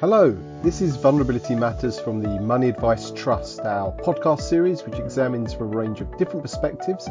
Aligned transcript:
Hello, 0.00 0.34
this 0.62 0.80
is 0.80 0.96
Vulnerability 0.96 1.54
Matters 1.54 2.00
from 2.00 2.22
the 2.22 2.40
Money 2.40 2.70
Advice 2.70 3.10
Trust, 3.10 3.60
our 3.60 3.92
podcast 3.98 4.40
series 4.40 4.82
which 4.82 4.98
examines 4.98 5.52
from 5.52 5.74
a 5.74 5.76
range 5.76 6.00
of 6.00 6.16
different 6.16 6.40
perspectives 6.40 7.06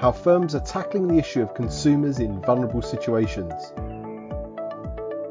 how 0.00 0.10
firms 0.10 0.56
are 0.56 0.64
tackling 0.64 1.06
the 1.06 1.18
issue 1.18 1.40
of 1.40 1.54
consumers 1.54 2.18
in 2.18 2.42
vulnerable 2.42 2.82
situations. 2.82 3.52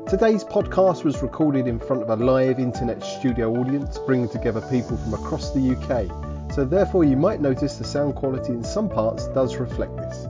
Today's 0.09 0.45
podcast 0.45 1.03
was 1.03 1.21
recorded 1.21 1.67
in 1.67 1.79
front 1.79 2.01
of 2.01 2.09
a 2.09 2.15
live 2.15 2.59
internet 2.59 3.03
studio 3.03 3.57
audience, 3.57 3.99
bringing 4.05 4.29
together 4.29 4.61
people 4.71 4.95
from 4.95 5.13
across 5.13 5.53
the 5.53 5.75
UK, 5.75 6.53
so 6.53 6.63
therefore 6.63 7.03
you 7.03 7.17
might 7.17 7.41
notice 7.41 7.75
the 7.75 7.83
sound 7.83 8.15
quality 8.15 8.53
in 8.53 8.63
some 8.63 8.87
parts 8.87 9.27
does 9.27 9.57
reflect 9.57 9.97
this. 9.97 10.27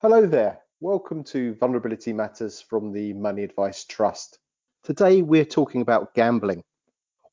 Hello 0.00 0.24
there, 0.24 0.60
welcome 0.80 1.24
to 1.24 1.54
Vulnerability 1.56 2.14
Matters 2.14 2.62
from 2.62 2.94
the 2.94 3.12
Money 3.12 3.42
Advice 3.42 3.84
Trust. 3.84 4.38
Today 4.86 5.20
we're 5.20 5.44
talking 5.44 5.80
about 5.80 6.14
gambling. 6.14 6.62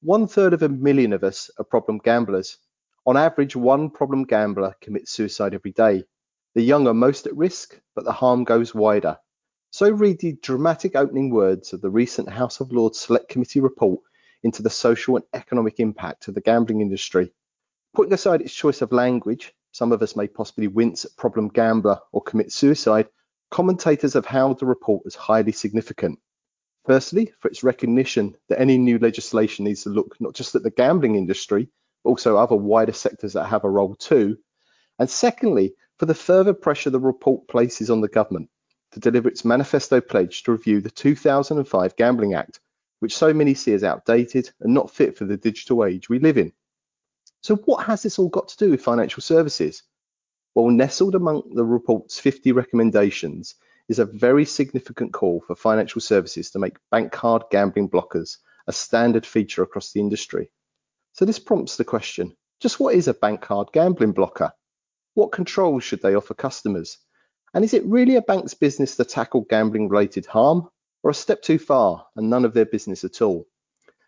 One 0.01 0.25
third 0.25 0.53
of 0.53 0.63
a 0.63 0.69
million 0.69 1.13
of 1.13 1.23
us 1.23 1.51
are 1.59 1.63
problem 1.63 1.99
gamblers. 1.99 2.57
On 3.05 3.15
average, 3.15 3.55
one 3.55 3.91
problem 3.91 4.23
gambler 4.23 4.73
commits 4.81 5.11
suicide 5.11 5.53
every 5.53 5.71
day. 5.71 6.03
The 6.55 6.63
young 6.63 6.87
are 6.87 6.95
most 6.95 7.27
at 7.27 7.37
risk, 7.37 7.79
but 7.93 8.05
the 8.05 8.11
harm 8.11 8.43
goes 8.43 8.73
wider. 8.73 9.19
So 9.69 9.91
read 9.91 10.19
the 10.19 10.35
dramatic 10.41 10.95
opening 10.95 11.29
words 11.29 11.73
of 11.73 11.81
the 11.81 11.91
recent 11.91 12.27
House 12.27 12.59
of 12.59 12.71
Lords 12.71 12.99
Select 12.99 13.29
Committee 13.29 13.59
report 13.59 13.99
into 14.41 14.63
the 14.63 14.71
social 14.71 15.17
and 15.17 15.25
economic 15.35 15.79
impact 15.79 16.27
of 16.27 16.33
the 16.33 16.41
gambling 16.41 16.81
industry. 16.81 17.31
Putting 17.93 18.13
aside 18.13 18.41
its 18.41 18.55
choice 18.55 18.81
of 18.81 18.91
language, 18.91 19.53
some 19.73 19.91
of 19.91 20.01
us 20.01 20.15
may 20.15 20.27
possibly 20.27 20.69
wince 20.69 21.05
at 21.05 21.15
problem 21.17 21.49
gambler 21.49 21.99
or 22.13 22.23
commit 22.23 22.51
suicide, 22.51 23.09
commentators 23.51 24.13
have 24.13 24.25
hailed 24.25 24.57
the 24.57 24.65
report 24.65 25.03
as 25.05 25.13
highly 25.13 25.51
significant. 25.51 26.17
Firstly, 26.85 27.31
for 27.39 27.47
its 27.47 27.63
recognition 27.63 28.35
that 28.49 28.59
any 28.59 28.77
new 28.77 28.99
legislation 28.99 29.65
needs 29.65 29.83
to 29.83 29.89
look 29.89 30.19
not 30.19 30.33
just 30.33 30.53
at 30.55 30.63
the 30.63 30.69
gambling 30.69 31.15
industry, 31.15 31.69
but 32.03 32.09
also 32.09 32.35
other 32.37 32.55
wider 32.55 32.91
sectors 32.91 33.33
that 33.33 33.45
have 33.45 33.63
a 33.63 33.69
role 33.69 33.95
too. 33.95 34.37
And 34.99 35.09
secondly, 35.09 35.75
for 35.97 36.05
the 36.05 36.13
further 36.13 36.53
pressure 36.53 36.89
the 36.89 36.99
report 36.99 37.47
places 37.47 37.89
on 37.89 38.01
the 38.01 38.09
government 38.09 38.49
to 38.91 38.99
deliver 38.99 39.29
its 39.29 39.45
manifesto 39.45 40.01
pledge 40.01 40.43
to 40.43 40.51
review 40.51 40.81
the 40.81 40.91
2005 40.91 41.95
Gambling 41.95 42.33
Act, 42.33 42.59
which 42.99 43.15
so 43.15 43.33
many 43.33 43.53
see 43.53 43.73
as 43.73 43.83
outdated 43.83 44.51
and 44.59 44.73
not 44.73 44.91
fit 44.91 45.17
for 45.17 45.25
the 45.25 45.37
digital 45.37 45.85
age 45.85 46.09
we 46.09 46.19
live 46.19 46.37
in. 46.37 46.51
So, 47.41 47.55
what 47.55 47.85
has 47.85 48.03
this 48.03 48.19
all 48.19 48.29
got 48.29 48.49
to 48.49 48.57
do 48.57 48.71
with 48.71 48.83
financial 48.83 49.21
services? 49.21 49.83
Well, 50.53 50.69
nestled 50.69 51.15
among 51.15 51.55
the 51.55 51.65
report's 51.65 52.19
50 52.19 52.51
recommendations 52.51 53.55
is 53.89 53.99
a 53.99 54.05
very 54.05 54.45
significant 54.45 55.13
call 55.13 55.43
for 55.45 55.55
financial 55.55 56.01
services 56.01 56.51
to 56.51 56.59
make 56.59 56.77
bank 56.91 57.11
card 57.11 57.43
gambling 57.51 57.89
blockers 57.89 58.37
a 58.67 58.73
standard 58.73 59.25
feature 59.25 59.63
across 59.63 59.91
the 59.91 59.99
industry. 59.99 60.49
So 61.13 61.25
this 61.25 61.39
prompts 61.39 61.77
the 61.77 61.83
question, 61.83 62.35
just 62.59 62.79
what 62.79 62.95
is 62.95 63.07
a 63.07 63.13
bank 63.13 63.41
card 63.41 63.69
gambling 63.73 64.13
blocker? 64.13 64.51
What 65.15 65.31
controls 65.31 65.83
should 65.83 66.01
they 66.01 66.15
offer 66.15 66.33
customers? 66.33 66.97
And 67.53 67.63
is 67.63 67.73
it 67.73 67.85
really 67.85 68.15
a 68.15 68.21
bank's 68.21 68.53
business 68.53 68.95
to 68.95 69.05
tackle 69.05 69.45
gambling 69.49 69.89
related 69.89 70.25
harm 70.25 70.69
or 71.03 71.11
a 71.11 71.13
step 71.13 71.41
too 71.41 71.59
far 71.59 72.05
and 72.15 72.29
none 72.29 72.45
of 72.45 72.53
their 72.53 72.65
business 72.65 73.03
at 73.03 73.21
all? 73.21 73.45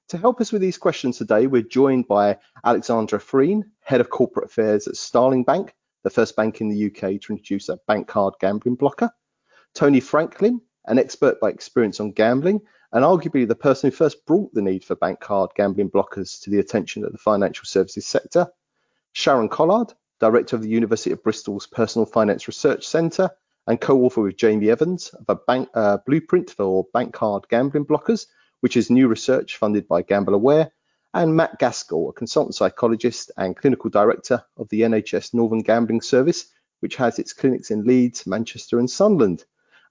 To 0.09 0.17
help 0.17 0.39
us 0.39 0.51
with 0.51 0.61
these 0.61 0.77
questions 0.77 1.17
today, 1.17 1.47
we're 1.47 1.63
joined 1.63 2.07
by 2.07 2.37
Alexandra 2.63 3.19
Frean, 3.19 3.71
Head 3.81 4.01
of 4.01 4.09
Corporate 4.09 4.45
Affairs 4.45 4.87
at 4.87 4.95
Starling 4.95 5.43
Bank, 5.43 5.75
the 6.03 6.09
first 6.09 6.35
bank 6.35 6.61
in 6.61 6.69
the 6.69 6.85
UK 6.85 7.19
to 7.21 7.33
introduce 7.33 7.69
a 7.69 7.79
bank 7.87 8.07
card 8.07 8.35
gambling 8.39 8.75
blocker. 8.75 9.11
Tony 9.75 9.99
Franklin, 9.99 10.61
an 10.85 10.97
expert 10.97 11.39
by 11.41 11.49
experience 11.49 11.99
on 11.99 12.11
gambling, 12.11 12.61
and 12.93 13.03
arguably 13.03 13.45
the 13.45 13.55
person 13.55 13.89
who 13.89 13.95
first 13.95 14.25
brought 14.25 14.53
the 14.53 14.61
need 14.61 14.85
for 14.85 14.95
bank 14.95 15.19
card 15.19 15.51
gambling 15.55 15.91
blockers 15.91 16.41
to 16.41 16.49
the 16.49 16.59
attention 16.59 17.03
of 17.03 17.11
the 17.11 17.17
financial 17.17 17.65
services 17.65 18.05
sector. 18.05 18.47
Sharon 19.11 19.49
Collard, 19.49 19.93
director 20.21 20.55
of 20.55 20.61
the 20.61 20.69
University 20.69 21.11
of 21.11 21.21
Bristol's 21.21 21.67
Personal 21.67 22.05
Finance 22.05 22.47
Research 22.47 22.87
Centre 22.87 23.29
and 23.67 23.81
co-author 23.81 24.21
with 24.21 24.37
Jamie 24.37 24.69
Evans 24.69 25.09
of 25.09 25.25
a 25.27 25.35
bank, 25.35 25.67
uh, 25.73 25.97
blueprint 26.05 26.51
for 26.51 26.85
bank 26.93 27.13
card 27.13 27.45
gambling 27.49 27.85
blockers, 27.85 28.27
which 28.61 28.77
is 28.77 28.89
new 28.89 29.09
research 29.09 29.57
funded 29.57 29.89
by 29.89 30.01
GambleAware, 30.01 30.71
and 31.13 31.35
Matt 31.35 31.59
Gaskell, 31.59 32.09
a 32.09 32.13
consultant 32.13 32.55
psychologist 32.55 33.29
and 33.35 33.57
clinical 33.57 33.89
director 33.89 34.41
of 34.55 34.69
the 34.69 34.81
NHS 34.81 35.33
Northern 35.33 35.59
Gambling 35.59 36.01
Service, 36.01 36.45
which 36.79 36.95
has 36.95 37.19
its 37.19 37.33
clinics 37.33 37.71
in 37.71 37.83
Leeds, 37.83 38.25
Manchester, 38.25 38.79
and 38.79 38.89
Sunderland. 38.89 39.43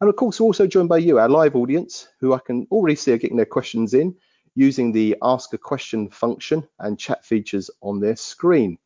And 0.05 0.11
of 0.11 0.17
course, 0.17 0.39
also 0.39 0.67
joined 0.67 0.91
by 0.91 0.99
you, 0.99 1.19
our 1.19 1.31
live 1.31 1.57
audience, 1.57 2.09
who 2.21 2.35
I 2.35 2.39
can 2.39 2.67
already 2.71 2.95
see 2.95 3.13
are 3.13 3.17
getting 3.17 3.39
their 3.39 3.47
questions 3.47 3.95
in 3.95 4.15
using 4.55 4.93
the 4.93 5.17
ask 5.23 5.55
a 5.55 5.57
question 5.57 6.11
function 6.11 6.69
and 6.79 6.99
chat 6.99 7.25
features 7.25 7.71
on 7.81 8.01
their 8.01 8.15
screen. 8.15 8.77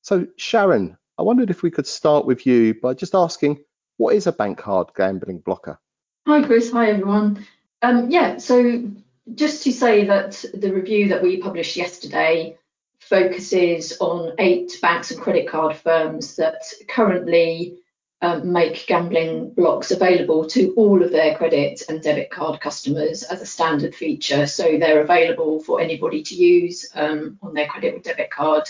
So 0.00 0.26
Sharon, 0.38 0.96
I 1.18 1.24
wondered 1.24 1.50
if 1.50 1.62
we 1.62 1.70
could 1.70 1.86
start 1.86 2.24
with 2.24 2.46
you 2.46 2.72
by 2.72 2.94
just 2.94 3.14
asking, 3.14 3.62
what 3.98 4.14
is 4.14 4.26
a 4.26 4.32
bank 4.32 4.56
card 4.56 4.88
gambling 4.96 5.40
blocker? 5.40 5.78
Hi, 6.26 6.42
Chris. 6.42 6.72
Hi, 6.72 6.88
everyone. 6.88 7.44
Um, 7.82 8.10
yeah, 8.10 8.38
so 8.38 8.88
just 9.34 9.62
to 9.64 9.72
say 9.72 10.06
that 10.06 10.42
the 10.54 10.72
review 10.72 11.06
that 11.08 11.22
we 11.22 11.36
published 11.36 11.76
yesterday 11.76 12.56
focuses 12.98 13.98
on 14.00 14.32
eight 14.38 14.78
banks 14.80 15.10
and 15.10 15.20
credit 15.20 15.46
card 15.46 15.76
firms 15.76 16.34
that 16.36 16.62
currently 16.88 17.81
um, 18.22 18.52
make 18.52 18.86
gambling 18.86 19.50
blocks 19.50 19.90
available 19.90 20.46
to 20.46 20.72
all 20.76 21.02
of 21.02 21.10
their 21.10 21.34
credit 21.36 21.82
and 21.88 22.00
debit 22.00 22.30
card 22.30 22.60
customers 22.60 23.24
as 23.24 23.42
a 23.42 23.46
standard 23.46 23.94
feature. 23.96 24.46
So 24.46 24.78
they're 24.78 25.02
available 25.02 25.60
for 25.60 25.80
anybody 25.80 26.22
to 26.22 26.34
use 26.36 26.88
um, 26.94 27.38
on 27.42 27.52
their 27.52 27.66
credit 27.66 27.94
or 27.94 27.98
debit 27.98 28.30
card. 28.30 28.62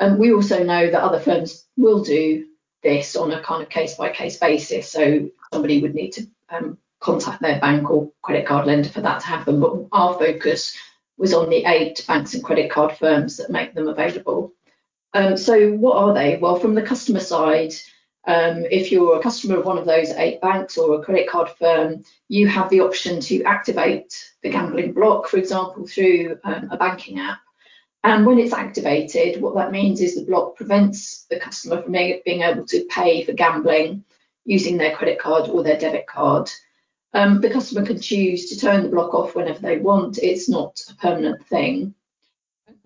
Um, 0.00 0.18
we 0.18 0.32
also 0.32 0.64
know 0.64 0.90
that 0.90 1.00
other 1.00 1.20
firms 1.20 1.64
will 1.76 2.02
do 2.02 2.46
this 2.82 3.14
on 3.14 3.30
a 3.30 3.40
kind 3.40 3.62
of 3.62 3.68
case 3.68 3.94
by 3.94 4.10
case 4.10 4.36
basis. 4.36 4.90
So 4.90 5.30
somebody 5.52 5.80
would 5.80 5.94
need 5.94 6.10
to 6.12 6.26
um, 6.50 6.78
contact 6.98 7.40
their 7.40 7.60
bank 7.60 7.88
or 7.88 8.10
credit 8.22 8.46
card 8.46 8.66
lender 8.66 8.88
for 8.88 9.00
that 9.02 9.20
to 9.20 9.26
happen. 9.26 9.60
But 9.60 9.86
our 9.92 10.14
focus 10.18 10.76
was 11.16 11.32
on 11.32 11.50
the 11.50 11.64
eight 11.66 12.04
banks 12.08 12.34
and 12.34 12.42
credit 12.42 12.70
card 12.70 12.96
firms 12.96 13.36
that 13.36 13.50
make 13.50 13.74
them 13.74 13.86
available. 13.86 14.52
Um, 15.14 15.36
so 15.36 15.70
what 15.72 15.96
are 15.96 16.14
they? 16.14 16.36
Well, 16.36 16.58
from 16.58 16.74
the 16.74 16.82
customer 16.82 17.20
side, 17.20 17.74
um, 18.28 18.66
if 18.70 18.92
you're 18.92 19.16
a 19.16 19.22
customer 19.22 19.56
of 19.56 19.64
one 19.64 19.78
of 19.78 19.86
those 19.86 20.10
eight 20.10 20.38
banks 20.42 20.76
or 20.76 20.94
a 20.94 21.02
credit 21.02 21.30
card 21.30 21.48
firm, 21.58 22.04
you 22.28 22.46
have 22.46 22.68
the 22.68 22.80
option 22.80 23.20
to 23.20 23.42
activate 23.44 24.32
the 24.42 24.50
gambling 24.50 24.92
block, 24.92 25.28
for 25.28 25.38
example, 25.38 25.86
through 25.86 26.38
um, 26.44 26.68
a 26.70 26.76
banking 26.76 27.18
app. 27.18 27.40
And 28.04 28.26
when 28.26 28.38
it's 28.38 28.52
activated, 28.52 29.40
what 29.40 29.54
that 29.54 29.72
means 29.72 30.02
is 30.02 30.14
the 30.14 30.26
block 30.26 30.56
prevents 30.56 31.24
the 31.30 31.40
customer 31.40 31.80
from 31.80 31.92
being 31.92 32.42
able 32.42 32.66
to 32.66 32.84
pay 32.90 33.24
for 33.24 33.32
gambling 33.32 34.04
using 34.44 34.76
their 34.76 34.94
credit 34.94 35.18
card 35.18 35.48
or 35.48 35.62
their 35.62 35.78
debit 35.78 36.06
card. 36.06 36.50
Um, 37.14 37.40
the 37.40 37.48
customer 37.48 37.86
can 37.86 37.98
choose 37.98 38.50
to 38.50 38.60
turn 38.60 38.82
the 38.82 38.90
block 38.90 39.14
off 39.14 39.36
whenever 39.36 39.60
they 39.60 39.78
want. 39.78 40.18
It's 40.18 40.50
not 40.50 40.78
a 40.90 40.94
permanent 40.96 41.46
thing. 41.46 41.94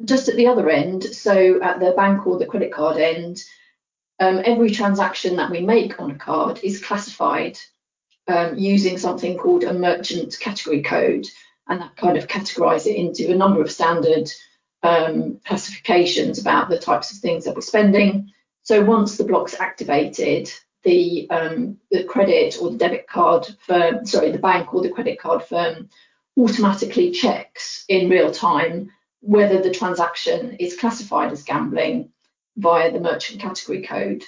Just 0.05 0.29
at 0.29 0.37
the 0.37 0.47
other 0.47 0.71
end, 0.71 1.03
so 1.03 1.61
at 1.63 1.81
the 1.81 1.91
bank 1.97 2.29
or 2.29 2.39
the 2.39 2.47
credit 2.47 2.73
card 2.73 2.99
end, 2.99 3.43
um, 4.23 4.41
every 4.45 4.71
transaction 4.71 5.37
that 5.37 5.51
we 5.51 5.61
make 5.63 6.01
on 6.01 6.13
a 6.13 6.15
card 6.15 6.61
is 6.63 6.83
classified 6.83 7.59
um, 8.29 8.57
using 8.57 8.97
something 8.97 9.37
called 9.37 9.65
a 9.65 9.75
merchant 9.75 10.39
category 10.39 10.81
code, 10.81 11.27
and 11.67 11.81
that 11.81 11.97
kind 11.97 12.17
of 12.17 12.29
categorize 12.29 12.87
it 12.87 12.95
into 12.95 13.33
a 13.33 13.37
number 13.37 13.61
of 13.61 13.73
standard 13.73 14.31
um, 14.85 15.41
classifications 15.45 16.39
about 16.39 16.69
the 16.69 16.79
types 16.79 17.11
of 17.11 17.19
things 17.19 17.45
that 17.45 17.57
we're 17.57 17.63
spending. 17.63 18.31
So 18.63 18.85
once 18.85 19.17
the 19.17 19.25
block's 19.25 19.59
activated, 19.59 20.53
the 20.85 21.29
um, 21.31 21.79
the 21.91 22.05
credit 22.05 22.59
or 22.61 22.71
the 22.71 22.79
debit 22.79 23.09
card 23.09 23.49
firm, 23.67 24.07
sorry, 24.07 24.31
the 24.31 24.39
bank 24.39 24.73
or 24.73 24.83
the 24.83 24.91
credit 24.91 25.19
card 25.19 25.43
firm 25.43 25.89
automatically 26.39 27.11
checks 27.11 27.85
in 27.89 28.09
real 28.09 28.31
time 28.31 28.93
whether 29.21 29.61
the 29.61 29.71
transaction 29.71 30.57
is 30.59 30.79
classified 30.79 31.33
as 31.33 31.43
gambling 31.43 32.12
via 32.57 32.93
the 32.93 33.01
merchant 33.01 33.41
category 33.41 33.83
code. 33.83 34.23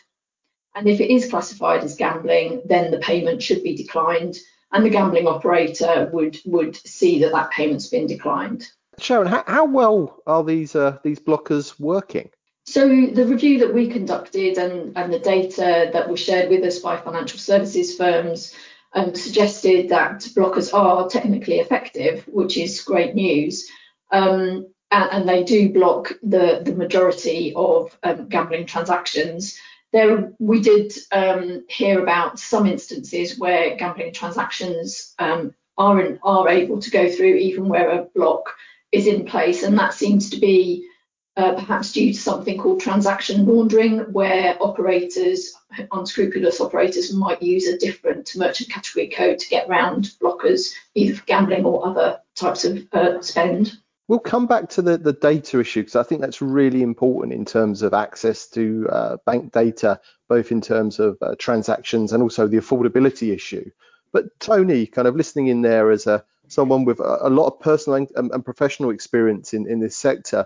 And 0.75 0.88
if 0.88 1.00
it 1.00 1.12
is 1.12 1.31
classified 1.31 1.85
as 1.85 1.97
gambling, 1.97 2.62
then 2.65 2.91
the 2.91 2.99
payment 2.99 3.43
should 3.43 3.62
be 3.62 3.76
declined, 3.76 4.37
and 4.73 4.85
the 4.85 4.91
gambling 4.91 5.29
operator 5.29 6.11
would 6.12 6.38
would 6.44 6.76
see 6.76 7.21
that 7.21 7.32
that 7.32 7.50
payment's 7.50 7.88
been 7.88 8.06
declined. 8.06 8.69
Sharon, 8.99 9.29
how, 9.29 9.44
how 9.47 9.65
well 9.65 10.21
are 10.26 10.43
these 10.43 10.75
uh, 10.75 10.99
these 11.05 11.21
blockers 11.21 11.79
working? 11.79 12.31
So 12.67 12.88
the 12.88 13.26
review 13.26 13.59
that 13.61 13.75
we 13.75 13.88
conducted 13.88 14.56
and, 14.56 14.97
and 14.97 15.12
the 15.12 15.19
data 15.19 15.91
that 15.93 16.09
was 16.09 16.19
shared 16.19 16.49
with 16.49 16.65
us 16.65 16.79
by 16.79 16.97
financial 16.97 17.38
services 17.38 17.97
firms 17.97 18.55
um, 18.94 19.15
suggested 19.15 19.91
that 19.91 20.20
blockers 20.35 20.73
are 20.73 21.09
technically 21.09 21.61
effective, 21.61 22.25
which 22.27 22.56
is 22.56 22.81
great 22.81 23.15
news. 23.15 23.69
Um, 24.11 24.69
and, 24.94 25.11
and 25.12 25.29
they 25.29 25.43
do 25.43 25.73
block 25.73 26.12
the, 26.23 26.62
the 26.64 26.75
majority 26.75 27.52
of 27.56 27.96
um, 28.05 28.29
gambling 28.29 28.67
transactions. 28.67 29.58
There, 29.93 30.32
we 30.38 30.61
did 30.61 30.93
um, 31.12 31.64
hear 31.69 32.00
about 32.02 32.38
some 32.38 32.67
instances 32.67 33.38
where 33.38 33.76
gambling 33.76 34.12
transactions 34.12 35.14
um, 35.19 35.55
are 35.76 36.19
are 36.23 36.49
able 36.49 36.81
to 36.81 36.91
go 36.91 37.11
through 37.11 37.35
even 37.35 37.69
where 37.69 37.91
a 37.91 38.05
block 38.14 38.55
is 38.93 39.06
in 39.06 39.25
place, 39.25 39.64
and 39.64 39.76
that 39.79 39.94
seems 39.94 40.31
to 40.31 40.38
be 40.38 40.88
uh, 41.37 41.55
perhaps 41.55 41.93
due 41.93 42.12
to 42.12 42.19
something 42.19 42.58
called 42.58 42.81
transaction 42.81 43.44
laundering, 43.44 43.99
where 44.12 44.56
operators, 44.61 45.52
unscrupulous 45.91 46.61
operators, 46.61 47.12
might 47.12 47.43
use 47.43 47.67
a 47.67 47.79
different 47.79 48.31
merchant 48.37 48.70
category 48.70 49.08
code 49.08 49.41
to 49.41 49.49
get 49.49 49.69
around 49.69 50.12
blockers, 50.23 50.73
either 50.94 51.17
for 51.17 51.25
gambling 51.25 51.64
or 51.64 51.85
other 51.85 52.20
types 52.37 52.64
of 52.64 52.87
uh, 52.93 53.20
spend. 53.20 53.76
We'll 54.06 54.19
come 54.19 54.47
back 54.47 54.69
to 54.71 54.83
the, 54.83 54.99
the 54.99 55.15
data 55.15 55.61
issue 55.61 55.81
because 55.81 55.97
I 55.97 56.03
think 56.03 56.21
that's 56.21 56.43
really 56.43 56.83
important 56.83 57.33
in 57.33 57.45
terms 57.47 57.81
of 57.81 57.95
access 57.95 58.47
to 58.49 58.87
uh, 58.91 59.17
bank 59.25 59.53
data, 59.53 59.99
both 60.29 60.53
in 60.53 60.61
terms 60.61 60.99
of 60.99 61.17
uh, 61.23 61.35
transactions 61.39 62.12
and 62.12 62.23
also 62.23 62.47
the 62.47 62.59
affordability 62.59 63.35
issue. 63.35 63.71
But 64.12 64.39
Tony, 64.41 64.87
kind 64.87 65.09
of 65.09 65.17
listening 65.17 65.47
in 65.47 65.62
there 65.62 65.91
as 65.91 66.06
a 66.06 66.25
someone 66.49 66.85
with 66.85 67.01
a, 67.01 67.19
a 67.23 67.31
lot 67.31 67.47
of 67.47 67.61
personal 67.61 67.97
and, 67.97 68.31
and, 68.31 68.45
professional 68.45 68.91
experience 68.91 69.55
in, 69.55 69.67
in 69.67 69.81
this 69.81 69.97
sector, 69.97 70.45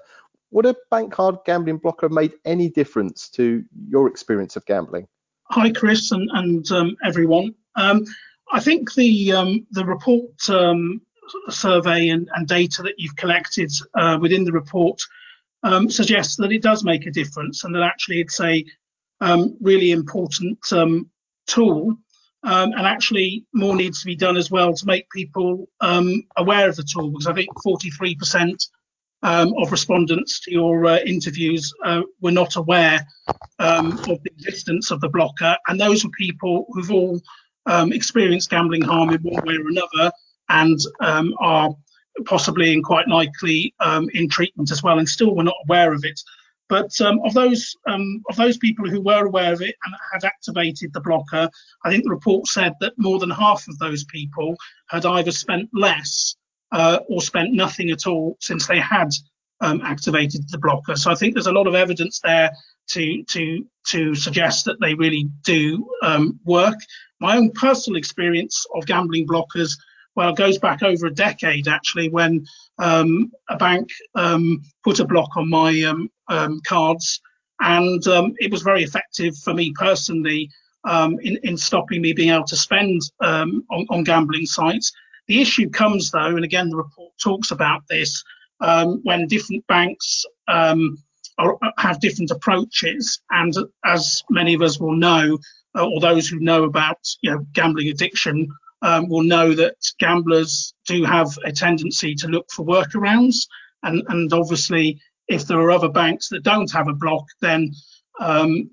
would 0.53 0.65
a 0.65 0.77
bank 0.91 1.13
card 1.13 1.37
gambling 1.45 1.79
blocker 1.79 2.07
have 2.07 2.13
made 2.13 2.35
any 2.45 2.69
difference 2.69 3.29
to 3.31 3.65
your 3.89 4.09
experience 4.09 4.57
of 4.57 4.65
gambling? 4.67 5.09
Hi, 5.51 5.71
Chris, 5.71 6.13
and, 6.13 6.31
and 6.33 6.71
um, 6.71 6.97
everyone. 7.05 7.55
Um, 7.75 8.05
I 8.51 8.61
think 8.61 8.95
the 8.95 9.33
um, 9.33 9.67
the 9.73 9.85
report 9.85 10.49
um, 10.49 11.03
survey 11.51 12.09
and, 12.09 12.29
and 12.35 12.47
data 12.47 12.83
that 12.83 12.95
you've 12.99 13.17
collected 13.17 13.71
uh, 13.95 14.19
within 14.21 14.45
the 14.45 14.53
report 14.53 15.01
um, 15.63 15.91
suggests 15.91 16.37
that 16.37 16.53
it 16.53 16.63
does 16.63 16.85
make 16.85 17.07
a 17.07 17.11
difference 17.11 17.65
and 17.65 17.75
that 17.75 17.83
actually 17.83 18.21
it's 18.21 18.41
a 18.41 18.65
um, 19.21 19.57
really 19.61 19.91
important 19.91 20.59
um, 20.73 21.11
tool. 21.47 21.97
Um, 22.45 22.73
and 22.73 22.87
actually, 22.87 23.47
more 23.53 23.75
needs 23.75 24.01
to 24.01 24.07
be 24.07 24.15
done 24.15 24.37
as 24.37 24.49
well 24.49 24.73
to 24.73 24.87
make 24.87 25.11
people 25.11 25.69
um, 25.81 26.23
aware 26.37 26.69
of 26.69 26.77
the 26.77 26.85
tool 26.85 27.11
because 27.11 27.27
I 27.27 27.33
think 27.33 27.51
43% 27.67 28.69
um, 29.25 29.55
of 29.59 29.73
respondents 29.73 30.39
to 30.41 30.53
your 30.53 30.87
uh, 30.87 30.99
interviews 30.99 31.75
uh, 31.85 32.03
were 32.21 32.31
not 32.31 32.55
aware 32.55 33.05
of 33.59 34.05
the 34.07 34.31
existence 34.39 34.93
of 34.93 35.01
the 35.01 35.09
blocker. 35.09 35.57
And 35.67 35.81
those 35.81 36.05
were 36.05 36.11
people 36.11 36.67
who've 36.71 36.93
all 36.93 37.21
experienced 37.93 38.51
gambling 38.51 38.83
harm 38.83 39.11
in 39.11 39.21
one 39.21 39.45
way 39.45 39.57
or 39.57 39.69
another 39.69 40.13
and 40.49 40.79
um, 41.01 41.35
are 41.41 41.75
possibly 42.25 42.73
and 42.73 42.85
quite 42.85 43.09
likely 43.09 43.75
um, 43.81 44.09
in 44.15 44.29
treatment 44.29 44.71
as 44.71 44.83
well, 44.83 44.99
and 44.99 45.09
still 45.09 45.35
we're 45.35 45.43
not 45.43 45.55
aware 45.65 45.93
of 45.93 46.05
it. 46.05 46.21
But 46.69 47.01
um, 47.01 47.21
of 47.25 47.33
those 47.33 47.75
um, 47.87 48.23
of 48.29 48.37
those 48.37 48.59
people 48.59 48.89
who 48.89 49.01
were 49.01 49.27
aware 49.27 49.53
of 49.53 49.63
it 49.63 49.75
and 49.85 49.95
had 50.13 50.25
activated 50.25 50.93
the 50.93 51.01
blocker, 51.01 51.49
I 51.85 51.91
think 51.91 52.05
the 52.05 52.11
report 52.11 52.47
said 52.47 52.75
that 52.81 52.99
more 52.99 53.19
than 53.19 53.31
half 53.31 53.67
of 53.69 53.79
those 53.79 54.05
people 54.05 54.57
had 54.89 55.07
either 55.07 55.31
spent 55.31 55.71
less 55.73 56.37
uh, 56.73 56.99
or 57.09 57.23
spent 57.23 57.53
nothing 57.53 57.91
at 57.91 58.07
all 58.07 58.37
since 58.41 58.67
they 58.67 58.79
had 58.79 59.11
um, 59.61 59.81
activated 59.83 60.49
the 60.51 60.59
blocker. 60.59 60.97
So 60.97 61.11
I 61.11 61.15
think 61.15 61.35
there's 61.35 61.47
a 61.47 61.53
lot 61.53 61.67
of 61.67 61.75
evidence 61.75 62.21
there 62.21 62.51
to 62.89 63.23
to 63.25 63.67
to 63.87 64.15
suggest 64.15 64.67
that 64.67 64.81
they 64.81 64.95
really 64.95 65.31
do 65.45 65.89
um, 66.03 66.39
work. 66.45 66.77
My 67.21 67.37
own 67.37 67.51
personal 67.53 67.97
experience 67.97 68.67
of 68.75 68.87
gambling 68.87 69.27
blockers 69.27 69.77
well, 70.19 70.31
it 70.31 70.37
goes 70.37 70.59
back 70.59 70.83
over 70.83 71.07
a 71.07 71.15
decade 71.15 71.69
actually 71.69 72.09
when 72.09 72.45
um, 72.81 73.31
a 73.49 73.57
bank 73.57 73.89
um, 74.17 74.61
put 74.83 74.99
a 74.99 75.05
block 75.05 75.37
on 75.37 75.49
my 75.49 75.81
um, 75.83 76.11
um 76.27 76.61
cards, 76.67 77.21
and 77.61 78.05
um, 78.09 78.35
it 78.39 78.51
was 78.51 78.63
very 78.63 78.83
effective 78.83 79.37
for 79.39 79.55
me 79.55 79.73
personally 79.79 80.51
um, 80.89 81.21
in, 81.23 81.39
in, 81.45 81.57
stopping 81.57 82.03
me 82.03 82.13
being 82.13 82.31
able 82.31 82.43
to 82.47 82.57
spend 82.57 83.01
on, 83.21 83.63
on, 83.71 84.03
gambling 84.03 84.45
sites. 84.45 84.91
The 85.29 85.41
issue 85.41 85.71
comes 85.71 86.11
though, 86.11 86.35
and 86.35 86.45
again 86.45 86.69
the 86.69 86.77
report 86.77 87.13
talks 87.23 87.53
about 87.53 87.83
this, 87.89 88.25
when 89.05 89.29
different 89.29 89.65
banks 89.69 90.25
are, 90.49 90.75
have 91.79 92.01
different 92.01 92.33
approaches, 92.33 93.21
and 93.31 93.55
as 93.85 94.21
many 94.31 94.55
of 94.55 94.63
us 94.63 94.81
will 94.81 94.97
know, 94.97 95.39
uh, 95.77 95.87
or 95.87 96.01
those 96.01 96.27
who 96.27 96.41
know 96.41 96.65
about 96.65 96.99
you 97.23 97.31
know, 97.31 97.47
gambling 97.53 97.89
addiction 97.89 98.49
um, 98.83 99.09
will 99.09 99.23
know 99.23 99.55
that 99.55 99.77
gamblers 99.99 100.75
do 100.87 101.05
have 101.05 101.37
a 101.45 101.53
tendency 101.53 102.15
to 102.15 102.29
look 102.29 102.51
for 102.51 102.65
workarounds. 102.65 103.47
And, 103.83 104.03
and 104.09 104.33
obviously, 104.33 105.01
if 105.29 105.47
there 105.47 105.59
are 105.59 105.71
other 105.71 105.89
banks 105.89 106.29
that 106.29 106.43
don't 106.43 106.71
have 106.73 106.89
a 106.89 106.95
block, 106.95 107.25
then 107.41 107.73
um, 108.21 108.71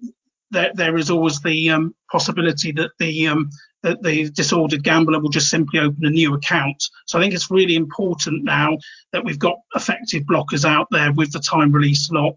there, 0.52 0.72
there 0.74 0.98
is 0.98 1.10
always 1.10 1.42
the 1.42 1.70
um, 1.70 1.96
possibility 2.12 2.72
that 2.74 2.92
the 3.00 3.28
um, 3.28 3.50
that 3.84 4.02
the 4.02 4.32
disordered 4.32 4.84
gambler 4.84 5.20
will 5.20 5.30
just 5.30 5.52
simply 5.52 5.80
open 5.80 6.06
a 6.06 6.10
new 6.10 6.34
account. 6.34 6.84
So 7.06 7.20
I 7.20 7.22
think 7.22 7.36
it's 7.36 7.52
really 7.52 7.76
important 7.76 8.44
now 8.44 8.80
that 9.12 9.24
we've 9.24 9.38
got 9.38 9.58
effective 9.76 10.24
blockers 10.24 10.66
out 10.66 10.88
there 10.90 11.14
with 11.14 11.32
the 11.32 11.40
time 11.40 11.72
release 11.72 12.10
lock 12.10 12.34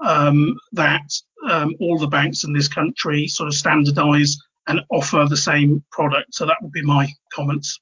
um, 0.00 0.56
that 0.72 1.02
um, 1.46 1.74
all 1.78 1.98
the 1.98 2.06
banks 2.06 2.44
in 2.44 2.54
this 2.54 2.68
country 2.68 3.28
sort 3.28 3.48
of 3.48 3.54
standardise 3.54 4.36
and 4.68 4.80
offer 4.90 5.26
the 5.28 5.36
same 5.36 5.82
product. 5.90 6.34
So 6.34 6.46
that 6.46 6.56
would 6.62 6.72
be 6.72 6.82
my 6.82 7.08
comments. 7.32 7.80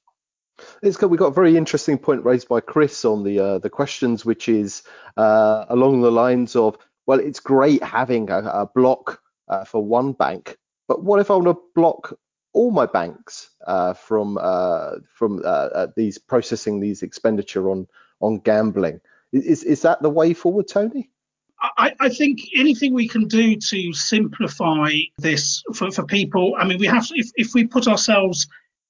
It's 0.81 0.97
got, 0.97 1.11
we 1.11 1.17
got 1.17 1.27
a 1.27 1.31
very 1.31 1.55
interesting 1.55 1.97
point 1.99 2.25
raised 2.25 2.47
by 2.47 2.61
Chris 2.61 3.05
on 3.05 3.23
the 3.23 3.39
uh, 3.39 3.59
the 3.59 3.69
questions, 3.69 4.25
which 4.25 4.49
is 4.49 4.81
uh, 5.15 5.65
along 5.69 6.01
the 6.01 6.11
lines 6.11 6.55
of, 6.55 6.77
well, 7.05 7.19
it's 7.19 7.39
great 7.39 7.83
having 7.83 8.31
a, 8.31 8.39
a 8.39 8.65
block 8.65 9.21
uh, 9.47 9.65
for 9.65 9.83
one 9.83 10.13
bank, 10.13 10.57
but 10.87 11.03
what 11.03 11.19
if 11.19 11.29
I 11.29 11.35
want 11.35 11.47
to 11.47 11.61
block 11.75 12.17
all 12.53 12.71
my 12.71 12.87
banks 12.87 13.51
uh, 13.67 13.93
from 13.93 14.39
uh, 14.41 14.95
from 15.13 15.41
uh, 15.45 15.87
these 15.95 16.17
processing 16.17 16.79
these 16.79 17.03
expenditure 17.03 17.69
on 17.69 17.87
on 18.19 18.39
gambling? 18.39 18.99
Is 19.31 19.63
is 19.63 19.83
that 19.83 20.01
the 20.01 20.09
way 20.09 20.33
forward, 20.33 20.67
Tony? 20.67 21.11
I, 21.59 21.93
I, 21.99 22.09
think 22.09 22.39
anything 22.55 22.93
we 22.93 23.07
can 23.07 23.27
do 23.27 23.55
to 23.55 23.93
simplify 23.93 24.91
this 25.17 25.63
for, 25.73 25.89
for 25.89 26.05
people. 26.05 26.55
I 26.57 26.67
mean, 26.67 26.77
we 26.77 26.85
have 26.85 27.07
to, 27.07 27.13
if, 27.17 27.31
if 27.35 27.53
we 27.55 27.65
put 27.65 27.87
ourselves 27.87 28.47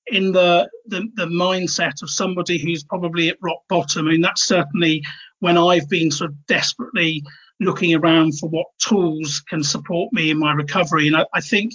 in 0.08 0.31
the, 0.31 0.69
the, 0.86 1.08
the 1.16 1.25
mindset 1.25 2.02
of 2.02 2.10
somebody 2.10 2.58
who's 2.58 2.84
probably 2.84 3.30
at 3.30 3.38
rock 3.42 3.62
bottom. 3.69 4.08
I 4.08 4.12
mean, 4.12 4.22
that's 4.22 4.44
certainly 4.44 5.04
when 5.40 5.58
I've 5.58 5.90
been 5.90 6.12
sort 6.12 6.31
of 6.31 6.46
desperately 6.48 7.24
looking 7.60 7.96
around 7.96 8.38
for 8.38 8.50
what 8.50 8.68
tools 8.80 9.42
can 9.48 9.64
support 9.64 10.12
me 10.14 10.30
in 10.30 10.38
my 10.38 10.54
recovery. 10.54 11.08
And 11.08 11.18
I, 11.18 11.25
I 11.34 11.42
think, 11.42 11.74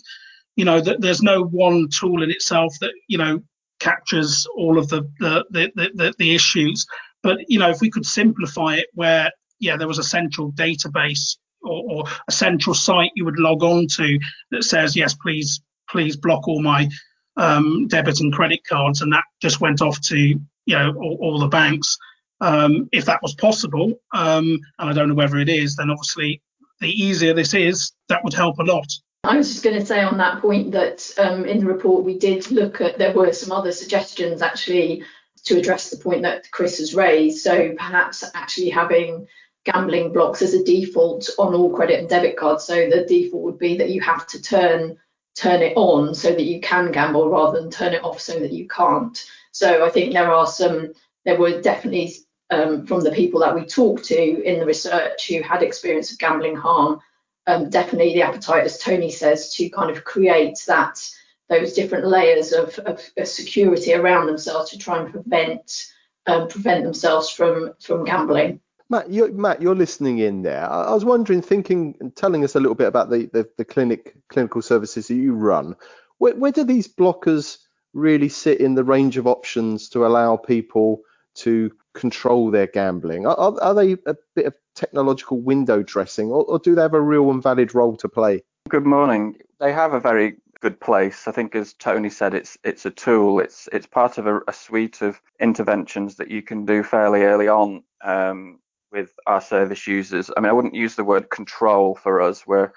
you 0.57 0.65
know, 0.65 0.81
that 0.81 1.01
there's 1.01 1.23
no 1.23 1.43
one 1.45 1.89
tool 1.89 2.23
in 2.23 2.31
itself 2.31 2.75
that 2.81 2.93
you 3.09 3.19
know 3.19 3.43
captures 3.81 4.47
all 4.57 4.79
of 4.79 4.89
the 4.89 5.03
the 5.19 5.45
the, 5.51 5.91
the, 5.95 6.15
the 6.19 6.35
issues. 6.35 6.87
But 7.23 7.39
you 7.49 7.59
know, 7.59 7.71
if 7.71 7.81
we 7.81 7.91
could 7.91 8.07
simplify 8.07 8.77
it, 8.77 8.87
where 8.95 9.31
yeah, 9.63 9.77
there 9.77 9.89
was 9.89 9.99
a 9.99 10.05
central 10.05 10.53
database 10.53 11.37
or, 11.63 11.85
or, 11.89 12.05
a 12.29 12.33
central 12.33 12.75
site 12.75 13.13
you 13.15 13.25
would 13.25 13.39
log 13.39 13.63
on 13.63 13.87
to 13.87 14.19
that 14.51 14.65
says, 14.65 14.97
yes, 14.97 15.15
please, 15.15 15.63
please 15.89 16.17
block 16.17 16.49
all 16.49 16.61
my 16.61 16.91
um, 17.37 17.87
debit 17.87 18.21
and 18.21 18.33
credit 18.33 18.61
cards, 18.69 19.01
and 19.01 19.13
that 19.13 19.25
just 19.41 19.61
went 19.61 19.81
off 19.81 20.01
to 20.01 20.19
you 20.19 20.39
know 20.67 20.93
all, 20.97 21.19
all 21.21 21.39
the 21.39 21.47
banks. 21.47 21.97
Um, 22.41 22.89
if 22.91 23.05
that 23.05 23.23
was 23.23 23.35
possible, 23.35 23.95
um, 24.13 24.59
and 24.79 24.91
I 24.91 24.93
don't 24.93 25.09
know 25.09 25.15
whether 25.15 25.39
it 25.39 25.49
is, 25.49 25.77
then 25.77 25.91
obviously 25.91 26.43
the 26.81 26.89
easier 26.89 27.33
this 27.33 27.55
is, 27.55 27.93
that 28.09 28.25
would 28.25 28.35
help 28.35 28.59
a 28.59 28.65
lot. 28.65 28.93
I 29.23 29.37
was 29.37 29.49
just 29.49 29.63
going 29.63 29.79
to 29.79 29.87
say 29.87 30.03
on 30.03 30.19
that 30.19 30.43
point 30.43 30.73
that 30.73 31.09
um, 31.17 31.45
in 31.45 31.61
the 31.61 31.67
report 31.67 32.05
we 32.05 32.19
did 32.19 32.51
look 32.51 32.81
at 32.81 32.99
there 32.99 33.15
were 33.15 33.33
some 33.33 33.53
other 33.53 33.71
suggestions 33.71 34.43
actually 34.43 35.05
to 35.45 35.59
address 35.59 35.91
the 35.91 35.97
point 35.97 36.23
that 36.23 36.51
Chris 36.51 36.79
has 36.79 36.95
raised. 36.95 37.43
So 37.43 37.75
perhaps 37.77 38.25
actually 38.35 38.71
having 38.71 39.29
gambling 39.65 40.13
blocks 40.13 40.43
as 40.43 40.55
a 40.55 40.65
default 40.65 41.29
on 41.39 41.55
all 41.55 41.75
credit 41.75 42.01
and 42.01 42.09
debit 42.09 42.37
cards. 42.37 42.65
So 42.65 42.89
the 42.89 43.05
default 43.05 43.43
would 43.43 43.59
be 43.59 43.77
that 43.79 43.91
you 43.91 44.01
have 44.01 44.27
to 44.29 44.43
turn 44.43 44.99
turn 45.35 45.63
it 45.63 45.73
on 45.77 46.15
so 46.15 46.31
that 46.31 46.45
you 46.45 46.61
can 46.61 46.93
gamble 46.93 47.31
rather 47.31 47.59
than 47.59 47.71
turn 47.71 47.95
it 47.95 48.05
off 48.05 48.21
so 48.21 48.39
that 48.39 48.53
you 48.53 48.69
can't. 48.69 49.19
So 49.53 49.85
I 49.85 49.89
think 49.89 50.13
there 50.13 50.33
are 50.33 50.47
some 50.47 50.93
there 51.25 51.39
were 51.39 51.61
definitely 51.61 52.13
um, 52.51 52.87
from 52.87 53.01
the 53.01 53.11
people 53.13 53.41
that 53.41 53.55
we 53.55 53.65
talked 53.65 54.05
to 54.05 54.43
in 54.43 54.59
the 54.59 54.67
research 54.67 55.29
who 55.29 55.41
had 55.43 55.63
experience 55.63 56.13
of 56.13 56.19
gambling 56.19 56.57
harm, 56.57 57.01
um, 57.47 57.71
definitely 57.71 58.13
the 58.13 58.23
appetite, 58.23 58.65
as 58.65 58.79
Tony 58.79 59.11
says, 59.11 59.55
to 59.55 59.69
kind 59.71 59.91
of 59.91 60.05
create 60.05 60.59
that 60.67 61.01
those 61.49 61.73
different 61.73 62.07
layers 62.07 62.53
of, 62.53 62.79
of, 62.81 63.03
of 63.17 63.29
security 63.29 63.95
around 63.95 64.27
themselves 64.27 64.71
to 64.71 64.79
try 64.79 65.01
and 65.01 65.11
prevent 65.11 65.93
um, 66.27 66.47
prevent 66.49 66.85
themselves 66.85 67.31
from 67.31 67.73
from 67.81 68.05
gambling. 68.05 68.61
Matt, 68.93 69.11
you're, 69.11 69.33
Matt, 69.33 69.63
you're 69.63 69.75
listening 69.75 70.19
in 70.19 70.43
there. 70.43 70.71
I, 70.71 70.83
I 70.83 70.93
was 70.93 71.03
wondering, 71.03 71.41
thinking, 71.41 71.97
and 71.99 72.15
telling 72.15 72.45
us 72.45 72.55
a 72.55 72.61
little 72.61 72.75
bit 72.75 72.89
about 72.89 73.09
the, 73.09 73.25
the, 73.33 73.49
the 73.57 73.65
clinic 73.65 74.15
clinical 74.29 74.61
services 74.61 75.09
that 75.09 75.15
you 75.15 75.33
run. 75.33 75.77
Where, 76.19 76.35
where 76.35 76.53
do 76.53 76.63
these 76.63 76.89
blockers 76.89 77.57
really 77.95 78.29
sit 78.29 78.61
in 78.61 78.75
the 78.75 78.85
range 78.85 79.17
of 79.17 79.27
options 79.27 79.89
to 79.91 80.05
allow 80.05 80.37
people 80.37 81.01
to 81.37 81.71
control 81.95 82.51
their 82.51 82.67
gambling? 82.67 83.27
Are, 83.27 83.59
are, 83.63 83.73
they 83.73 83.93
a 84.05 84.15
bit 84.35 84.45
of 84.45 84.55
technological 84.75 85.41
window 85.41 85.83
dressing, 85.83 86.29
or, 86.29 86.45
or, 86.45 86.59
do 86.59 86.75
they 86.75 86.83
have 86.83 86.93
a 86.93 87.01
real 87.01 87.31
and 87.31 87.43
valid 87.43 87.75
role 87.75 87.97
to 87.97 88.11
play? 88.11 88.43
Good 88.69 88.85
morning. 88.85 89.39
They 89.59 89.73
have 89.73 89.95
a 89.95 90.01
very 90.01 90.37
good 90.61 90.79
place. 90.79 91.27
I 91.27 91.33
think, 91.33 91.55
as 91.55 91.73
Tony 91.73 92.11
said, 92.11 92.35
it's 92.35 92.59
it's 92.63 92.85
a 92.85 92.91
tool. 92.91 93.41
It's 93.41 93.71
it's 93.73 93.87
part 93.87 94.19
of 94.19 94.27
a, 94.27 94.41
a 94.47 94.53
suite 94.53 95.01
of 95.01 95.19
interventions 95.41 96.17
that 96.17 96.31
you 96.31 96.43
can 96.43 96.67
do 96.67 96.83
fairly 96.83 97.23
early 97.23 97.49
on 97.49 97.85
um, 98.05 98.59
with 98.93 99.13
our 99.27 99.41
service 99.41 99.87
users. 99.87 100.31
I 100.37 100.41
mean, 100.41 100.51
I 100.51 100.53
wouldn't 100.53 100.75
use 100.75 100.95
the 100.95 101.05
word 101.05 101.31
control 101.31 101.95
for 101.95 102.21
us. 102.21 102.43
Where, 102.43 102.73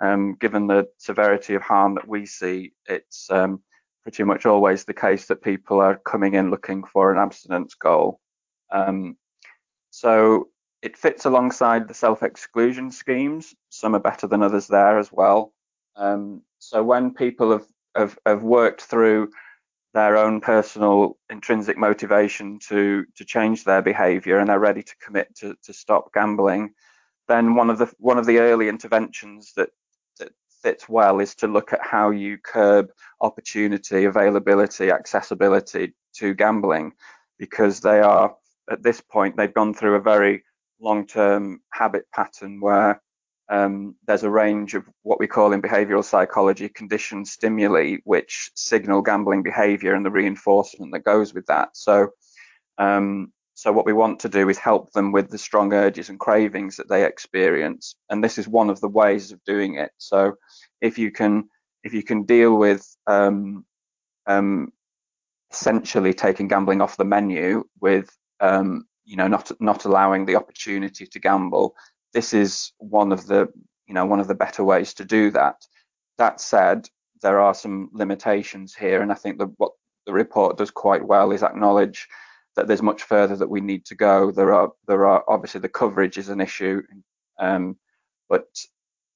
um, 0.00 0.36
given 0.38 0.66
the 0.66 0.88
severity 0.98 1.54
of 1.54 1.62
harm 1.62 1.94
that 1.94 2.06
we 2.06 2.26
see, 2.26 2.72
it's 2.86 3.30
um, 3.30 3.62
pretty 4.02 4.22
much 4.22 4.46
always 4.46 4.84
the 4.84 4.94
case 4.94 5.26
that 5.26 5.42
people 5.42 5.80
are 5.80 6.00
coming 6.04 6.34
in 6.34 6.50
looking 6.50 6.84
for 6.84 7.10
an 7.10 7.18
abstinence 7.18 7.74
goal. 7.74 8.20
Um, 8.70 9.16
so 9.90 10.48
it 10.82 10.98
fits 10.98 11.24
alongside 11.24 11.88
the 11.88 11.94
self-exclusion 11.94 12.90
schemes. 12.90 13.54
Some 13.70 13.94
are 13.94 14.00
better 14.00 14.26
than 14.26 14.42
others 14.42 14.66
there 14.66 14.98
as 14.98 15.10
well. 15.10 15.54
Um, 15.96 16.42
so 16.58 16.82
when 16.82 17.14
people 17.14 17.52
have, 17.52 17.66
have, 17.96 18.18
have 18.26 18.42
worked 18.42 18.82
through 18.82 19.30
their 19.94 20.16
own 20.16 20.40
personal 20.40 21.16
intrinsic 21.30 21.78
motivation 21.78 22.58
to 22.68 23.04
to 23.16 23.24
change 23.24 23.64
their 23.64 23.80
behavior 23.80 24.38
and 24.38 24.50
they're 24.50 24.58
ready 24.58 24.82
to 24.82 24.96
commit 24.96 25.34
to, 25.36 25.54
to 25.62 25.72
stop 25.72 26.12
gambling, 26.12 26.74
then 27.28 27.54
one 27.54 27.70
of 27.70 27.78
the 27.78 27.90
one 27.98 28.18
of 28.18 28.26
the 28.26 28.38
early 28.40 28.68
interventions 28.68 29.52
that 29.56 29.70
that 30.18 30.32
fits 30.62 30.88
well 30.88 31.20
is 31.20 31.34
to 31.36 31.46
look 31.46 31.72
at 31.72 31.80
how 31.80 32.10
you 32.10 32.36
curb 32.38 32.88
opportunity, 33.20 34.04
availability, 34.04 34.90
accessibility 34.90 35.94
to 36.16 36.34
gambling, 36.34 36.92
because 37.38 37.80
they 37.80 38.00
are 38.00 38.34
at 38.70 38.82
this 38.82 39.00
point 39.00 39.36
they've 39.36 39.54
gone 39.54 39.74
through 39.74 39.94
a 39.94 40.00
very 40.00 40.42
long-term 40.80 41.60
habit 41.72 42.04
pattern 42.12 42.60
where 42.60 43.00
um, 43.48 43.94
there's 44.06 44.22
a 44.22 44.30
range 44.30 44.74
of 44.74 44.88
what 45.02 45.20
we 45.20 45.26
call 45.26 45.52
in 45.52 45.60
behavioral 45.60 46.04
psychology 46.04 46.68
conditioned 46.68 47.28
stimuli 47.28 47.96
which 48.04 48.50
signal 48.54 49.02
gambling 49.02 49.42
behavior 49.42 49.94
and 49.94 50.04
the 50.04 50.10
reinforcement 50.10 50.92
that 50.92 51.04
goes 51.04 51.34
with 51.34 51.46
that. 51.46 51.76
So, 51.76 52.10
um, 52.78 53.32
so 53.54 53.70
what 53.70 53.86
we 53.86 53.92
want 53.92 54.20
to 54.20 54.28
do 54.28 54.48
is 54.48 54.58
help 54.58 54.92
them 54.92 55.12
with 55.12 55.30
the 55.30 55.38
strong 55.38 55.72
urges 55.72 56.08
and 56.08 56.18
cravings 56.18 56.76
that 56.76 56.88
they 56.88 57.04
experience, 57.04 57.94
and 58.10 58.24
this 58.24 58.38
is 58.38 58.48
one 58.48 58.70
of 58.70 58.80
the 58.80 58.88
ways 58.88 59.30
of 59.30 59.44
doing 59.44 59.76
it. 59.76 59.92
So, 59.98 60.34
if 60.80 60.98
you 60.98 61.10
can 61.10 61.48
if 61.84 61.92
you 61.92 62.02
can 62.02 62.24
deal 62.24 62.56
with 62.56 62.84
um, 63.06 63.64
um 64.26 64.72
essentially 65.52 66.14
taking 66.14 66.48
gambling 66.48 66.80
off 66.80 66.96
the 66.96 67.04
menu 67.04 67.64
with 67.80 68.10
um, 68.40 68.86
you 69.04 69.16
know 69.16 69.28
not 69.28 69.52
not 69.60 69.84
allowing 69.84 70.24
the 70.24 70.36
opportunity 70.36 71.06
to 71.06 71.20
gamble 71.20 71.76
this 72.14 72.32
is 72.32 72.72
one 72.78 73.12
of 73.12 73.26
the 73.26 73.48
you 73.86 73.92
know 73.92 74.06
one 74.06 74.20
of 74.20 74.28
the 74.28 74.34
better 74.34 74.64
ways 74.64 74.94
to 74.94 75.04
do 75.04 75.30
that. 75.32 75.56
That 76.16 76.40
said, 76.40 76.88
there 77.20 77.40
are 77.40 77.54
some 77.54 77.90
limitations 77.92 78.74
here, 78.74 79.02
and 79.02 79.12
I 79.12 79.16
think 79.16 79.38
that 79.38 79.50
what 79.58 79.72
the 80.06 80.12
report 80.12 80.56
does 80.56 80.70
quite 80.70 81.04
well 81.04 81.32
is 81.32 81.42
acknowledge 81.42 82.08
that 82.56 82.68
there's 82.68 82.82
much 82.82 83.02
further 83.02 83.36
that 83.36 83.50
we 83.50 83.60
need 83.60 83.84
to 83.86 83.94
go. 83.94 84.30
There 84.30 84.54
are 84.54 84.72
there 84.86 85.06
are 85.06 85.24
obviously 85.28 85.60
the 85.60 85.68
coverage 85.68 86.16
is 86.16 86.28
an 86.28 86.40
issue, 86.40 86.82
um, 87.38 87.76
but 88.28 88.46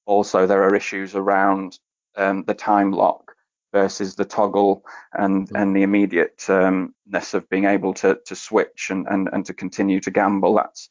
also 0.05 0.45
there 0.45 0.63
are 0.63 0.75
issues 0.75 1.15
around 1.15 1.79
um, 2.17 2.43
the 2.45 2.53
time 2.53 2.91
lock 2.91 3.33
versus 3.71 4.15
the 4.15 4.25
toggle 4.25 4.83
and 5.13 5.49
mm. 5.49 5.61
and 5.61 5.75
the 5.75 5.83
immediateness 5.83 6.49
um, 6.49 6.93
of 7.33 7.49
being 7.49 7.65
able 7.65 7.93
to 7.93 8.19
to 8.25 8.35
switch 8.35 8.89
and, 8.89 9.07
and 9.07 9.29
and 9.31 9.45
to 9.45 9.53
continue 9.53 9.99
to 10.01 10.11
gamble. 10.11 10.55
That's 10.55 10.89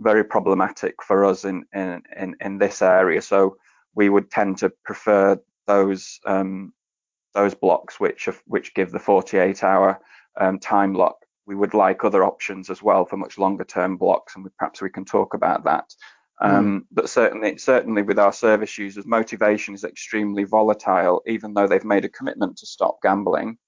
very 0.00 0.24
problematic 0.24 1.02
for 1.02 1.24
us 1.24 1.44
in, 1.44 1.64
in, 1.74 2.02
in, 2.16 2.36
in 2.40 2.58
this 2.58 2.82
area. 2.82 3.22
So 3.22 3.56
we 3.94 4.08
would 4.08 4.30
tend 4.30 4.58
to 4.58 4.70
prefer 4.84 5.38
those 5.66 6.18
um, 6.26 6.72
those 7.32 7.54
blocks 7.54 8.00
which 8.00 8.28
which 8.46 8.74
give 8.74 8.90
the 8.90 8.98
48 8.98 9.62
hour 9.62 10.00
um, 10.40 10.58
time 10.58 10.94
lock. 10.94 11.16
We 11.46 11.54
would 11.54 11.74
like 11.74 12.04
other 12.04 12.24
options 12.24 12.70
as 12.70 12.82
well 12.82 13.04
for 13.04 13.16
much 13.16 13.38
longer 13.38 13.64
term 13.64 13.96
blocks, 13.96 14.34
and 14.34 14.44
we, 14.44 14.50
perhaps 14.58 14.80
we 14.80 14.90
can 14.90 15.04
talk 15.04 15.34
about 15.34 15.64
that. 15.64 15.94
Um, 16.40 16.80
mm. 16.80 16.84
But 16.90 17.10
certainly, 17.10 17.58
certainly 17.58 18.02
with 18.02 18.18
our 18.18 18.32
service 18.32 18.78
users, 18.78 19.06
motivation 19.06 19.74
is 19.74 19.84
extremely 19.84 20.44
volatile. 20.44 21.22
Even 21.26 21.54
though 21.54 21.66
they've 21.66 21.84
made 21.84 22.04
a 22.04 22.08
commitment 22.08 22.56
to 22.58 22.66
stop 22.66 23.02
gambling, 23.02 23.58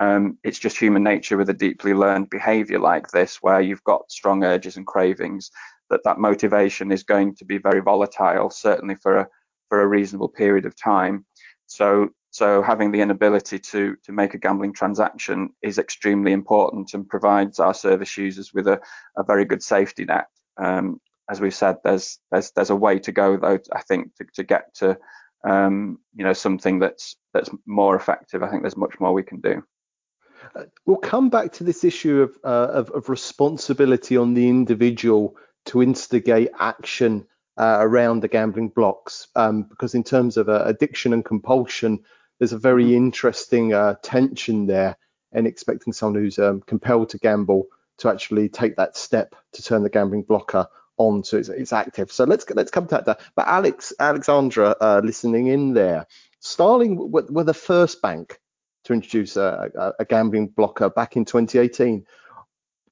um, 0.00 0.38
it's 0.42 0.58
just 0.58 0.78
human 0.78 1.02
nature 1.02 1.36
with 1.36 1.50
a 1.50 1.54
deeply 1.54 1.94
learned 1.94 2.30
behavior 2.30 2.78
like 2.78 3.08
this, 3.08 3.36
where 3.36 3.60
you've 3.60 3.84
got 3.84 4.10
strong 4.10 4.44
urges 4.44 4.76
and 4.76 4.86
cravings, 4.86 5.50
that 5.90 6.00
that 6.04 6.18
motivation 6.18 6.90
is 6.90 7.02
going 7.02 7.36
to 7.36 7.44
be 7.44 7.58
very 7.58 7.80
volatile, 7.80 8.50
certainly 8.50 8.96
for 8.96 9.18
a 9.18 9.28
for 9.68 9.82
a 9.82 9.86
reasonable 9.86 10.28
period 10.28 10.66
of 10.66 10.76
time. 10.76 11.24
So 11.66 12.10
so 12.30 12.62
having 12.62 12.90
the 12.90 13.00
inability 13.00 13.60
to 13.60 13.96
to 14.04 14.12
make 14.12 14.34
a 14.34 14.38
gambling 14.38 14.72
transaction 14.72 15.50
is 15.62 15.78
extremely 15.78 16.32
important 16.32 16.92
and 16.94 17.08
provides 17.08 17.60
our 17.60 17.74
service 17.74 18.16
users 18.16 18.52
with 18.52 18.66
a, 18.66 18.80
a 19.16 19.22
very 19.22 19.44
good 19.44 19.62
safety 19.62 20.04
net. 20.04 20.26
Um, 20.56 21.00
as 21.30 21.40
we've 21.40 21.54
said, 21.54 21.76
there's 21.84 22.18
there's 22.32 22.50
there's 22.50 22.70
a 22.70 22.76
way 22.76 22.98
to 22.98 23.12
go 23.12 23.36
though. 23.36 23.60
I 23.72 23.82
think 23.82 24.14
to, 24.16 24.26
to 24.34 24.42
get 24.42 24.74
to 24.76 24.98
um, 25.46 25.98
you 26.14 26.24
know 26.24 26.32
something 26.32 26.80
that's 26.80 27.16
that's 27.32 27.50
more 27.66 27.94
effective. 27.94 28.42
I 28.42 28.50
think 28.50 28.62
there's 28.62 28.76
much 28.76 28.98
more 28.98 29.12
we 29.12 29.22
can 29.22 29.40
do. 29.40 29.62
Uh, 30.54 30.64
we'll 30.86 30.96
come 30.96 31.28
back 31.30 31.52
to 31.52 31.64
this 31.64 31.84
issue 31.84 32.22
of, 32.22 32.32
uh, 32.44 32.72
of, 32.72 32.90
of 32.90 33.08
responsibility 33.08 34.16
on 34.16 34.34
the 34.34 34.48
individual 34.48 35.36
to 35.66 35.82
instigate 35.82 36.50
action 36.58 37.26
uh, 37.56 37.78
around 37.80 38.20
the 38.20 38.28
gambling 38.28 38.68
blocks, 38.68 39.28
um, 39.36 39.62
because 39.62 39.94
in 39.94 40.02
terms 40.02 40.36
of 40.36 40.48
uh, 40.48 40.62
addiction 40.64 41.12
and 41.12 41.24
compulsion, 41.24 42.00
there's 42.38 42.52
a 42.52 42.58
very 42.58 42.94
interesting 42.94 43.72
uh, 43.72 43.94
tension 44.02 44.66
there, 44.66 44.96
and 45.32 45.46
expecting 45.46 45.92
someone 45.92 46.20
who's 46.20 46.38
um, 46.38 46.60
compelled 46.66 47.08
to 47.08 47.18
gamble 47.18 47.66
to 47.98 48.08
actually 48.08 48.48
take 48.48 48.76
that 48.76 48.96
step 48.96 49.34
to 49.52 49.62
turn 49.62 49.82
the 49.82 49.90
gambling 49.90 50.22
blocker 50.22 50.66
on 50.96 51.24
so 51.24 51.36
it's, 51.36 51.48
it's 51.48 51.72
active. 51.72 52.12
So 52.12 52.24
let's 52.24 52.44
let's 52.50 52.70
come 52.70 52.86
to 52.88 53.02
that. 53.04 53.20
But 53.34 53.48
Alex, 53.48 53.92
Alexandra, 53.98 54.76
uh, 54.80 55.00
listening 55.04 55.48
in 55.48 55.74
there, 55.74 56.06
Starling 56.40 57.10
were, 57.10 57.26
were 57.30 57.44
the 57.44 57.54
first 57.54 58.02
bank 58.02 58.38
to 58.84 58.92
introduce 58.92 59.36
a, 59.36 59.94
a, 59.98 60.04
gambling 60.04 60.48
blocker 60.48 60.90
back 60.90 61.16
in 61.16 61.24
2018. 61.24 62.06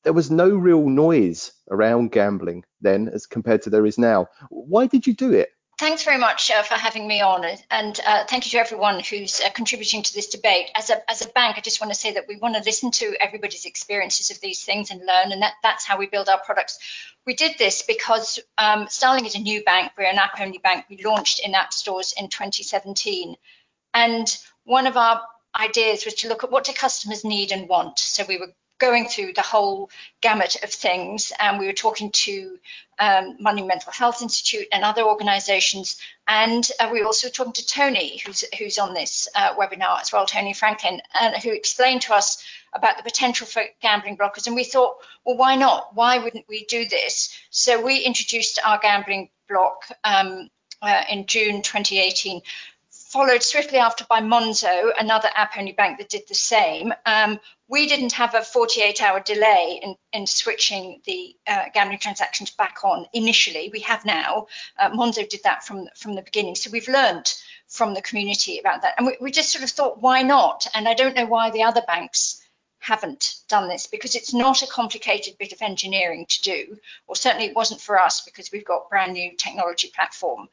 There 0.03 0.13
was 0.13 0.31
no 0.31 0.49
real 0.49 0.89
noise 0.89 1.53
around 1.71 2.13
gambling 2.13 2.65
then 2.81 3.09
as 3.09 3.27
compared 3.27 3.63
to 3.63 3.71
there 3.71 3.87
is 3.87 3.99
now. 3.99 4.29
Why 4.51 4.87
did 4.87 5.07
you 5.07 5.15
do 5.15 5.33
it? 5.33 5.51
Thanks 5.79 6.05
very 6.05 6.19
much 6.19 6.51
uh, 6.51 6.63
for 6.63 6.75
having 6.75 7.09
me 7.09 7.23
on, 7.23 7.45
and 7.71 7.99
uh, 8.07 8.25
thank 8.29 8.45
you 8.45 8.51
to 8.53 8.59
everyone 8.59 9.01
who's 9.01 9.41
uh, 9.41 9.51
contributing 9.51 10.03
to 10.03 10.15
this 10.15 10.29
debate. 10.29 10.71
As 10.77 10.91
a, 10.91 11.11
as 11.11 11.25
a 11.25 11.29
bank, 11.31 11.57
I 11.57 11.61
just 11.61 11.81
want 11.81 11.93
to 11.93 11.99
say 11.99 12.13
that 12.13 12.27
we 12.29 12.37
want 12.37 12.55
to 12.55 12.63
listen 12.63 12.93
to 12.93 13.17
everybody's 13.21 13.65
experiences 13.65 14.31
of 14.31 14.41
these 14.41 14.63
things 14.63 14.91
and 14.91 15.01
learn, 15.01 15.33
and 15.33 15.43
that, 15.43 15.55
that's 15.63 15.85
how 15.85 15.99
we 15.99 16.07
build 16.07 16.29
our 16.29 16.39
products. 16.39 16.79
We 17.27 17.35
did 17.35 17.59
this 17.59 17.83
because 17.83 18.39
um, 18.59 18.87
Starling 18.91 19.27
is 19.27 19.35
a 19.35 19.41
new 19.41 19.65
bank. 19.65 19.93
We're 19.99 20.05
an 20.05 20.19
app-only 20.19 20.59
bank. 20.59 20.85
We 20.89 21.03
launched 21.03 21.41
in 21.45 21.55
app 21.55 21.73
stores 21.73 22.15
in 22.17 22.29
2017, 22.29 23.35
and 23.93 24.39
one 24.65 24.87
of 24.87 24.97
our 24.97 25.23
ideas 25.59 26.05
was 26.05 26.15
to 26.15 26.29
look 26.29 26.45
at 26.45 26.51
what 26.51 26.65
do 26.65 26.73
customers 26.73 27.25
need 27.25 27.53
and 27.53 27.69
want. 27.69 27.99
So 27.99 28.25
we 28.27 28.39
were 28.39 28.53
going 28.83 29.07
through 29.07 29.33
the 29.33 29.43
whole 29.43 29.89
gamut 30.21 30.57
of 30.65 30.71
things 30.71 31.33
and 31.39 31.61
we 31.61 31.67
were 31.67 31.73
talking 31.73 32.11
to 32.11 32.59
um, 32.99 33.37
Money 33.39 33.63
Mental 33.63 33.93
Health 33.93 34.23
Institute 34.23 34.67
and 34.73 34.83
other 34.83 35.03
organizations 35.03 36.01
and 36.27 36.69
uh, 36.81 36.89
we 36.93 37.01
were 37.01 37.07
also 37.07 37.29
talking 37.29 37.53
to 37.53 37.67
Tony 37.67 38.21
who's, 38.27 38.45
who's 38.59 38.79
on 38.79 38.93
this 38.93 39.29
uh, 39.37 39.55
webinar 39.55 40.01
as 40.01 40.13
well, 40.13 40.27
Tony 40.27 40.53
Franklin, 40.53 41.01
and 41.21 41.37
who 41.37 41.53
explained 41.53 42.03
to 42.03 42.15
us 42.15 42.43
about 42.73 42.97
the 42.97 43.05
potential 43.05 43.47
for 43.47 43.63
gambling 43.81 44.17
blockers. 44.17 44.49
And 44.49 44.57
we 44.57 44.65
thought 44.65 44.97
well 45.25 45.37
why 45.37 45.55
not? 45.55 45.95
Why 45.95 46.19
wouldn't 46.19 46.49
we 46.49 46.65
do 46.65 46.85
this? 46.85 47.39
So 47.51 47.81
we 47.81 47.99
introduced 47.99 48.59
our 48.67 48.81
gambling 48.81 49.31
block 49.49 49.85
um, 50.03 50.49
uh, 50.83 51.05
in 51.09 51.27
June 51.27 51.63
2018 51.63 52.43
followed 53.12 53.42
swiftly 53.42 53.78
after 53.78 54.04
by 54.09 54.21
Monzo, 54.21 54.90
another 54.99 55.28
app-only 55.35 55.73
bank 55.73 55.99
that 55.99 56.09
did 56.09 56.23
the 56.28 56.35
same. 56.35 56.95
Um, 57.04 57.38
we 57.69 57.87
didn't 57.87 58.12
have 58.12 58.35
a 58.35 58.38
48-hour 58.38 59.21
delay 59.21 59.81
in, 59.83 59.95
in, 60.14 60.26
switching 60.26 61.02
the 61.04 61.37
uh, 61.47 61.66
gambling 61.75 61.99
transactions 61.99 62.50
back 62.50 62.78
on 62.85 63.07
initially. 63.12 63.69
We 63.71 63.81
have 63.81 64.07
now. 64.07 64.47
Uh, 64.78 64.90
Monzo 64.90 65.28
did 65.28 65.42
that 65.45 65.62
from 65.62 65.88
from 65.95 66.14
the 66.14 66.23
beginning, 66.23 66.54
so 66.54 66.71
we've 66.71 66.88
learned 66.88 67.35
from 67.69 67.92
the 67.92 68.02
community 68.02 68.59
about 68.59 68.83
that, 68.83 68.95
and 68.97 69.07
we, 69.07 69.16
we 69.21 69.31
just 69.31 69.52
sort 69.52 69.64
of 69.64 69.71
thought, 69.71 70.00
why 70.00 70.23
not? 70.23 70.66
And 70.75 70.88
I 70.88 70.95
don't 70.95 71.16
know 71.16 71.26
why 71.26 71.50
the 71.50 71.64
other 71.64 71.83
banks 71.87 72.42
haven't 72.83 73.37
done 73.49 73.69
this 73.69 73.87
because 73.87 74.16
it's 74.16 74.35
not 74.35 74.62
a 74.62 74.66
complicated 74.66 75.38
bit 75.38 75.52
of 75.52 75.62
engineering 75.62 76.26
to 76.28 76.42
do, 76.42 76.78
or 77.07 77.14
certainly 77.14 77.47
it 77.47 77.54
wasn't 77.57 77.81
for 77.81 77.99
us 77.99 78.23
because 78.23 78.50
we've 78.50 78.64
got 78.64 78.90
brand 78.90 79.12
new 79.12 79.37
technology 79.37 79.92
platform. 79.95 80.49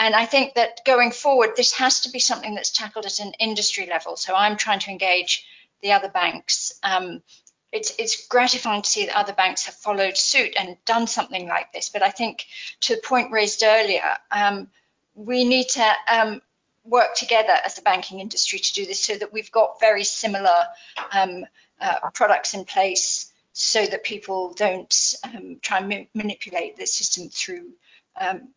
And 0.00 0.14
I 0.14 0.24
think 0.24 0.54
that 0.54 0.80
going 0.86 1.10
forward, 1.10 1.50
this 1.56 1.74
has 1.74 2.00
to 2.00 2.10
be 2.10 2.20
something 2.20 2.54
that's 2.54 2.70
tackled 2.70 3.04
at 3.04 3.20
an 3.20 3.34
industry 3.38 3.86
level. 3.86 4.16
So 4.16 4.34
I'm 4.34 4.56
trying 4.56 4.78
to 4.80 4.90
engage 4.90 5.44
the 5.82 5.92
other 5.92 6.08
banks. 6.08 6.72
Um, 6.82 7.22
it's, 7.70 7.94
it's 7.98 8.26
gratifying 8.26 8.80
to 8.80 8.88
see 8.88 9.06
that 9.06 9.16
other 9.16 9.34
banks 9.34 9.66
have 9.66 9.74
followed 9.74 10.16
suit 10.16 10.54
and 10.58 10.78
done 10.86 11.06
something 11.06 11.46
like 11.46 11.74
this. 11.74 11.90
But 11.90 12.02
I 12.02 12.08
think 12.08 12.46
to 12.80 12.94
the 12.94 13.02
point 13.02 13.30
raised 13.30 13.62
earlier, 13.62 14.16
um, 14.30 14.68
we 15.14 15.44
need 15.44 15.68
to 15.68 15.92
um, 16.10 16.40
work 16.82 17.14
together 17.14 17.52
as 17.62 17.76
a 17.76 17.82
banking 17.82 18.20
industry 18.20 18.58
to 18.58 18.72
do 18.72 18.86
this 18.86 19.00
so 19.04 19.16
that 19.16 19.34
we've 19.34 19.52
got 19.52 19.80
very 19.80 20.04
similar 20.04 20.64
um, 21.12 21.44
uh, 21.78 22.08
products 22.14 22.54
in 22.54 22.64
place 22.64 23.30
so 23.52 23.84
that 23.84 24.02
people 24.02 24.54
don't 24.54 25.14
um, 25.24 25.58
try 25.60 25.76
and 25.76 25.88
ma 25.90 25.96
manipulate 26.14 26.78
the 26.78 26.86
system 26.86 27.28
through 27.28 27.72
um, 28.18 28.48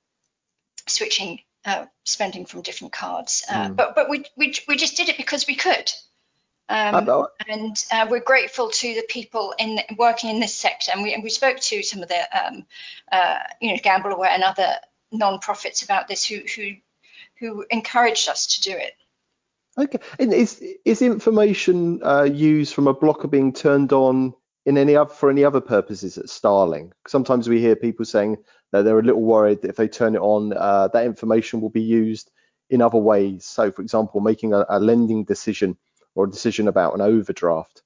switching 0.87 1.39
uh, 1.65 1.85
spending 2.03 2.45
from 2.45 2.61
different 2.61 2.93
cards. 2.93 3.43
Uh, 3.49 3.69
mm. 3.69 3.75
But 3.75 3.95
but 3.95 4.09
we, 4.09 4.25
we 4.35 4.53
we 4.67 4.75
just 4.75 4.97
did 4.97 5.09
it 5.09 5.17
because 5.17 5.47
we 5.47 5.55
could. 5.55 5.91
Um, 6.69 7.27
and 7.47 7.85
uh, 7.91 8.07
we're 8.09 8.21
grateful 8.21 8.69
to 8.69 8.93
the 8.95 9.03
people 9.09 9.53
in 9.59 9.79
working 9.97 10.29
in 10.29 10.39
this 10.39 10.55
sector, 10.55 10.91
and 10.93 11.03
we 11.03 11.13
and 11.13 11.23
we 11.23 11.29
spoke 11.29 11.59
to 11.59 11.83
some 11.83 12.01
of 12.01 12.09
the 12.09 12.47
um, 12.47 12.65
uh, 13.11 13.39
you 13.61 13.71
know 13.71 13.79
GambleAware 13.79 14.29
and 14.29 14.43
other 14.43 14.75
non-profits 15.11 15.83
about 15.83 16.07
this 16.07 16.25
who 16.25 16.39
who 16.55 16.75
who 17.39 17.65
encouraged 17.69 18.29
us 18.29 18.55
to 18.55 18.61
do 18.61 18.71
it. 18.71 18.93
Okay, 19.77 19.99
and 20.19 20.33
is 20.33 20.63
is 20.85 21.01
information 21.01 22.01
uh, 22.03 22.23
used 22.23 22.73
from 22.73 22.87
a 22.87 22.93
blocker 22.93 23.27
being 23.27 23.51
turned 23.51 23.91
on 23.91 24.33
in 24.65 24.77
any 24.77 24.95
other 24.95 25.13
for 25.13 25.29
any 25.29 25.43
other 25.43 25.61
purposes 25.61 26.17
at 26.17 26.29
Starling? 26.29 26.93
Sometimes 27.07 27.49
we 27.49 27.59
hear 27.59 27.75
people 27.75 28.05
saying 28.05 28.37
they're 28.81 28.99
a 28.99 29.03
little 29.03 29.21
worried 29.21 29.61
that 29.61 29.69
if 29.69 29.75
they 29.75 29.87
turn 29.87 30.15
it 30.15 30.21
on, 30.21 30.53
uh, 30.53 30.87
that 30.93 31.05
information 31.05 31.61
will 31.61 31.69
be 31.69 31.81
used 31.81 32.31
in 32.69 32.81
other 32.81 32.97
ways. 32.97 33.45
So, 33.45 33.71
for 33.71 33.81
example, 33.81 34.21
making 34.21 34.53
a, 34.53 34.65
a 34.69 34.79
lending 34.79 35.25
decision 35.25 35.77
or 36.15 36.25
a 36.25 36.31
decision 36.31 36.67
about 36.67 36.95
an 36.95 37.01
overdraft. 37.01 37.83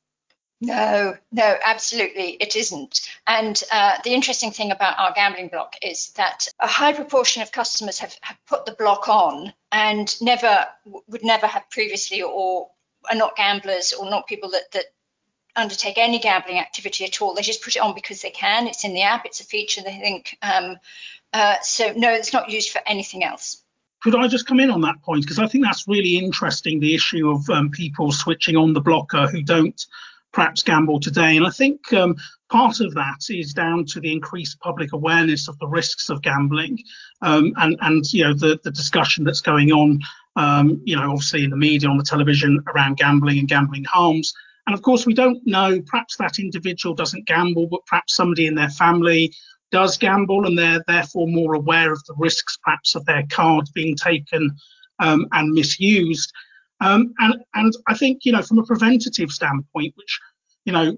No, 0.60 1.16
no, 1.32 1.56
absolutely, 1.64 2.32
it 2.32 2.56
isn't. 2.56 3.02
And 3.28 3.62
uh, 3.72 3.98
the 4.04 4.14
interesting 4.14 4.52
thing 4.52 4.72
about 4.72 4.98
our 4.98 5.14
gambling 5.14 5.50
block 5.50 5.76
is 5.84 6.10
that 6.12 6.48
a 6.60 6.68
high 6.68 6.94
proportion 6.94 7.44
of 7.44 7.52
customers 7.52 8.00
have, 8.00 8.16
have 8.22 8.38
put 8.48 8.66
the 8.66 8.72
block 8.72 9.08
on 9.08 9.54
and 9.72 10.20
never 10.20 10.66
would 10.86 11.24
never 11.24 11.46
have 11.46 11.70
previously, 11.70 12.24
or 12.24 12.70
are 13.10 13.16
not 13.16 13.36
gamblers 13.36 13.94
or 13.94 14.10
not 14.10 14.26
people 14.26 14.50
that 14.52 14.72
that 14.72 14.86
undertake 15.58 15.98
any 15.98 16.20
gambling 16.20 16.60
activity 16.60 17.06
at 17.06 17.22
all. 17.22 17.34
They 17.34 17.42
just 17.42 17.64
put 17.64 17.76
it 17.76 17.80
on 17.80 17.94
because 17.94 18.22
they 18.22 18.30
can. 18.30 18.68
It's 18.68 18.86
in 18.86 18.94
the 18.94 19.02
app. 19.02 19.26
It's 19.26 19.42
a 19.42 19.44
feature 19.44 19.82
they 19.82 19.98
think. 19.98 20.38
Um, 20.42 20.78
uh, 21.34 21.56
so 21.62 21.94
no, 21.96 22.12
it's 22.14 22.32
not 22.32 22.50
used 22.50 22.70
for 22.70 22.82
anything 22.86 23.24
else. 23.24 23.64
Could 24.04 24.16
I 24.16 24.28
just 24.28 24.46
come 24.46 24.60
in 24.60 24.70
on 24.70 24.82
that 24.82 25.02
point 25.02 25.24
because 25.24 25.40
I 25.40 25.48
think 25.48 25.66
that's 25.66 25.88
really 25.88 26.18
interesting. 26.18 26.80
The 26.80 26.94
issue 26.94 27.30
of 27.30 27.50
um, 27.50 27.72
people 27.72 28.12
switching 28.12 28.56
on 28.56 28.74
the 28.74 28.82
blocker 28.82 29.28
who 29.28 29.42
don't 29.42 29.84
perhaps 30.32 30.62
gamble 30.62 31.00
today. 31.00 31.36
And 31.36 31.48
I 31.48 31.50
think 31.50 31.92
um, 31.94 32.16
part 32.50 32.80
of 32.80 32.94
that 32.94 33.22
is 33.30 33.54
down 33.54 33.86
to 33.86 34.00
the 34.00 34.12
increased 34.12 34.60
public 34.60 34.94
awareness 34.94 35.48
of 35.48 35.58
the 35.58 35.68
risks 35.68 36.10
of 36.10 36.22
gambling 36.22 36.80
um, 37.24 37.54
and, 37.58 37.76
and, 37.82 38.14
you 38.14 38.24
know, 38.24 38.34
the, 38.34 38.60
the 38.64 38.70
discussion 38.70 39.24
that's 39.24 39.42
going 39.42 39.72
on, 39.72 40.00
um, 40.36 40.80
you 40.86 40.96
know, 40.96 41.10
obviously 41.10 41.44
in 41.44 41.50
the 41.50 41.58
media, 41.58 41.90
on 41.90 41.98
the 41.98 42.04
television 42.04 42.64
around 42.68 42.98
gambling 42.98 43.40
and 43.40 43.48
gambling 43.48 43.84
harms. 43.86 44.34
And 44.68 44.74
of 44.74 44.82
course, 44.82 45.06
we 45.06 45.14
don't 45.14 45.46
know, 45.48 45.82
perhaps 45.88 46.18
that 46.18 46.40
individual 46.40 46.94
doesn't 46.94 47.26
gamble, 47.26 47.68
but 47.68 47.86
perhaps 47.86 48.16
somebody 48.16 48.48
in 48.48 48.56
their 48.56 48.70
family 48.70 49.34
does 49.72 49.98
gamble 49.98 50.46
and 50.46 50.58
they're 50.58 50.84
therefore 50.88 51.28
more 51.28 51.54
aware 51.54 51.92
of 51.92 52.04
the 52.06 52.16
risks 52.18 52.58
perhaps 52.64 52.94
of 52.94 53.06
their 53.06 53.24
card 53.32 53.68
being 53.74 53.96
taken 53.96 54.56
um, 55.00 55.26
and 55.32 55.54
misused. 55.54 56.32
Um, 56.82 57.14
and, 57.20 57.36
and 57.56 57.74
I 57.88 57.96
think, 57.96 58.26
you 58.26 58.34
know, 58.34 58.42
from 58.42 58.60
a 58.60 58.66
preventative 58.66 59.32
standpoint, 59.32 59.94
which, 59.96 60.20
you 60.66 60.74
know, 60.74 60.98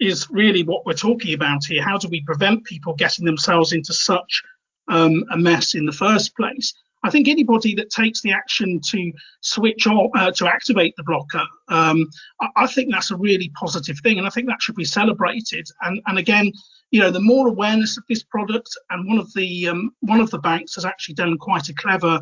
is 0.00 0.28
really 0.30 0.62
what 0.62 0.86
we're 0.86 0.92
talking 0.92 1.34
about 1.34 1.64
here, 1.64 1.82
how 1.82 1.98
do 1.98 2.08
we 2.08 2.22
prevent 2.22 2.64
people 2.64 2.94
getting 2.94 3.24
themselves 3.24 3.72
into 3.72 3.92
such 3.92 4.42
um, 4.88 5.24
a 5.32 5.36
mess 5.36 5.74
in 5.74 5.86
the 5.86 5.92
first 5.92 6.36
place? 6.36 6.74
I 7.04 7.10
think 7.10 7.28
anybody 7.28 7.74
that 7.76 7.90
takes 7.90 8.22
the 8.22 8.32
action 8.32 8.80
to 8.80 9.12
switch 9.40 9.86
on, 9.86 10.10
uh, 10.16 10.32
to 10.32 10.48
activate 10.48 10.94
the 10.96 11.04
blocker, 11.04 11.44
um, 11.68 12.08
I, 12.40 12.48
I, 12.56 12.66
think 12.66 12.90
that's 12.90 13.12
a 13.12 13.16
really 13.16 13.50
positive 13.50 13.98
thing, 14.02 14.18
and 14.18 14.26
I 14.26 14.30
think 14.30 14.48
that 14.48 14.60
should 14.60 14.74
be 14.74 14.84
celebrated. 14.84 15.66
And, 15.82 16.00
and 16.06 16.18
again, 16.18 16.50
you 16.90 17.00
know, 17.00 17.10
the 17.10 17.20
more 17.20 17.46
awareness 17.46 17.96
of 17.96 18.04
this 18.08 18.22
product, 18.22 18.70
and 18.90 19.06
one 19.06 19.18
of 19.18 19.32
the 19.34 19.68
um, 19.68 19.92
one 20.00 20.20
of 20.20 20.30
the 20.30 20.38
banks 20.38 20.74
has 20.74 20.84
actually 20.84 21.14
done 21.14 21.38
quite 21.38 21.68
a 21.68 21.74
clever 21.74 22.20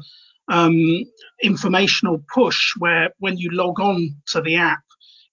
um, 0.49 1.05
informational 1.43 2.23
push 2.33 2.73
where 2.79 3.11
when 3.19 3.37
you 3.37 3.51
log 3.51 3.81
on 3.81 4.15
to 4.29 4.41
the 4.41 4.57
app, 4.57 4.83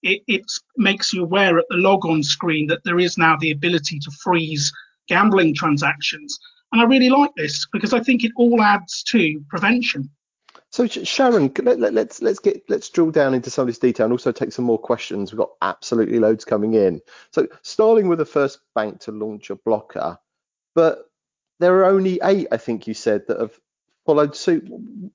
it, 0.02 0.22
it 0.26 0.44
makes 0.76 1.12
you 1.12 1.22
aware 1.22 1.58
at 1.58 1.64
the 1.70 1.76
logon 1.76 2.22
screen 2.22 2.66
that 2.68 2.84
there 2.84 2.98
is 2.98 3.16
now 3.16 3.36
the 3.36 3.50
ability 3.50 3.98
to 4.00 4.10
freeze 4.22 4.72
gambling 5.08 5.54
transactions. 5.54 6.38
And 6.74 6.82
I 6.82 6.86
really 6.86 7.08
like 7.08 7.30
this 7.36 7.68
because 7.72 7.92
I 7.92 8.00
think 8.00 8.24
it 8.24 8.32
all 8.34 8.60
adds 8.60 9.04
to 9.04 9.40
prevention. 9.48 10.10
So 10.70 10.88
Sharon, 10.88 11.52
let, 11.62 11.78
us 11.80 11.92
let's, 11.92 12.20
let's 12.20 12.38
get 12.40 12.64
let's 12.68 12.88
drill 12.88 13.12
down 13.12 13.32
into 13.32 13.48
some 13.48 13.62
of 13.62 13.66
this 13.68 13.78
detail 13.78 14.06
and 14.06 14.12
also 14.12 14.32
take 14.32 14.50
some 14.50 14.64
more 14.64 14.76
questions. 14.76 15.30
We've 15.30 15.38
got 15.38 15.52
absolutely 15.62 16.18
loads 16.18 16.44
coming 16.44 16.74
in. 16.74 17.00
So 17.30 17.46
Starling 17.62 18.08
were 18.08 18.16
the 18.16 18.24
first 18.24 18.58
bank 18.74 18.98
to 19.02 19.12
launch 19.12 19.50
a 19.50 19.54
blocker, 19.54 20.18
but 20.74 21.08
there 21.60 21.76
are 21.76 21.84
only 21.84 22.18
eight, 22.24 22.48
I 22.50 22.56
think 22.56 22.88
you 22.88 22.94
said, 22.94 23.28
that 23.28 23.38
have 23.38 23.56
followed 24.04 24.34
suit. 24.34 24.68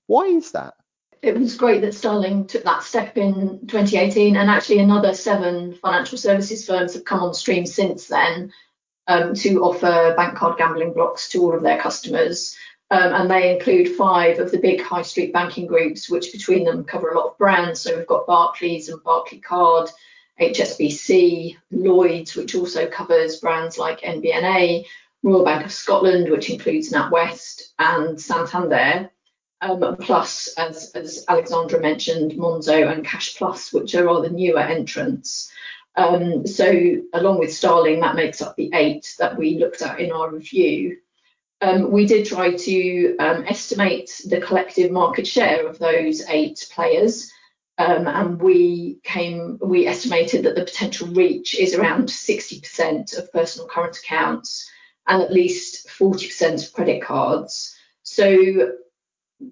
Why 0.08 0.28
is 0.28 0.54
that? 0.54 0.76
It 1.22 1.38
was 1.38 1.58
great 1.58 1.82
that 1.82 1.94
Starling 1.94 2.48
took 2.48 2.64
that 2.64 2.84
step 2.84 3.18
in 3.18 3.68
2018, 3.68 4.38
and 4.38 4.50
actually 4.50 4.80
another 4.80 5.14
seven 5.14 5.74
financial 5.74 6.18
services 6.18 6.66
firms 6.66 6.94
have 6.94 7.04
come 7.04 7.20
on 7.20 7.34
stream 7.34 7.66
since 7.66 8.08
then 8.08 8.54
um, 9.10 9.34
to 9.34 9.64
offer 9.64 10.14
bank 10.16 10.38
card 10.38 10.58
gambling 10.58 10.94
blocks 10.94 11.30
to 11.30 11.42
all 11.42 11.56
of 11.56 11.64
their 11.64 11.82
customers. 11.82 12.56
Um, 12.92 13.14
and 13.14 13.30
they 13.30 13.54
include 13.54 13.96
five 13.96 14.40
of 14.40 14.52
the 14.52 14.60
big 14.60 14.82
high 14.82 15.02
street 15.02 15.34
banking 15.34 15.66
groups, 15.66 16.10
which 16.10 16.32
between 16.32 16.64
them 16.64 16.84
cover 16.84 17.10
a 17.10 17.18
lot 17.18 17.32
of 17.32 17.38
brands. 17.38 17.82
So 17.82 17.98
we've 17.98 18.08
got 18.08 18.28
Barclays 18.28 18.88
and 18.88 19.00
Barclaycard, 19.02 19.90
HSBC, 20.40 21.58
Lloyds, 21.72 22.36
which 22.36 22.56
also 22.56 22.88
covers 22.88 23.40
brands 23.40 23.78
like 23.78 24.02
MBNA, 24.02 24.86
Royal 25.24 25.44
Bank 25.44 25.66
of 25.66 25.72
Scotland, 25.72 26.30
which 26.30 26.50
includes 26.50 26.92
NatWest 26.92 27.74
and 27.80 28.20
Santander. 28.20 29.10
Um, 29.62 29.98
plus, 30.00 30.54
as, 30.58 30.92
as 30.92 31.26
Alexandra 31.28 31.82
mentioned, 31.82 32.34
Monzo 32.34 32.90
and 32.92 33.06
Cash 33.06 33.36
Plus, 33.36 33.74
which 33.74 33.94
are 33.94 34.06
rather 34.06 34.30
newer 34.30 34.60
entrants. 34.60 35.52
Um, 35.96 36.48
so, 36.48 36.72
along 37.14 37.40
with 37.40 37.54
Starling, 37.54 38.00
that 38.00 38.16
makes 38.16 38.42
up 38.42 38.56
the 38.56 38.70
eight 38.74 39.16
that 39.20 39.38
we 39.38 39.58
looked 39.58 39.82
at 39.82 40.00
in 40.00 40.12
our 40.12 40.32
review. 40.32 40.98
Um, 41.62 41.92
we 41.92 42.06
did 42.06 42.26
try 42.26 42.54
to 42.54 43.18
um, 43.18 43.44
estimate 43.46 44.22
the 44.26 44.40
collective 44.40 44.92
market 44.92 45.28
share 45.28 45.68
of 45.68 45.78
those 45.78 46.22
eight 46.30 46.66
players, 46.72 47.32
um, 47.78 48.08
and 48.08 48.42
we 48.42 49.00
came 49.04 49.58
we 49.62 49.88
estimated 49.88 50.44
that 50.44 50.56
the 50.56 50.64
potential 50.64 51.08
reach 51.08 51.56
is 51.56 51.76
around 51.76 52.08
60% 52.08 53.18
of 53.18 53.32
personal 53.34 53.68
current 53.68 53.98
accounts 53.98 54.70
and 55.08 55.22
at 55.22 55.34
least 55.34 55.88
40% 55.88 56.66
of 56.66 56.74
credit 56.74 57.02
cards. 57.02 57.76
So 58.04 58.74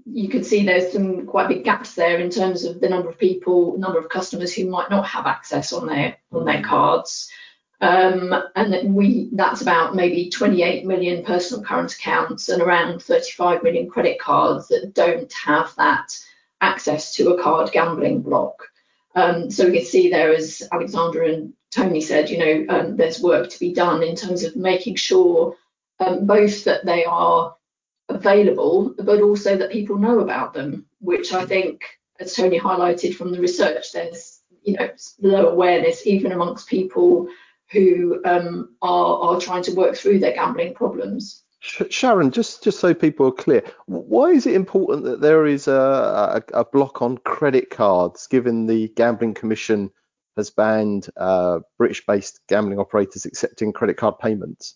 you 0.05 0.27
can 0.29 0.43
see 0.43 0.65
there's 0.65 0.91
some 0.91 1.25
quite 1.25 1.47
big 1.47 1.63
gaps 1.63 1.95
there 1.95 2.19
in 2.19 2.29
terms 2.29 2.65
of 2.65 2.79
the 2.79 2.89
number 2.89 3.09
of 3.09 3.17
people, 3.17 3.77
number 3.77 3.99
of 3.99 4.09
customers 4.09 4.53
who 4.53 4.69
might 4.69 4.89
not 4.89 5.05
have 5.05 5.25
access 5.25 5.71
on 5.71 5.87
their 5.87 6.17
on 6.31 6.45
their 6.45 6.61
cards. 6.61 7.29
Um, 7.79 8.33
and 8.55 8.95
we 8.95 9.29
that's 9.33 9.61
about 9.61 9.95
maybe 9.95 10.29
28 10.29 10.85
million 10.85 11.23
personal 11.23 11.63
current 11.63 11.93
accounts 11.93 12.49
and 12.49 12.61
around 12.61 13.01
35 13.01 13.63
million 13.63 13.89
credit 13.89 14.19
cards 14.19 14.67
that 14.69 14.93
don't 14.93 15.31
have 15.33 15.73
that 15.77 16.17
access 16.59 17.13
to 17.15 17.33
a 17.33 17.41
card 17.41 17.71
gambling 17.71 18.21
block. 18.21 18.67
Um, 19.15 19.49
so 19.49 19.65
we 19.65 19.77
can 19.77 19.85
see 19.85 20.09
there, 20.09 20.33
as 20.33 20.67
Alexandra 20.71 21.29
and 21.31 21.53
Tony 21.71 22.01
said, 22.01 22.29
you 22.29 22.37
know, 22.37 22.75
um, 22.75 22.97
there's 22.97 23.21
work 23.21 23.49
to 23.49 23.59
be 23.59 23.73
done 23.73 24.03
in 24.03 24.15
terms 24.15 24.43
of 24.43 24.55
making 24.55 24.95
sure 24.95 25.55
um, 25.99 26.25
both 26.25 26.63
that 26.63 26.85
they 26.85 27.05
are 27.05 27.55
available, 28.09 28.93
but 28.97 29.21
also 29.21 29.57
that 29.57 29.71
people 29.71 29.97
know 29.97 30.19
about 30.19 30.53
them, 30.53 30.85
which 30.99 31.33
I 31.33 31.45
think, 31.45 31.83
as 32.19 32.33
Tony 32.33 32.59
highlighted 32.59 33.15
from 33.15 33.31
the 33.31 33.39
research, 33.39 33.91
there's 33.91 34.41
you 34.63 34.73
know 34.73 34.89
low 35.21 35.47
awareness 35.47 36.05
even 36.05 36.31
amongst 36.31 36.67
people 36.67 37.27
who 37.71 38.21
um, 38.25 38.75
are, 38.81 39.19
are 39.19 39.39
trying 39.39 39.63
to 39.63 39.73
work 39.73 39.95
through 39.95 40.19
their 40.19 40.33
gambling 40.33 40.73
problems. 40.73 41.43
Sharon, 41.59 42.31
just 42.31 42.63
just 42.63 42.79
so 42.79 42.93
people 42.93 43.27
are 43.27 43.31
clear, 43.31 43.63
why 43.87 44.29
is 44.29 44.45
it 44.45 44.53
important 44.53 45.03
that 45.05 45.21
there 45.21 45.45
is 45.45 45.67
a, 45.67 46.41
a, 46.53 46.61
a 46.61 46.65
block 46.65 47.01
on 47.01 47.17
credit 47.19 47.69
cards, 47.69 48.27
given 48.27 48.67
the 48.67 48.89
Gambling 48.95 49.33
Commission 49.33 49.89
has 50.37 50.51
banned 50.51 51.09
uh, 51.17 51.59
British-based 51.79 52.41
gambling 52.47 52.79
operators 52.79 53.25
accepting 53.25 53.73
credit 53.73 53.97
card 53.97 54.19
payments? 54.19 54.75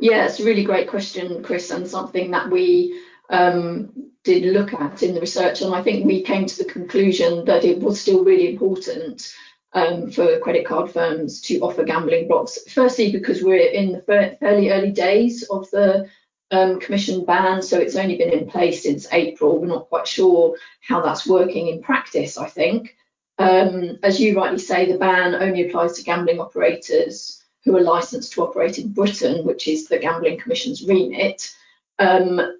Yeah, 0.00 0.26
it's 0.26 0.40
a 0.40 0.44
really 0.44 0.64
great 0.64 0.88
question, 0.88 1.42
Chris, 1.42 1.70
and 1.70 1.86
something 1.86 2.30
that 2.32 2.50
we 2.50 3.00
um, 3.30 4.10
did 4.24 4.52
look 4.52 4.74
at 4.74 5.02
in 5.02 5.14
the 5.14 5.20
research. 5.20 5.62
And 5.62 5.74
I 5.74 5.82
think 5.82 6.04
we 6.04 6.22
came 6.22 6.46
to 6.46 6.58
the 6.58 6.70
conclusion 6.70 7.44
that 7.44 7.64
it 7.64 7.78
was 7.80 8.00
still 8.00 8.24
really 8.24 8.52
important 8.52 9.32
um, 9.72 10.10
for 10.10 10.38
credit 10.40 10.66
card 10.66 10.90
firms 10.90 11.40
to 11.42 11.60
offer 11.60 11.84
gambling 11.84 12.28
blocks. 12.28 12.58
Firstly, 12.68 13.12
because 13.12 13.42
we're 13.42 13.70
in 13.70 13.92
the 13.92 14.00
fairly 14.00 14.70
early 14.70 14.90
days 14.90 15.44
of 15.44 15.70
the 15.70 16.08
um, 16.50 16.80
Commission 16.80 17.24
ban, 17.24 17.62
so 17.62 17.78
it's 17.78 17.96
only 17.96 18.16
been 18.16 18.30
in 18.30 18.48
place 18.48 18.82
since 18.82 19.06
April. 19.12 19.60
We're 19.60 19.66
not 19.66 19.88
quite 19.88 20.06
sure 20.06 20.56
how 20.80 21.00
that's 21.00 21.26
working 21.26 21.68
in 21.68 21.82
practice, 21.82 22.36
I 22.36 22.48
think. 22.48 22.96
Um, 23.38 23.98
as 24.02 24.20
you 24.20 24.36
rightly 24.36 24.60
say, 24.60 24.90
the 24.90 24.98
ban 24.98 25.34
only 25.34 25.68
applies 25.68 25.94
to 25.94 26.04
gambling 26.04 26.40
operators 26.40 27.43
who 27.64 27.76
are 27.76 27.82
licensed 27.82 28.32
to 28.32 28.42
operate 28.42 28.78
in 28.78 28.92
Britain, 28.92 29.44
which 29.44 29.68
is 29.68 29.86
the 29.86 29.98
Gambling 29.98 30.38
Commission's 30.38 30.86
remit. 30.86 31.54
Um, 31.98 32.58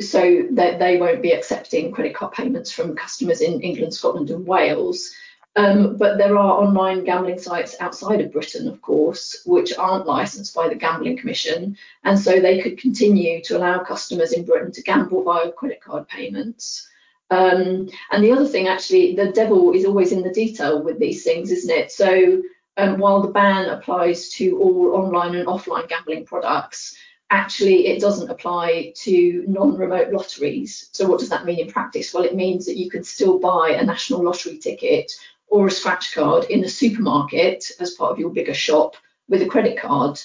so 0.00 0.46
that 0.52 0.78
they 0.78 0.96
won't 0.98 1.22
be 1.22 1.32
accepting 1.32 1.92
credit 1.92 2.14
card 2.14 2.32
payments 2.32 2.72
from 2.72 2.96
customers 2.96 3.40
in 3.40 3.60
England, 3.60 3.94
Scotland, 3.94 4.30
and 4.30 4.46
Wales. 4.46 5.12
Um, 5.54 5.96
but 5.98 6.16
there 6.16 6.38
are 6.38 6.62
online 6.62 7.04
gambling 7.04 7.38
sites 7.38 7.76
outside 7.78 8.22
of 8.22 8.32
Britain, 8.32 8.66
of 8.68 8.80
course, 8.80 9.42
which 9.44 9.76
aren't 9.76 10.06
licensed 10.06 10.54
by 10.54 10.68
the 10.68 10.74
Gambling 10.74 11.18
Commission, 11.18 11.76
and 12.04 12.18
so 12.18 12.40
they 12.40 12.62
could 12.62 12.78
continue 12.78 13.42
to 13.42 13.58
allow 13.58 13.80
customers 13.80 14.32
in 14.32 14.46
Britain 14.46 14.72
to 14.72 14.82
gamble 14.82 15.22
via 15.22 15.52
credit 15.52 15.82
card 15.82 16.08
payments. 16.08 16.88
Um, 17.30 17.90
and 18.10 18.24
the 18.24 18.32
other 18.32 18.46
thing, 18.46 18.68
actually, 18.68 19.14
the 19.14 19.32
devil 19.32 19.72
is 19.72 19.84
always 19.84 20.12
in 20.12 20.22
the 20.22 20.32
detail 20.32 20.82
with 20.82 20.98
these 20.98 21.22
things, 21.22 21.50
isn't 21.50 21.70
it? 21.70 21.92
So 21.92 22.42
um, 22.76 22.98
while 22.98 23.20
the 23.20 23.28
ban 23.28 23.68
applies 23.68 24.30
to 24.30 24.58
all 24.58 24.94
online 24.94 25.34
and 25.34 25.46
offline 25.46 25.88
gambling 25.88 26.24
products, 26.24 26.96
actually 27.30 27.86
it 27.86 28.00
doesn't 28.00 28.30
apply 28.30 28.92
to 28.96 29.44
non-remote 29.46 30.12
lotteries. 30.12 30.88
So 30.92 31.08
what 31.08 31.18
does 31.18 31.30
that 31.30 31.44
mean 31.44 31.60
in 31.60 31.70
practice? 31.70 32.12
Well, 32.12 32.24
it 32.24 32.34
means 32.34 32.66
that 32.66 32.76
you 32.76 32.90
can 32.90 33.04
still 33.04 33.38
buy 33.38 33.76
a 33.78 33.84
national 33.84 34.24
lottery 34.24 34.58
ticket 34.58 35.12
or 35.46 35.66
a 35.66 35.70
scratch 35.70 36.14
card 36.14 36.44
in 36.44 36.64
a 36.64 36.68
supermarket 36.68 37.70
as 37.80 37.92
part 37.92 38.12
of 38.12 38.18
your 38.18 38.30
bigger 38.30 38.54
shop 38.54 38.96
with 39.28 39.42
a 39.42 39.46
credit 39.46 39.78
card. 39.78 40.20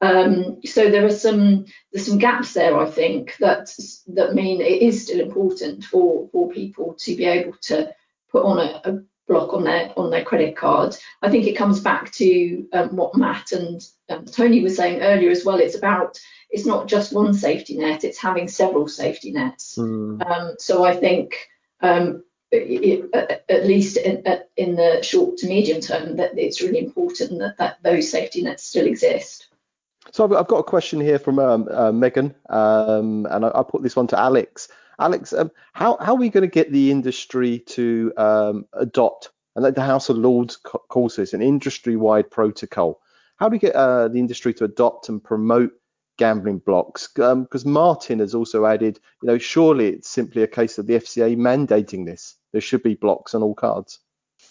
Um, 0.00 0.60
so 0.64 0.90
there 0.90 1.06
are 1.06 1.10
some 1.10 1.66
there's 1.92 2.06
some 2.06 2.18
gaps 2.18 2.54
there, 2.54 2.76
I 2.76 2.90
think, 2.90 3.36
that 3.38 3.72
that 4.08 4.34
mean 4.34 4.60
it 4.60 4.82
is 4.82 5.04
still 5.04 5.20
important 5.20 5.84
for 5.84 6.28
for 6.32 6.50
people 6.50 6.94
to 6.94 7.14
be 7.14 7.24
able 7.24 7.56
to 7.62 7.94
put 8.30 8.44
on 8.44 8.58
a, 8.58 8.80
a 8.84 9.02
block 9.32 9.54
on 9.54 9.64
their 9.64 9.92
on 9.96 10.10
their 10.10 10.24
credit 10.24 10.56
card. 10.56 10.96
I 11.22 11.30
think 11.30 11.46
it 11.46 11.56
comes 11.56 11.80
back 11.80 12.12
to 12.12 12.66
um, 12.72 12.96
what 12.96 13.16
Matt 13.16 13.52
and 13.52 13.80
um, 14.08 14.26
Tony 14.26 14.62
was 14.62 14.76
saying 14.76 15.00
earlier 15.00 15.30
as 15.30 15.44
well. 15.44 15.58
It's 15.58 15.76
about 15.76 16.20
it's 16.50 16.66
not 16.66 16.86
just 16.86 17.14
one 17.14 17.32
safety 17.32 17.78
net; 17.78 18.04
it's 18.04 18.18
having 18.18 18.48
several 18.48 18.88
safety 18.88 19.32
nets. 19.32 19.76
Mm. 19.78 20.24
Um, 20.24 20.56
so 20.58 20.84
I 20.84 20.94
think 20.94 21.48
um, 21.80 22.24
it, 22.50 23.08
it, 23.14 23.44
at 23.48 23.66
least 23.66 23.96
in, 23.96 24.22
in, 24.56 24.76
the 24.76 25.02
short 25.02 25.38
to 25.38 25.46
medium 25.46 25.80
term, 25.80 26.16
that 26.16 26.38
it's 26.38 26.60
really 26.60 26.78
important 26.78 27.38
that, 27.38 27.56
that 27.56 27.82
those 27.82 28.10
safety 28.10 28.42
nets 28.42 28.64
still 28.64 28.86
exist. 28.86 29.48
So 30.10 30.24
I've, 30.24 30.48
got 30.48 30.58
a 30.58 30.64
question 30.64 31.00
here 31.00 31.18
from 31.18 31.38
um, 31.38 31.68
uh, 31.70 31.92
Megan, 31.92 32.34
um, 32.50 33.26
and 33.30 33.46
I, 33.46 33.56
will 33.56 33.64
put 33.64 33.82
this 33.82 33.96
one 33.96 34.06
to 34.08 34.18
Alex. 34.18 34.68
Alex, 34.98 35.32
um, 35.32 35.50
how, 35.72 35.96
how 36.00 36.12
are 36.12 36.18
we 36.18 36.28
going 36.28 36.42
to 36.42 36.48
get 36.48 36.72
the 36.72 36.90
industry 36.90 37.60
to 37.60 38.12
um, 38.16 38.66
adopt, 38.72 39.30
and 39.56 39.64
the 39.64 39.82
House 39.82 40.08
of 40.08 40.16
Lords 40.16 40.56
calls 40.56 41.16
this 41.16 41.32
an 41.32 41.42
industry-wide 41.42 42.30
protocol? 42.30 43.00
How 43.36 43.48
do 43.48 43.52
we 43.52 43.58
get 43.58 43.74
uh, 43.74 44.08
the 44.08 44.18
industry 44.18 44.54
to 44.54 44.64
adopt 44.64 45.08
and 45.08 45.22
promote 45.22 45.72
gambling 46.18 46.58
blocks 46.58 47.08
because 47.08 47.66
um, 47.66 47.72
Martin 47.72 48.18
has 48.20 48.34
also 48.34 48.66
added, 48.66 49.00
you 49.22 49.26
know, 49.26 49.38
surely 49.38 49.88
it's 49.88 50.08
simply 50.08 50.42
a 50.42 50.46
case 50.46 50.78
of 50.78 50.86
the 50.86 50.94
FCA 50.94 51.36
mandating 51.36 52.06
this. 52.06 52.36
There 52.52 52.60
should 52.60 52.82
be 52.82 52.94
blocks 52.94 53.34
on 53.34 53.42
all 53.42 53.54
cards. 53.54 53.98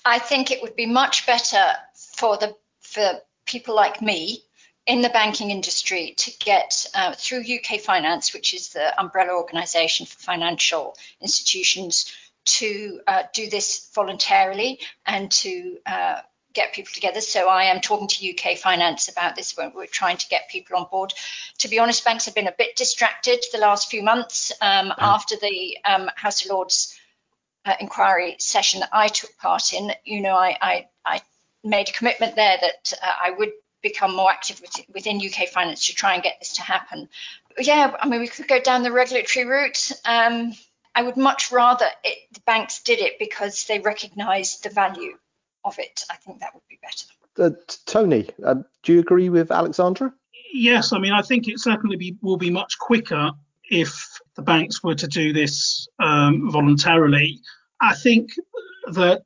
I 0.06 0.20
think 0.20 0.52
it 0.52 0.62
would 0.62 0.76
be 0.76 0.86
much 0.86 1.26
better 1.26 1.64
for 1.96 2.38
the 2.38 2.56
for 2.80 3.22
people 3.46 3.76
like 3.76 4.02
me 4.02 4.44
in 4.88 5.02
the 5.02 5.10
banking 5.10 5.52
industry 5.52 6.14
to 6.18 6.32
get 6.40 6.88
uh, 6.96 7.14
through 7.14 7.42
UK 7.42 7.80
Finance, 7.80 8.34
which 8.34 8.54
is 8.54 8.70
the 8.70 9.00
umbrella 9.00 9.34
organisation 9.34 10.06
for 10.06 10.18
financial 10.18 10.96
institutions, 11.22 12.12
to 12.44 13.00
uh, 13.08 13.24
do 13.34 13.50
this 13.50 13.90
voluntarily 13.94 14.80
and 15.06 15.32
to 15.32 15.78
uh, 15.86 16.22
get 16.54 16.74
people 16.74 16.92
together. 16.94 17.22
So 17.22 17.48
I 17.48 17.66
am 17.66 17.80
talking 17.82 18.08
to 18.08 18.32
UK 18.32 18.58
Finance 18.58 19.08
about 19.08 19.36
this 19.36 19.56
when 19.56 19.72
we're 19.74 19.86
trying 19.86 20.18
to 20.18 20.28
get 20.28 20.50
people 20.50 20.78
on 20.78 20.88
board. 20.90 21.14
To 21.60 21.68
be 21.68 21.80
honest, 21.80 22.04
banks 22.04 22.26
have 22.26 22.36
been 22.36 22.48
a 22.48 22.56
bit 22.58 22.76
distracted 22.76 23.44
the 23.52 23.60
last 23.60 23.90
few 23.90 24.04
months 24.04 24.52
um, 24.62 24.90
mm. 24.90 24.96
after 24.98 25.36
the 25.36 25.78
um, 25.86 26.10
House 26.16 26.44
of 26.44 26.52
Lords 26.52 26.98
uh, 27.66 27.76
inquiry 27.80 28.36
session 28.40 28.80
that 28.80 28.90
I 28.92 29.08
took 29.08 29.38
part 29.38 29.74
in. 29.74 29.92
You 30.04 30.22
know, 30.22 30.36
I, 30.36 30.58
I, 30.62 30.88
I 31.06 31.22
made 31.64 31.90
a 31.90 31.94
commitment 31.94 32.36
there 32.36 32.58
that 32.60 32.94
uh, 33.02 33.12
I 33.24 33.32
would 33.32 33.52
become 33.82 34.16
more 34.16 34.32
active 34.32 34.62
within 34.94 35.18
UK 35.18 35.50
Finance 35.50 35.88
to 35.88 35.96
try 35.96 36.14
and 36.14 36.24
get 36.24 36.38
this 36.40 36.56
to 36.56 36.62
happen. 36.62 37.10
Yeah, 37.60 37.96
I 38.00 38.08
mean, 38.08 38.22
we 38.22 38.28
could 38.28 38.48
go 38.48 38.60
down 38.60 38.84
the 38.84 38.92
regulatory 38.92 39.46
route. 39.46 39.92
Um, 40.06 40.54
I 40.94 41.04
would 41.04 41.18
much 41.18 41.52
rather 41.52 41.86
it, 42.04 42.18
the 42.34 42.42
banks 42.42 42.82
did 42.84 43.00
it 43.00 43.20
because 43.20 43.66
they 43.66 43.80
recognised 43.80 44.64
the 44.64 44.70
value 44.70 45.18
of 45.64 45.78
it. 45.80 46.04
I 46.10 46.16
think 46.16 46.40
that 46.40 46.54
would 46.54 46.64
be 46.70 46.80
better. 46.82 47.08
Uh, 47.38 47.56
Tony, 47.86 48.30
uh, 48.46 48.56
do 48.84 48.94
you 48.94 49.00
agree 49.00 49.30
with 49.30 49.52
Alexandra? 49.52 50.14
Yes, 50.54 50.92
I 50.92 51.00
mean, 51.00 51.14
I 51.14 51.22
think 51.22 51.48
it 51.48 51.60
certainly 51.60 51.96
be, 51.96 52.18
will 52.22 52.38
be 52.38 52.50
much 52.50 52.78
quicker 52.78 53.32
if 53.70 54.20
the 54.36 54.42
banks 54.42 54.84
were 54.84 54.96
to 54.96 55.08
do 55.08 55.32
this 55.32 55.88
um, 56.00 56.52
voluntarily. 56.52 57.40
I 57.80 57.96
think 57.96 58.32
that 58.92 59.24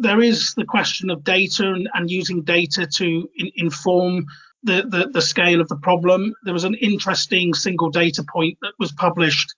there 0.00 0.22
is 0.22 0.54
the 0.54 0.64
question 0.64 1.10
of 1.10 1.24
data 1.24 1.64
and, 1.72 1.88
and 1.94 2.10
using 2.10 2.42
data 2.42 2.86
to 2.86 3.28
in, 3.36 3.50
inform 3.56 4.26
the, 4.62 4.82
the, 4.88 5.10
the, 5.12 5.22
scale 5.22 5.60
of 5.60 5.68
the 5.68 5.76
problem. 5.76 6.34
There 6.44 6.54
was 6.54 6.64
an 6.64 6.74
interesting 6.74 7.54
single 7.54 7.90
data 7.90 8.24
point 8.28 8.58
that 8.62 8.72
was 8.78 8.92
published 8.92 9.54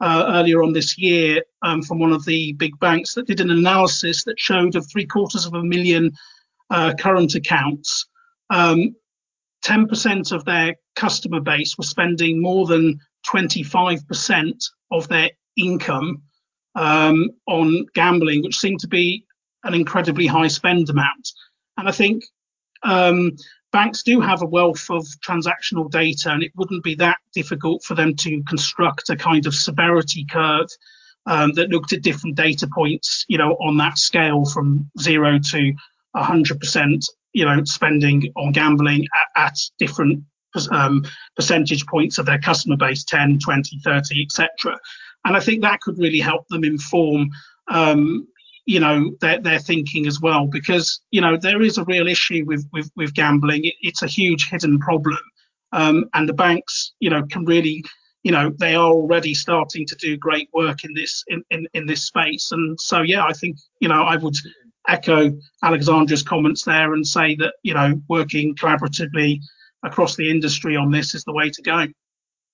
uh, 0.00 0.26
earlier 0.28 0.62
on 0.62 0.72
this 0.72 0.98
year 0.98 1.42
um, 1.62 1.82
from 1.82 1.98
one 1.98 2.12
of 2.12 2.24
the 2.24 2.52
big 2.54 2.78
banks 2.80 3.14
that 3.14 3.26
did 3.26 3.40
an 3.40 3.50
analysis 3.50 4.24
that 4.24 4.38
showed 4.38 4.76
of 4.76 4.88
three 4.90 5.06
quarters 5.06 5.46
of 5.46 5.54
a 5.54 5.62
million 5.62 6.12
uh, 6.70 6.92
current 6.98 7.34
accounts, 7.34 8.06
um, 8.50 8.94
10% 9.64 10.32
of 10.32 10.44
their 10.44 10.74
customer 10.96 11.40
base 11.40 11.78
were 11.78 11.84
spending 11.84 12.40
more 12.40 12.66
than 12.66 12.98
25% 13.26 14.64
of 14.90 15.08
their 15.08 15.30
income 15.56 16.22
um, 16.74 17.30
on 17.46 17.86
gambling, 17.94 18.42
which 18.42 18.58
seemed 18.58 18.80
to 18.80 18.88
be 18.88 19.24
an 19.64 19.74
incredibly 19.74 20.26
high 20.26 20.48
spend 20.48 20.88
amount. 20.90 21.28
And 21.76 21.88
I 21.88 21.92
think 21.92 22.24
um, 22.82 23.36
banks 23.72 24.02
do 24.02 24.20
have 24.20 24.42
a 24.42 24.46
wealth 24.46 24.86
of 24.90 25.06
transactional 25.26 25.90
data, 25.90 26.30
and 26.30 26.42
it 26.42 26.52
wouldn't 26.56 26.84
be 26.84 26.94
that 26.96 27.18
difficult 27.34 27.84
for 27.84 27.94
them 27.94 28.14
to 28.16 28.42
construct 28.44 29.10
a 29.10 29.16
kind 29.16 29.46
of 29.46 29.54
severity 29.54 30.26
curve 30.30 30.68
um, 31.26 31.52
that 31.54 31.70
looked 31.70 31.92
at 31.92 32.02
different 32.02 32.36
data 32.36 32.68
points, 32.72 33.24
you 33.28 33.38
know, 33.38 33.52
on 33.54 33.76
that 33.78 33.98
scale 33.98 34.44
from 34.44 34.90
zero 35.00 35.38
to 35.38 35.72
100%, 36.16 37.04
you 37.32 37.44
know, 37.44 37.62
spending 37.64 38.32
on 38.36 38.52
gambling 38.52 39.06
at, 39.36 39.46
at 39.46 39.56
different 39.78 40.24
um, 40.70 41.04
percentage 41.36 41.86
points 41.86 42.18
of 42.18 42.26
their 42.26 42.38
customer 42.38 42.76
base 42.76 43.04
10, 43.04 43.38
20, 43.38 43.80
30, 43.82 44.22
etc. 44.22 44.78
And 45.24 45.36
I 45.36 45.40
think 45.40 45.62
that 45.62 45.80
could 45.80 45.98
really 45.98 46.20
help 46.20 46.46
them 46.48 46.64
inform 46.64 47.30
um, 47.68 48.26
you 48.66 48.78
know 48.78 49.10
their, 49.20 49.40
their 49.40 49.58
thinking 49.58 50.06
as 50.06 50.20
well 50.20 50.46
because 50.46 51.00
you 51.10 51.20
know 51.20 51.36
there 51.36 51.62
is 51.62 51.78
a 51.78 51.84
real 51.84 52.06
issue 52.06 52.44
with 52.46 52.66
with, 52.72 52.90
with 52.96 53.14
gambling. 53.14 53.64
It, 53.64 53.74
it's 53.80 54.02
a 54.02 54.06
huge 54.06 54.48
hidden 54.48 54.78
problem. 54.78 55.18
Um, 55.72 56.04
and 56.14 56.28
the 56.28 56.34
banks 56.34 56.92
you 57.00 57.10
know 57.10 57.24
can 57.30 57.44
really 57.44 57.84
you 58.22 58.30
know 58.30 58.52
they 58.58 58.74
are 58.74 58.90
already 58.90 59.34
starting 59.34 59.86
to 59.86 59.96
do 59.96 60.16
great 60.16 60.48
work 60.52 60.84
in 60.84 60.94
this 60.94 61.24
in, 61.28 61.42
in, 61.50 61.66
in 61.74 61.86
this 61.86 62.04
space. 62.04 62.52
And 62.52 62.78
so 62.80 63.02
yeah 63.02 63.24
i 63.24 63.32
think 63.32 63.56
you 63.80 63.88
know 63.88 64.02
i 64.02 64.16
would 64.16 64.36
echo 64.88 65.32
alexandra's 65.62 66.22
comments 66.22 66.64
there 66.64 66.92
and 66.94 67.06
say 67.06 67.36
that 67.36 67.54
you 67.62 67.74
know 67.74 68.00
working 68.08 68.54
collaboratively 68.56 69.40
across 69.84 70.16
the 70.16 70.28
industry 70.30 70.76
on 70.76 70.90
this 70.90 71.14
is 71.14 71.24
the 71.24 71.32
way 71.32 71.50
to 71.50 71.62
go 71.62 71.86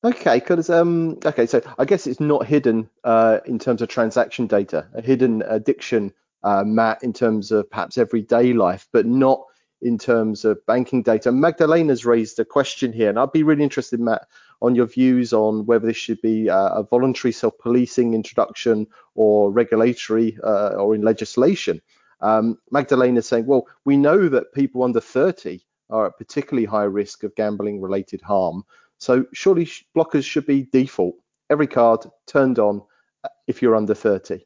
Okay, 0.05 0.39
because 0.39 0.71
um, 0.71 1.19
okay, 1.25 1.47
so 1.47 1.61
I 1.77 1.85
guess 1.85 2.07
it's 2.07 2.21
not 2.21 2.47
hidden 2.47 2.89
uh, 3.03 3.39
in 3.47 3.59
terms 3.59 3.83
of 3.83 3.89
transaction 3.89 4.47
data, 4.47 4.87
a 4.95 5.03
hidden 5.03 5.43
addiction, 5.43 6.13
uh, 6.45 6.63
Matt, 6.65 7.03
in 7.03 7.13
terms 7.13 7.51
of 7.51 7.69
perhaps 7.69 7.99
everyday 7.99 8.53
life, 8.53 8.87
but 8.93 9.07
not 9.07 9.43
in 9.83 9.99
terms 9.99 10.45
of 10.45 10.65
banking 10.67 11.03
data. 11.03 11.33
Magdalena's 11.33 12.05
raised 12.05 12.39
a 12.39 12.45
question 12.45 12.93
here, 12.93 13.09
and 13.09 13.19
I'd 13.19 13.33
be 13.33 13.43
really 13.43 13.65
interested, 13.65 13.99
Matt, 13.99 14.27
on 14.63 14.77
your 14.77 14.87
views 14.87 15.33
on 15.33 15.67
whether 15.67 15.87
this 15.87 15.97
should 15.97 16.21
be 16.21 16.49
uh, 16.49 16.75
a 16.75 16.85
voluntary 16.85 17.33
self-policing 17.33 18.15
introduction 18.15 18.87
or 19.17 19.51
regulatory 19.51 20.39
uh, 20.45 20.71
or 20.71 20.95
in 20.95 21.03
legislation. 21.03 21.81
Um, 22.21 22.59
Magdalena's 22.71 23.27
saying, 23.27 23.47
well, 23.47 23.67
we 23.85 23.97
know 23.97 24.29
that 24.29 24.53
people 24.53 24.85
under 24.85 25.01
30 25.01 25.61
are 25.91 26.07
at 26.07 26.19
particularly 26.19 26.67
high 26.67 26.85
risk 26.85 27.23
of 27.25 27.35
gambling-related 27.35 28.21
harm. 28.21 28.65
So 28.99 29.27
surely 29.33 29.69
blockers 29.97 30.25
should 30.25 30.47
be 30.47 30.65
default. 30.65 31.17
Every 31.51 31.67
card 31.67 32.05
turned 32.27 32.59
on 32.59 32.83
uh, 33.25 33.29
if 33.47 33.63
you're 33.63 33.77
under 33.77 33.95
30. 33.95 34.41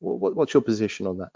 What's 0.00 0.54
your 0.54 0.62
position 0.62 1.06
on 1.06 1.18
that? 1.18 1.30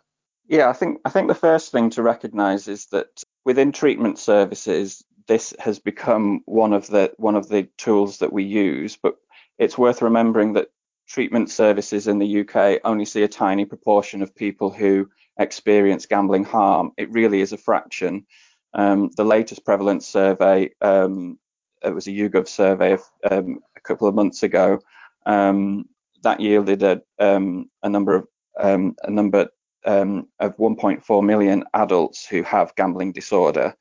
Yeah, 0.48 0.68
I 0.68 0.72
think 0.72 1.00
I 1.04 1.10
think 1.10 1.28
the 1.28 1.34
first 1.34 1.72
thing 1.72 1.90
to 1.90 2.02
recognise 2.02 2.68
is 2.68 2.86
that 2.86 3.22
within 3.44 3.72
treatment 3.72 4.18
services, 4.18 5.04
this 5.26 5.54
has 5.58 5.78
become 5.78 6.42
one 6.46 6.72
of 6.72 6.86
the 6.86 7.12
one 7.16 7.36
of 7.36 7.48
the 7.48 7.68
tools 7.78 8.18
that 8.18 8.32
we 8.32 8.44
use. 8.44 8.96
But 9.00 9.16
it's 9.58 9.78
worth 9.78 10.02
remembering 10.02 10.54
that 10.54 10.68
treatment 11.08 11.50
services 11.50 12.08
in 12.08 12.18
the 12.18 12.40
UK 12.40 12.80
only 12.84 13.04
see 13.04 13.22
a 13.22 13.28
tiny 13.28 13.64
proportion 13.64 14.22
of 14.22 14.34
people 14.34 14.70
who 14.70 15.08
experience 15.38 16.06
gambling 16.06 16.44
harm. 16.44 16.92
It 16.96 17.10
really 17.10 17.40
is 17.40 17.52
a 17.52 17.58
fraction. 17.58 18.26
Um, 18.74 19.10
the 19.16 19.24
latest 19.24 19.64
prevalence 19.64 20.06
survey, 20.06 20.70
um, 20.80 21.38
it 21.84 21.94
was 21.94 22.06
a 22.06 22.10
YouGov 22.10 22.48
survey 22.48 22.92
of, 22.92 23.02
um, 23.30 23.60
a 23.76 23.80
couple 23.80 24.06
of 24.08 24.14
months 24.14 24.42
ago, 24.42 24.78
um, 25.26 25.86
that 26.22 26.40
yielded 26.40 26.82
a, 26.82 27.02
um, 27.18 27.70
a 27.82 27.88
number 27.88 28.14
of 28.14 28.26
um, 28.58 28.94
a 29.02 29.10
number 29.10 29.48
um, 29.84 30.28
of 30.38 30.56
1.4 30.56 31.24
million 31.24 31.64
adults 31.74 32.26
who 32.26 32.42
have 32.42 32.74
gambling 32.76 33.12
disorder. 33.12 33.74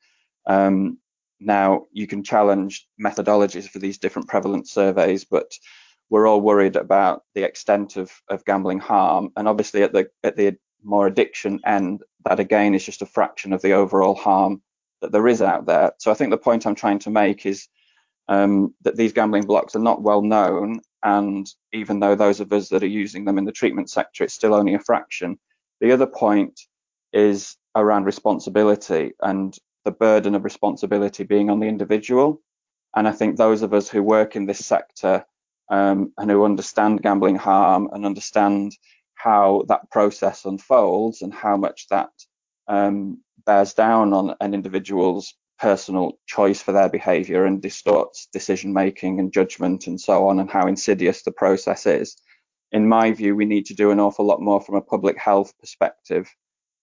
Um, 0.46 0.98
now, 1.40 1.86
you 1.92 2.06
can 2.06 2.22
challenge 2.22 2.88
methodologies 3.00 3.68
for 3.68 3.78
these 3.78 3.98
different 3.98 4.28
prevalence 4.28 4.70
surveys, 4.70 5.24
but 5.24 5.52
we're 6.08 6.26
all 6.26 6.40
worried 6.40 6.76
about 6.76 7.24
the 7.34 7.42
extent 7.42 7.96
of, 7.96 8.12
of 8.28 8.44
gambling 8.44 8.78
harm. 8.78 9.32
And 9.36 9.48
obviously, 9.48 9.82
at 9.82 9.92
the 9.92 10.08
at 10.22 10.36
the 10.36 10.56
more 10.82 11.06
addiction 11.06 11.60
end, 11.64 12.02
that 12.24 12.40
again 12.40 12.74
is 12.74 12.84
just 12.84 13.02
a 13.02 13.06
fraction 13.06 13.52
of 13.52 13.62
the 13.62 13.72
overall 13.72 14.14
harm 14.14 14.62
that 15.00 15.12
there 15.12 15.28
is 15.28 15.42
out 15.42 15.66
there. 15.66 15.92
So 15.98 16.10
I 16.10 16.14
think 16.14 16.30
the 16.30 16.38
point 16.38 16.66
I'm 16.66 16.74
trying 16.74 17.00
to 17.00 17.10
make 17.10 17.44
is 17.44 17.68
um, 18.32 18.74
that 18.80 18.96
these 18.96 19.12
gambling 19.12 19.44
blocks 19.44 19.76
are 19.76 19.86
not 19.90 20.00
well 20.00 20.22
known, 20.22 20.80
and 21.02 21.46
even 21.74 22.00
though 22.00 22.14
those 22.14 22.40
of 22.40 22.50
us 22.50 22.70
that 22.70 22.82
are 22.82 22.98
using 23.02 23.26
them 23.26 23.36
in 23.36 23.44
the 23.44 23.52
treatment 23.52 23.90
sector, 23.90 24.24
it's 24.24 24.32
still 24.32 24.54
only 24.54 24.72
a 24.72 24.78
fraction. 24.78 25.38
The 25.82 25.92
other 25.92 26.06
point 26.06 26.58
is 27.12 27.56
around 27.76 28.04
responsibility 28.04 29.12
and 29.20 29.54
the 29.84 29.90
burden 29.90 30.34
of 30.34 30.44
responsibility 30.44 31.24
being 31.24 31.50
on 31.50 31.60
the 31.60 31.66
individual. 31.66 32.40
And 32.96 33.06
I 33.06 33.12
think 33.12 33.36
those 33.36 33.60
of 33.60 33.74
us 33.74 33.90
who 33.90 34.02
work 34.02 34.34
in 34.34 34.46
this 34.46 34.64
sector 34.64 35.26
um, 35.70 36.12
and 36.16 36.30
who 36.30 36.44
understand 36.46 37.02
gambling 37.02 37.36
harm 37.36 37.90
and 37.92 38.06
understand 38.06 38.72
how 39.14 39.64
that 39.68 39.90
process 39.90 40.46
unfolds 40.46 41.20
and 41.20 41.34
how 41.34 41.58
much 41.58 41.86
that 41.88 42.10
um, 42.66 43.18
bears 43.44 43.74
down 43.74 44.14
on 44.14 44.34
an 44.40 44.54
individual's 44.54 45.34
personal 45.62 46.18
choice 46.26 46.60
for 46.60 46.72
their 46.72 46.88
behavior 46.88 47.44
and 47.44 47.62
distorts 47.62 48.26
decision 48.32 48.72
making 48.72 49.20
and 49.20 49.32
judgment 49.32 49.86
and 49.86 50.00
so 50.00 50.26
on, 50.26 50.40
and 50.40 50.50
how 50.50 50.66
insidious 50.66 51.22
the 51.22 51.30
process 51.30 51.86
is. 51.86 52.16
In 52.72 52.88
my 52.88 53.12
view, 53.12 53.36
we 53.36 53.44
need 53.44 53.66
to 53.66 53.74
do 53.74 53.92
an 53.92 54.00
awful 54.00 54.26
lot 54.26 54.42
more 54.42 54.60
from 54.60 54.74
a 54.74 54.80
public 54.80 55.16
health 55.16 55.54
perspective, 55.60 56.28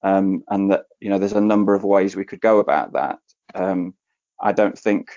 um, 0.02 0.44
and 0.48 0.72
that 0.72 0.86
you 1.02 1.10
know 1.10 1.20
there's 1.20 1.34
a 1.34 1.42
number 1.42 1.76
of 1.76 1.84
ways 1.84 2.16
we 2.16 2.24
could 2.24 2.40
go 2.40 2.60
about 2.60 2.94
that. 2.94 3.20
Um, 3.54 3.96
I 4.42 4.54
don't 4.54 4.80
think 4.80 5.10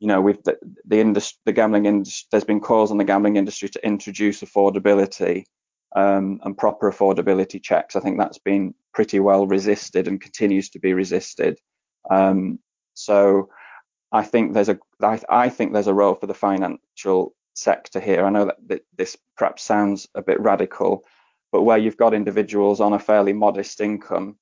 you 0.00 0.08
know 0.08 0.20
with 0.20 0.42
the, 0.42 0.58
the 0.84 0.98
industry, 0.98 1.38
the 1.46 1.52
gambling 1.52 1.86
industry, 1.86 2.26
there's 2.32 2.50
been 2.52 2.60
calls 2.60 2.90
on 2.90 2.98
the 2.98 3.04
gambling 3.04 3.36
industry 3.36 3.68
to 3.68 3.86
introduce 3.86 4.40
affordability 4.40 5.44
um, 5.94 6.40
and 6.42 6.58
proper 6.58 6.90
affordability 6.90 7.62
checks. 7.62 7.94
I 7.94 8.00
think 8.00 8.18
that's 8.18 8.38
been 8.38 8.74
pretty 8.92 9.20
well 9.20 9.46
resisted 9.46 10.08
and 10.08 10.20
continues 10.20 10.70
to 10.70 10.80
be 10.80 10.92
resisted. 10.92 11.56
Um, 12.10 12.58
so 12.96 13.50
I 14.12 14.22
think 14.22 14.54
there's 14.54 14.68
a 14.68 14.78
I, 15.02 15.20
I 15.28 15.48
think 15.48 15.72
there's 15.72 15.86
a 15.86 15.94
role 15.94 16.14
for 16.14 16.26
the 16.26 16.34
financial 16.34 17.34
sector 17.54 18.00
here. 18.00 18.24
I 18.24 18.30
know 18.30 18.50
that 18.66 18.82
this 18.96 19.16
perhaps 19.36 19.62
sounds 19.62 20.08
a 20.14 20.22
bit 20.22 20.40
radical, 20.40 21.04
but 21.52 21.62
where 21.62 21.78
you've 21.78 21.96
got 21.96 22.14
individuals 22.14 22.80
on 22.80 22.92
a 22.92 22.98
fairly 22.98 23.32
modest 23.32 23.80
income, 23.80 24.36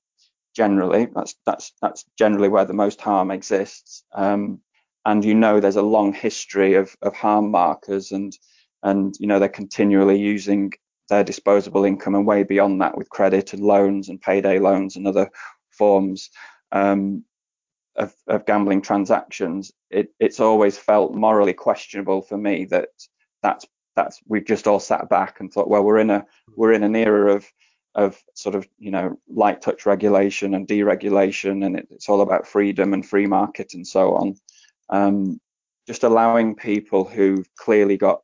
generally, 0.55 1.07
that's 1.13 1.35
that's 1.45 1.73
that's 1.81 2.05
generally 2.17 2.49
where 2.49 2.65
the 2.65 2.73
most 2.73 3.01
harm 3.01 3.31
exists. 3.31 4.03
Um, 4.13 4.61
and 5.05 5.23
you 5.23 5.35
know 5.35 5.59
there's 5.59 5.75
a 5.75 5.81
long 5.81 6.13
history 6.13 6.75
of 6.75 6.95
of 7.01 7.13
harm 7.13 7.51
markers 7.51 8.11
and 8.11 8.37
and 8.83 9.15
you 9.19 9.27
know 9.27 9.39
they're 9.39 9.49
continually 9.49 10.19
using 10.19 10.71
their 11.09 11.23
disposable 11.23 11.85
income 11.85 12.15
and 12.15 12.25
way 12.25 12.43
beyond 12.43 12.81
that 12.81 12.97
with 12.97 13.09
credit 13.09 13.53
and 13.53 13.61
loans 13.61 14.09
and 14.09 14.21
payday 14.21 14.59
loans 14.59 14.95
and 14.95 15.07
other 15.07 15.29
forms. 15.69 16.29
Um, 16.71 17.23
of, 17.95 18.13
of 18.27 18.45
gambling 18.45 18.81
transactions, 18.81 19.71
it, 19.89 20.09
it's 20.19 20.39
always 20.39 20.77
felt 20.77 21.13
morally 21.13 21.53
questionable 21.53 22.21
for 22.21 22.37
me 22.37 22.65
that 22.65 22.89
that's 23.41 23.65
that's 23.95 24.19
we've 24.27 24.45
just 24.45 24.67
all 24.67 24.79
sat 24.79 25.09
back 25.09 25.39
and 25.39 25.51
thought, 25.51 25.69
well, 25.69 25.83
we're 25.83 25.99
in 25.99 26.09
a 26.09 26.25
we're 26.55 26.73
in 26.73 26.83
an 26.83 26.95
era 26.95 27.33
of 27.33 27.45
of 27.95 28.21
sort 28.33 28.55
of 28.55 28.67
you 28.77 28.91
know 28.91 29.17
light 29.29 29.61
touch 29.61 29.85
regulation 29.85 30.53
and 30.53 30.67
deregulation, 30.67 31.65
and 31.65 31.77
it, 31.77 31.87
it's 31.91 32.09
all 32.09 32.21
about 32.21 32.47
freedom 32.47 32.93
and 32.93 33.05
free 33.05 33.25
market 33.25 33.73
and 33.73 33.87
so 33.87 34.15
on. 34.15 34.35
Um, 34.89 35.39
just 35.87 36.03
allowing 36.03 36.55
people 36.55 37.05
who've 37.05 37.47
clearly 37.55 37.97
got 37.97 38.21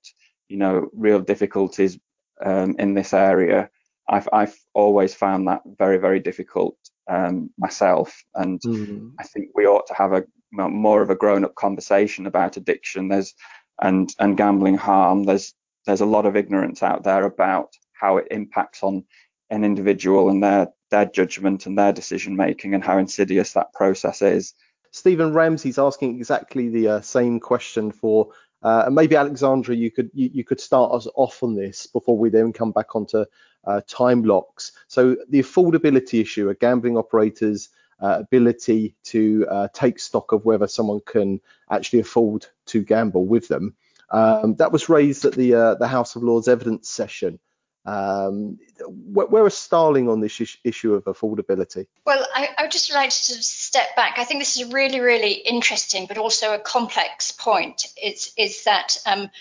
you 0.50 0.58
know 0.58 0.90
real 0.94 1.20
difficulties 1.22 1.98
um, 2.44 2.76
in 2.78 2.94
this 2.94 3.14
area, 3.14 3.70
I've 4.10 4.28
I've 4.34 4.56
always 4.74 5.16
found 5.16 5.48
that 5.48 5.62
very 5.78 5.98
very 5.98 6.20
difficult 6.20 6.76
um, 7.10 7.50
myself, 7.58 8.24
and 8.36 8.60
mm-hmm. 8.62 9.10
I 9.20 9.24
think 9.24 9.50
we 9.56 9.66
ought 9.66 9.88
to 9.88 9.94
have 9.94 10.14
a 10.14 10.24
more 10.52 11.02
of 11.02 11.10
a 11.10 11.16
grown-up 11.16 11.56
conversation 11.56 12.28
about 12.28 12.58
addiction. 12.58 13.08
There's 13.08 13.34
and 13.82 14.14
and 14.20 14.38
gambling 14.38 14.78
harm. 14.78 15.24
There's 15.24 15.54
there's 15.86 16.02
a 16.02 16.06
lot 16.06 16.26
of 16.26 16.36
ignorance 16.36 16.84
out 16.84 17.04
there 17.04 17.26
about 17.26 17.70
how 17.94 18.18
it 18.18 18.28
impacts 18.32 18.84
on 18.84 19.04
an 19.50 19.64
individual 19.64 20.30
and 20.30 20.44
their 20.44 20.68
their 20.92 21.06
judgment 21.06 21.66
and 21.66 21.78
their 21.78 21.94
decision 21.94 22.36
making 22.36 22.74
and 22.74 22.84
how 22.84 22.98
insidious 22.98 23.54
that 23.54 23.74
process 23.74 24.22
is. 24.22 24.54
Stephen 24.92 25.34
Ramsey's 25.34 25.80
asking 25.80 26.18
exactly 26.18 26.70
the 26.70 26.88
uh, 26.88 27.02
same 27.02 27.40
question 27.40 27.92
for 27.92 28.32
uh, 28.64 28.84
and 28.86 28.96
maybe 28.96 29.16
Alexandra, 29.16 29.76
you 29.76 29.90
could 29.90 30.12
you, 30.14 30.30
you, 30.34 30.44
could 30.44 30.60
start 30.60 30.92
us 30.92 31.08
off 31.16 31.42
on 31.42 31.56
this 31.56 31.88
before 31.88 32.18
we 32.18 32.30
then 32.30 32.54
come 32.54 32.72
back 32.72 32.96
onto 32.96 33.26
uh, 33.66 33.82
time 33.88 34.24
locks. 34.24 34.72
So 34.88 35.18
the 35.30 35.40
affordability 35.40 36.22
issue, 36.22 36.50
a 36.50 36.56
gambling 36.56 36.98
operator's 36.98 37.70
uh, 38.00 38.18
ability 38.20 38.96
to 39.06 39.48
uh, 39.50 39.68
take 39.74 40.00
stock 40.00 40.32
of 40.32 40.46
whether 40.46 40.68
someone 40.68 41.02
can 41.06 41.42
actually 41.70 42.00
afford 42.00 42.46
to 42.68 42.84
gamble 42.84 43.26
with 43.26 43.48
them. 43.48 43.76
Um, 44.12 44.56
that 44.56 44.72
was 44.72 44.90
raised 44.90 45.26
at 45.26 45.34
the 45.34 45.56
uh, 45.56 45.76
the 45.76 45.88
House 45.88 46.16
of 46.16 46.24
Lords 46.24 46.48
evidence 46.48 46.90
session. 46.90 47.40
Um, 47.84 48.60
where, 48.86 49.48
is 49.48 49.56
Starling 49.56 50.08
on 50.08 50.20
this 50.22 50.40
issue 50.64 50.94
of 50.94 51.04
affordability? 51.06 51.88
Well, 52.06 52.24
I, 52.36 52.50
I, 52.58 52.64
would 52.64 52.72
just 52.72 52.94
like 52.94 53.10
to 53.10 53.42
step 53.42 53.96
back. 53.96 54.20
I 54.20 54.24
think 54.24 54.40
this 54.40 54.56
is 54.56 54.70
a 54.70 54.72
really, 54.72 55.00
really 55.00 55.32
interesting, 55.32 56.06
but 56.06 56.20
also 56.20 56.54
a 56.54 56.60
complex 56.60 57.32
point. 57.32 57.88
It's 57.98 58.34
is 58.38 58.66
that 58.66 58.98
um, 59.08 59.32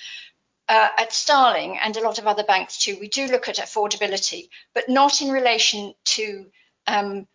uh, 0.70 0.88
at 0.96 1.12
Starling 1.12 1.78
and 1.78 1.96
a 1.96 2.00
lot 2.00 2.18
of 2.18 2.26
other 2.26 2.44
banks 2.44 2.78
too, 2.78 2.96
we 2.98 3.08
do 3.08 3.26
look 3.26 3.48
at 3.48 3.56
affordability, 3.56 4.48
but 4.72 4.88
not 4.88 5.20
in 5.20 5.30
relation 5.30 5.92
to 6.04 6.46
um, 6.86 7.26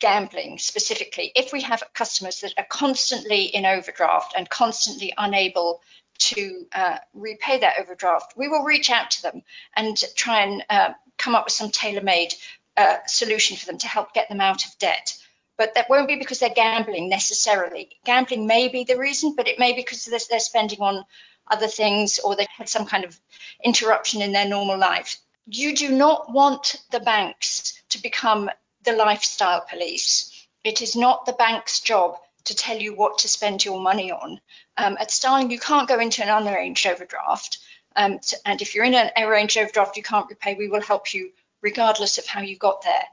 gambling 0.00 0.58
specifically. 0.58 1.30
If 1.36 1.52
we 1.52 1.60
have 1.62 1.82
customers 1.94 2.40
that 2.40 2.54
are 2.56 2.66
constantly 2.68 3.42
in 3.44 3.64
overdraft 3.64 4.34
and 4.36 4.48
constantly 4.48 5.12
unable 5.18 5.82
to 6.18 6.66
uh, 6.72 6.98
repay 7.14 7.58
that 7.60 7.78
overdraft, 7.80 8.36
we 8.36 8.48
will 8.48 8.62
reach 8.62 8.90
out 8.90 9.10
to 9.12 9.22
them 9.22 9.42
and 9.76 9.96
try 10.14 10.42
and 10.42 10.64
uh, 10.68 10.92
come 11.16 11.34
up 11.34 11.46
with 11.46 11.52
some 11.52 11.70
tailor-made 11.70 12.34
uh, 12.76 12.96
solution 13.06 13.56
for 13.56 13.66
them 13.66 13.78
to 13.78 13.88
help 13.88 14.12
get 14.14 14.28
them 14.28 14.40
out 14.40 14.64
of 14.64 14.78
debt. 14.78 15.16
But 15.56 15.74
that 15.74 15.90
won't 15.90 16.08
be 16.08 16.16
because 16.16 16.38
they're 16.38 16.50
gambling 16.50 17.08
necessarily. 17.08 17.98
Gambling 18.04 18.46
may 18.46 18.68
be 18.68 18.84
the 18.84 18.98
reason, 18.98 19.34
but 19.36 19.48
it 19.48 19.58
may 19.58 19.72
be 19.72 19.80
because 19.80 20.04
they're, 20.04 20.20
they're 20.30 20.40
spending 20.40 20.80
on 20.80 21.04
other 21.50 21.66
things 21.66 22.18
or 22.18 22.36
they 22.36 22.46
had 22.56 22.68
some 22.68 22.86
kind 22.86 23.04
of 23.04 23.18
interruption 23.64 24.22
in 24.22 24.32
their 24.32 24.48
normal 24.48 24.78
life. 24.78 25.16
You 25.46 25.74
do 25.74 25.90
not 25.90 26.32
want 26.32 26.76
the 26.90 27.00
banks 27.00 27.82
to 27.88 28.00
become 28.02 28.50
the 28.84 28.92
lifestyle 28.92 29.64
police. 29.68 30.46
It 30.62 30.82
is 30.82 30.94
not 30.94 31.26
the 31.26 31.32
bank's 31.32 31.80
job 31.80 32.18
to 32.44 32.54
tell 32.54 32.76
you 32.78 32.94
what 32.94 33.18
to 33.18 33.28
spend 33.28 33.64
your 33.64 33.80
money 33.80 34.10
on. 34.10 34.40
Um, 34.76 34.96
at 35.00 35.10
Starling, 35.10 35.50
you 35.50 35.58
can't 35.58 35.88
go 35.88 35.98
into 35.98 36.22
an 36.22 36.28
unarranged 36.28 36.86
overdraft. 36.86 37.58
Um, 37.96 38.20
and 38.44 38.62
if 38.62 38.74
you're 38.74 38.84
in 38.84 38.94
an 38.94 39.10
arranged 39.16 39.58
overdraft 39.58 39.96
you 39.96 40.02
can't 40.02 40.28
repay, 40.28 40.54
we 40.54 40.68
will 40.68 40.82
help 40.82 41.12
you 41.12 41.32
regardless 41.60 42.18
of 42.18 42.26
how 42.26 42.40
you 42.40 42.56
got 42.56 42.82
there. 42.82 43.04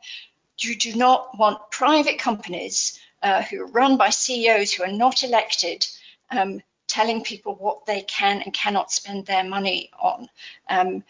You 0.59 0.75
do 0.75 0.95
not 0.95 1.37
want 1.37 1.71
private 1.71 2.19
companies 2.19 2.99
uh, 3.23 3.41
who 3.41 3.61
are 3.61 3.67
run 3.67 3.97
by 3.97 4.09
CEOs 4.09 4.73
who 4.73 4.83
are 4.83 4.91
not 4.91 5.23
elected 5.23 5.85
um, 6.29 6.61
telling 6.87 7.23
people 7.23 7.55
what 7.55 7.85
they 7.85 8.01
can 8.03 8.41
and 8.41 8.53
cannot 8.53 8.91
spend 8.91 9.25
their 9.25 9.43
money 9.43 9.89
on. 9.99 10.29
Um, 10.69 11.03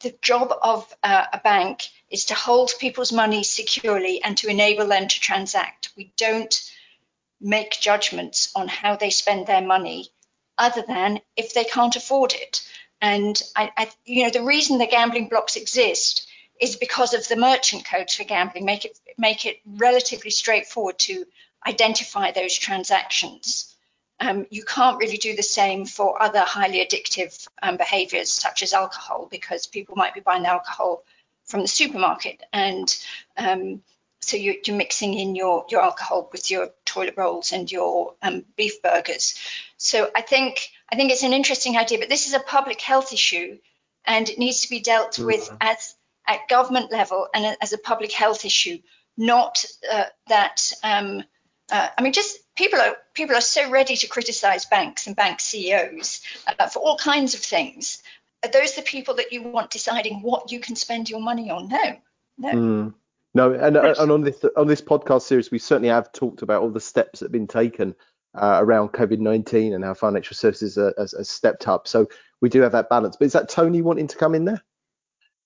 the 0.00 0.14
job 0.22 0.52
of 0.62 0.92
uh, 1.02 1.26
a 1.32 1.38
bank 1.38 1.88
is 2.10 2.26
to 2.26 2.34
hold 2.34 2.70
people's 2.80 3.12
money 3.12 3.42
securely 3.42 4.22
and 4.22 4.36
to 4.38 4.48
enable 4.48 4.86
them 4.86 5.08
to 5.08 5.20
transact. 5.20 5.90
We 5.96 6.12
don't 6.16 6.54
make 7.40 7.80
judgments 7.80 8.50
on 8.54 8.68
how 8.68 8.96
they 8.96 9.10
spend 9.10 9.46
their 9.46 9.62
money 9.62 10.10
other 10.56 10.82
than 10.82 11.20
if 11.36 11.54
they 11.54 11.64
can't 11.64 11.96
afford 11.96 12.32
it. 12.34 12.66
And 13.00 13.40
I, 13.54 13.70
I, 13.76 13.90
you 14.04 14.24
know, 14.24 14.30
the 14.30 14.42
reason 14.42 14.78
the 14.78 14.86
gambling 14.86 15.28
blocks 15.28 15.56
exist 15.56 16.26
is 16.60 16.76
because 16.76 17.14
of 17.14 17.26
the 17.28 17.36
merchant 17.36 17.84
codes 17.84 18.14
for 18.14 18.24
gambling 18.24 18.64
make 18.64 18.84
it 18.84 18.98
make 19.16 19.46
it 19.46 19.60
relatively 19.64 20.30
straightforward 20.30 20.98
to 20.98 21.24
identify 21.66 22.32
those 22.32 22.54
transactions. 22.56 23.74
um, 24.20 24.46
you 24.50 24.64
can't 24.64 24.98
really 24.98 25.16
do 25.16 25.36
the 25.36 25.42
same 25.42 25.86
for 25.86 26.20
other 26.20 26.40
highly 26.40 26.84
addictive 26.84 27.46
um, 27.62 27.76
behaviors 27.76 28.30
such 28.30 28.62
as 28.62 28.72
alcohol 28.72 29.28
because 29.30 29.66
people 29.66 29.94
might 29.96 30.14
be 30.14 30.20
buying 30.20 30.46
alcohol 30.46 31.04
from 31.44 31.60
the 31.60 31.68
supermarket 31.68 32.42
and 32.52 32.96
um, 33.36 33.82
so 34.20 34.36
you're, 34.36 34.56
you're, 34.64 34.76
mixing 34.76 35.14
in 35.14 35.36
your, 35.36 35.64
your 35.70 35.80
alcohol 35.80 36.28
with 36.32 36.50
your 36.50 36.70
toilet 36.88 37.14
rolls 37.16 37.52
and 37.52 37.70
your 37.70 38.14
um, 38.22 38.44
beef 38.56 38.82
burgers. 38.82 39.38
So 39.76 40.10
I 40.14 40.22
think 40.22 40.70
I 40.90 40.96
think 40.96 41.12
it's 41.12 41.22
an 41.22 41.32
interesting 41.32 41.76
idea, 41.76 41.98
but 41.98 42.08
this 42.08 42.26
is 42.26 42.34
a 42.34 42.40
public 42.40 42.80
health 42.80 43.12
issue, 43.12 43.58
and 44.04 44.28
it 44.28 44.38
needs 44.38 44.62
to 44.62 44.70
be 44.70 44.80
dealt 44.80 45.12
mm-hmm. 45.12 45.26
with 45.26 45.50
as 45.60 45.94
at 46.26 46.48
government 46.48 46.92
level 46.92 47.28
and 47.34 47.56
as 47.60 47.72
a 47.72 47.78
public 47.78 48.12
health 48.12 48.44
issue, 48.44 48.78
not 49.16 49.64
uh, 49.90 50.04
that. 50.28 50.72
Um, 50.82 51.24
uh, 51.70 51.88
I 51.98 52.02
mean, 52.02 52.14
just 52.14 52.38
people 52.56 52.80
are 52.80 52.96
people 53.14 53.36
are 53.36 53.42
so 53.42 53.70
ready 53.70 53.96
to 53.96 54.06
criticise 54.08 54.64
banks 54.66 55.06
and 55.06 55.14
bank 55.14 55.40
CEOs 55.40 56.22
uh, 56.46 56.66
for 56.66 56.80
all 56.80 56.96
kinds 56.96 57.34
of 57.34 57.40
things. 57.40 58.02
Are 58.42 58.50
those 58.50 58.74
the 58.74 58.82
people 58.82 59.14
that 59.14 59.32
you 59.32 59.42
want 59.42 59.70
deciding 59.70 60.22
what 60.22 60.52
you 60.52 60.60
can 60.60 60.76
spend 60.76 61.10
your 61.10 61.20
money 61.20 61.50
on? 61.50 61.68
No, 61.68 61.96
no. 62.38 62.52
Mm. 62.52 62.94
No, 63.38 63.52
and, 63.52 63.76
uh, 63.76 63.94
and 64.00 64.10
on 64.10 64.22
this 64.22 64.44
on 64.56 64.66
this 64.66 64.80
podcast 64.80 65.22
series, 65.22 65.52
we 65.52 65.60
certainly 65.60 65.90
have 65.90 66.10
talked 66.10 66.42
about 66.42 66.60
all 66.60 66.70
the 66.70 66.80
steps 66.80 67.20
that 67.20 67.26
have 67.26 67.32
been 67.32 67.46
taken 67.46 67.94
uh, 68.34 68.58
around 68.60 68.88
COVID 68.88 69.20
nineteen 69.20 69.74
and 69.74 69.84
how 69.84 69.94
financial 69.94 70.34
services 70.34 70.74
has, 70.74 71.28
stepped 71.28 71.68
up. 71.68 71.86
So 71.86 72.08
we 72.40 72.48
do 72.48 72.60
have 72.62 72.72
that 72.72 72.88
balance. 72.88 73.14
But 73.16 73.26
is 73.26 73.34
that 73.34 73.48
Tony 73.48 73.80
wanting 73.80 74.08
to 74.08 74.16
come 74.16 74.34
in 74.34 74.44
there? 74.44 74.60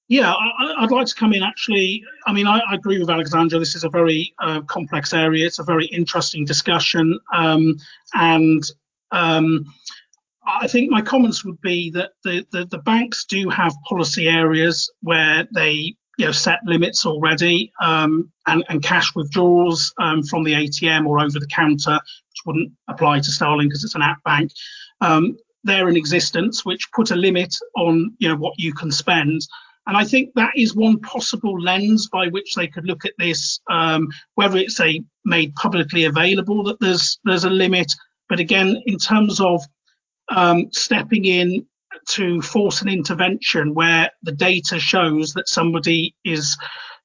Yeah, 0.09 0.33
I, 0.33 0.81
would 0.81 0.91
like 0.91 1.07
to 1.07 1.15
come 1.15 1.35
in 1.35 1.43
actually. 1.43 2.03
I 2.27 2.33
mean, 2.33 2.47
I, 2.47 2.61
I 2.61 2.77
agree 2.77 2.99
with 2.99 3.11
Alexandra. 3.11 3.59
This 3.59 3.75
is 3.75 3.85
a 3.85 3.91
very 3.91 4.35
uh, 4.39 4.63
complex 4.63 5.13
area. 5.13 5.45
It's 5.45 5.59
a 5.59 5.63
very 5.63 5.85
interesting 5.85 6.47
discussion, 6.47 7.21
um, 7.35 7.77
and 8.15 8.63
um, 9.11 9.67
I 10.47 10.67
think 10.67 10.91
my 10.91 11.03
comments 11.03 11.45
would 11.45 11.61
be 11.61 11.91
that 11.91 12.13
the, 12.25 12.47
the, 12.53 12.65
the 12.65 12.79
banks 12.79 13.27
do 13.27 13.51
have 13.51 13.75
policy 13.87 14.29
areas 14.29 14.91
where 15.03 15.47
they 15.55 15.95
you 16.19 16.27
know, 16.27 16.33
set 16.33 16.61
limits 16.67 17.07
already 17.07 17.73
um, 17.81 18.31
and, 18.47 18.65
and, 18.69 18.83
cash 18.83 19.15
withdrawals 19.15 19.95
um, 19.99 20.23
from 20.23 20.45
the 20.45 20.53
ATM 20.53 21.07
or 21.07 21.19
over 21.19 21.39
the 21.39 21.47
counter, 21.47 21.93
which 21.93 22.43
wouldn't 22.45 22.71
apply 22.89 23.19
to 23.19 23.31
Starling 23.31 23.69
because 23.69 23.83
it's 23.83 23.95
an 23.95 24.03
app 24.03 24.23
bank. 24.25 24.53
Um, 25.01 25.37
they're 25.65 25.89
in 25.89 25.97
existence, 25.97 26.65
which 26.65 26.91
put 26.93 27.11
a 27.11 27.17
limit 27.17 27.55
on 27.77 28.15
you 28.19 28.29
know 28.29 28.37
what 28.37 28.55
you 28.59 28.75
can 28.75 28.91
spend. 28.91 29.41
And 29.87 29.97
I 29.97 30.05
think 30.05 30.35
that 30.35 30.53
is 30.57 30.77
one 30.77 31.01
possible 31.01 31.61
lens 31.61 32.09
by 32.09 32.29
which 32.29 32.55
they 32.55 32.69
could 32.69 32.85
look 32.85 33.05
at 33.05 33.15
this, 33.19 33.61
um, 33.69 34.09
whether 34.35 34.57
it's 34.59 34.81
a 34.81 35.03
made 35.25 35.55
publicly 35.57 36.05
available 36.05 36.63
that 36.65 36.79
there's 36.81 37.19
there's 37.25 37.45
a 37.45 37.51
limit. 37.51 37.93
But 38.29 38.39
again, 38.39 38.81
in 38.87 38.99
terms 38.99 39.41
of 39.41 39.63
um, 40.29 40.69
stepping 40.73 41.25
in 41.25 41.67
to 42.09 42.41
force 42.43 42.83
an 42.83 42.89
intervention 42.89 43.75
where 43.75 44.11
the 44.23 44.33
data 44.33 44.79
shows 44.79 45.33
that 45.35 45.49
somebody 45.49 46.15
is, 46.25 46.57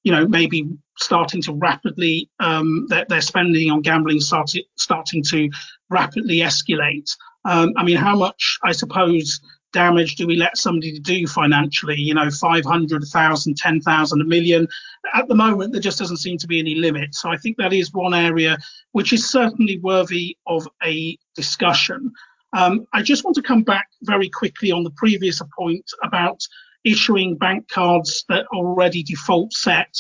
you 0.04 0.12
know, 0.12 0.28
maybe 0.28 0.68
starting 0.98 1.42
to 1.44 1.54
rapidly, 1.54 2.30
um, 2.40 2.88
their, 2.88 3.06
their 3.10 3.22
spending 3.22 3.72
on 3.72 3.82
gambling 3.82 4.20
started, 4.20 4.64
starting 4.76 5.24
to 5.24 5.50
rapidly 5.90 6.38
escalate. 6.38 7.10
Um, 7.46 7.74
I 7.78 7.84
mean, 7.84 7.98
how 7.98 8.16
much, 8.16 8.58
I 8.64 8.72
suppose, 8.72 9.40
damage 9.74 10.16
do 10.16 10.26
we 10.26 10.36
let 10.36 10.58
somebody 10.58 11.00
do 11.00 11.28
financially? 11.28 12.00
You 12.00 12.14
know, 12.14 12.30
500,000, 12.30 13.58
10,000, 13.58 14.22
a 14.22 14.24
million. 14.26 14.68
At 15.14 15.28
the 15.28 15.36
moment, 15.36 15.72
there 15.72 15.82
just 15.82 16.00
doesn't 16.00 16.18
seem 16.18 16.38
to 16.40 16.48
be 16.48 16.60
any 16.60 16.76
limit. 16.76 17.14
So 17.14 17.30
I 17.30 17.38
think 17.38 17.58
that 17.58 17.74
is 17.74 17.94
one 17.94 18.14
area 18.14 18.58
which 18.94 19.14
is 19.14 19.30
certainly 19.30 19.80
worthy 19.80 20.38
of 20.48 20.68
a 20.84 21.18
discussion. 21.36 22.12
Um, 22.54 22.86
I 22.94 23.02
just 23.02 23.24
want 23.24 23.36
to 23.36 23.42
come 23.42 23.64
back 23.64 23.88
very 24.04 24.30
quickly 24.30 24.72
on 24.72 24.84
the 24.84 24.92
previous 24.92 25.42
point 25.58 25.86
about 26.04 26.40
issuing 26.84 27.38
bank 27.38 27.68
cards 27.70 28.24
that 28.30 28.46
are 28.54 28.60
already 28.60 29.04
default 29.04 29.52
set 29.54 29.94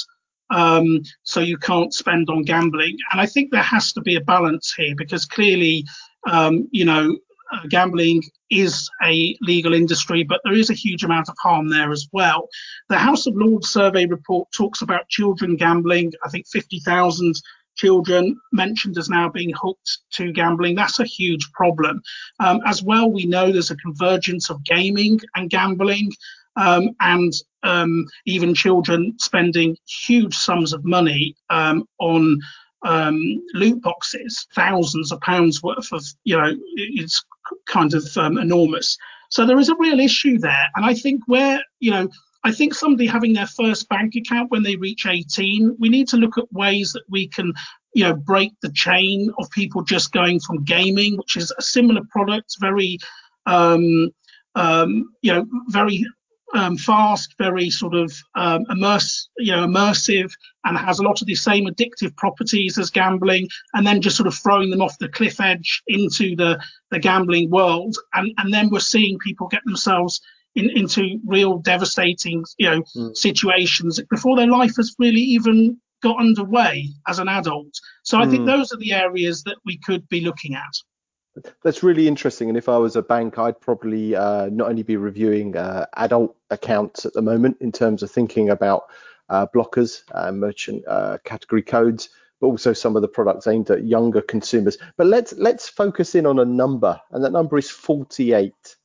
um, 0.49 1.01
so 1.23 1.39
you 1.39 1.57
can't 1.57 1.93
spend 1.93 2.29
on 2.29 2.43
gambling. 2.43 2.97
And 3.11 3.19
I 3.19 3.25
think 3.25 3.51
there 3.51 3.61
has 3.61 3.91
to 3.93 4.01
be 4.01 4.15
a 4.15 4.21
balance 4.21 4.73
here 4.75 4.93
because 4.95 5.25
clearly, 5.25 5.85
um, 6.29 6.67
you 6.71 6.85
know, 6.85 7.17
uh, 7.51 7.65
gambling 7.69 8.21
is 8.49 8.89
a 9.03 9.37
legal 9.41 9.73
industry, 9.73 10.23
but 10.23 10.41
there 10.43 10.53
is 10.53 10.69
a 10.69 10.73
huge 10.73 11.03
amount 11.03 11.29
of 11.29 11.35
harm 11.41 11.69
there 11.69 11.91
as 11.91 12.07
well. 12.11 12.47
The 12.89 12.97
House 12.97 13.25
of 13.25 13.35
Lords 13.35 13.69
survey 13.69 14.05
report 14.05 14.49
talks 14.51 14.81
about 14.81 15.07
children 15.09 15.55
gambling. 15.55 16.11
I 16.25 16.29
think 16.29 16.47
50,000 16.47 17.35
children 17.77 18.37
mentioned 18.51 18.97
as 18.97 19.09
now 19.09 19.29
being 19.29 19.53
hooked 19.59 19.99
to 20.13 20.31
gambling. 20.31 20.75
That's 20.75 20.99
a 20.99 21.05
huge 21.05 21.49
problem. 21.53 22.01
Um, 22.39 22.59
as 22.65 22.83
well, 22.83 23.09
we 23.09 23.25
know 23.25 23.51
there's 23.51 23.71
a 23.71 23.77
convergence 23.77 24.49
of 24.49 24.63
gaming 24.63 25.19
and 25.35 25.49
gambling. 25.49 26.11
Um, 26.57 26.89
and 27.01 27.33
um, 27.61 28.07
even 28.25 28.55
children 28.55 29.13
spending 29.19 29.77
huge 30.07 30.35
sums 30.35 30.73
of 30.73 30.83
money 30.83 31.35
um, 31.51 31.85
on 31.99 32.39
um, 32.83 33.15
loot 33.53 33.81
boxes, 33.81 34.47
thousands 34.55 35.11
of 35.11 35.21
pounds 35.21 35.61
worth 35.61 35.91
of, 35.91 36.03
you 36.23 36.35
know, 36.35 36.51
it's 36.75 37.23
kind 37.67 37.93
of 37.93 38.05
um, 38.17 38.37
enormous. 38.39 38.97
So 39.29 39.45
there 39.45 39.59
is 39.59 39.69
a 39.69 39.75
real 39.77 39.99
issue 39.99 40.39
there. 40.39 40.67
And 40.75 40.85
I 40.85 40.93
think 40.93 41.21
where, 41.27 41.61
you 41.79 41.91
know, 41.91 42.09
I 42.47 42.51
think 42.53 42.73
somebody 42.73 43.07
having 43.07 43.33
their 43.33 43.45
first 43.45 43.89
bank 43.89 44.15
account 44.15 44.51
when 44.51 44.63
they 44.63 44.77
reach 44.77 45.05
18, 45.05 45.75
we 45.79 45.89
need 45.89 46.07
to 46.07 46.17
look 46.17 46.37
at 46.37 46.51
ways 46.53 46.93
that 46.93 47.03
we 47.09 47.27
can, 47.27 47.51
you 47.93 48.05
know, 48.05 48.15
break 48.15 48.53
the 48.61 48.71
chain 48.71 49.29
of 49.37 49.51
people 49.51 49.83
just 49.83 50.13
going 50.13 50.39
from 50.39 50.63
gaming, 50.63 51.17
which 51.17 51.35
is 51.35 51.51
a 51.57 51.61
similar 51.61 52.03
product, 52.09 52.55
very, 52.61 52.99
um, 53.47 54.11
um, 54.55 55.09
you 55.21 55.33
know, 55.33 55.45
very 55.67 56.05
um, 56.53 56.77
fast, 56.77 57.35
very 57.37 57.69
sort 57.69 57.93
of 57.93 58.13
um, 58.35 58.63
immerse, 58.69 59.27
you 59.37 59.51
know, 59.51 59.67
immersive, 59.67 60.31
and 60.63 60.77
has 60.77 60.99
a 60.99 61.03
lot 61.03 61.19
of 61.19 61.27
the 61.27 61.35
same 61.35 61.65
addictive 61.65 62.15
properties 62.15 62.77
as 62.77 62.89
gambling, 62.89 63.49
and 63.73 63.85
then 63.85 64.01
just 64.01 64.15
sort 64.15 64.27
of 64.27 64.35
throwing 64.35 64.69
them 64.69 64.81
off 64.81 64.97
the 64.99 65.09
cliff 65.09 65.41
edge 65.41 65.83
into 65.87 66.33
the 66.37 66.57
the 66.91 66.99
gambling 66.99 67.49
world, 67.51 67.97
and 68.13 68.31
and 68.37 68.53
then 68.53 68.69
we're 68.69 68.79
seeing 68.79 69.19
people 69.19 69.49
get 69.49 69.65
themselves 69.65 70.21
in, 70.57 70.71
into 70.71 71.19
real 71.25 71.59
devastating, 71.59 72.43
you 72.57 72.69
know, 72.69 72.81
mm. 72.95 73.15
situations 73.15 74.01
before 74.09 74.35
their 74.35 74.47
life 74.47 74.75
has 74.75 74.95
really 74.97 75.21
even 75.21 75.77
got 76.01 76.19
underway 76.19 76.89
as 77.07 77.19
an 77.19 77.29
adult. 77.29 77.73
So 78.03 78.17
I 78.17 78.25
mm. 78.25 78.31
think 78.31 78.41
hmm. 78.41 78.47
those 78.47 78.71
are 78.71 78.77
the 78.77 78.93
areas 78.93 79.43
that 79.43 79.57
we 79.65 79.77
could 79.77 80.07
be 80.09 80.21
looking 80.21 80.55
at. 80.55 81.43
That's 81.63 81.83
really 81.83 82.07
interesting. 82.07 82.49
And 82.49 82.57
if 82.57 82.67
I 82.69 82.77
was 82.77 82.95
a 82.95 83.01
bank, 83.01 83.37
I'd 83.37 83.59
probably 83.61 84.15
uh, 84.15 84.49
not 84.49 84.69
only 84.69 84.83
be 84.83 84.97
reviewing 84.97 85.55
uh, 85.55 85.85
adult 85.95 86.35
accounts 86.49 87.05
at 87.05 87.13
the 87.13 87.21
moment 87.21 87.57
in 87.61 87.71
terms 87.71 88.01
of 88.01 88.09
thinking 88.09 88.49
about 88.49 88.85
uh, 89.29 89.45
blockers, 89.53 90.01
uh, 90.13 90.31
merchant 90.31 90.83
uh, 90.87 91.19
category 91.23 91.61
codes, 91.61 92.09
but 92.41 92.47
also 92.47 92.73
some 92.73 92.95
of 92.95 93.03
the 93.03 93.07
products 93.07 93.45
aimed 93.45 93.69
at 93.69 93.85
younger 93.85 94.21
consumers. 94.21 94.77
But 94.97 95.07
let's 95.07 95.33
let's 95.33 95.69
focus 95.69 96.15
in 96.15 96.25
on 96.25 96.39
a 96.39 96.45
number, 96.45 96.99
and 97.11 97.23
that 97.23 97.31
number 97.31 97.57
is 97.57 97.69
48. 97.69 98.76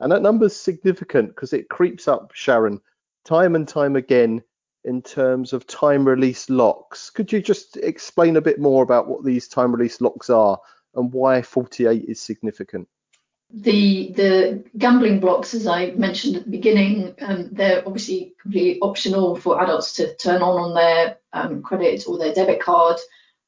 And 0.00 0.12
that 0.12 0.22
number's 0.22 0.56
significant 0.56 1.28
because 1.28 1.52
it 1.52 1.68
creeps 1.68 2.06
up, 2.06 2.32
Sharon, 2.34 2.80
time 3.24 3.54
and 3.54 3.66
time 3.66 3.96
again 3.96 4.42
in 4.84 5.02
terms 5.02 5.52
of 5.52 5.66
time 5.66 6.06
release 6.06 6.48
locks. 6.48 7.10
Could 7.10 7.32
you 7.32 7.42
just 7.42 7.76
explain 7.78 8.36
a 8.36 8.40
bit 8.40 8.60
more 8.60 8.82
about 8.82 9.08
what 9.08 9.24
these 9.24 9.48
time 9.48 9.72
release 9.72 10.00
locks 10.00 10.30
are 10.30 10.58
and 10.94 11.12
why 11.12 11.42
48 11.42 12.04
is 12.08 12.20
significant? 12.20 12.88
The 13.50 14.12
the 14.16 14.64
gambling 14.76 15.20
blocks, 15.20 15.54
as 15.54 15.68
I 15.68 15.92
mentioned 15.92 16.36
at 16.36 16.44
the 16.44 16.50
beginning, 16.50 17.14
um, 17.20 17.48
they're 17.52 17.86
obviously 17.86 18.34
completely 18.42 18.80
optional 18.80 19.36
for 19.36 19.62
adults 19.62 19.92
to 19.94 20.16
turn 20.16 20.42
on 20.42 20.58
on 20.58 20.74
their 20.74 21.18
um, 21.32 21.62
credit 21.62 22.04
or 22.08 22.18
their 22.18 22.34
debit 22.34 22.60
card, 22.60 22.96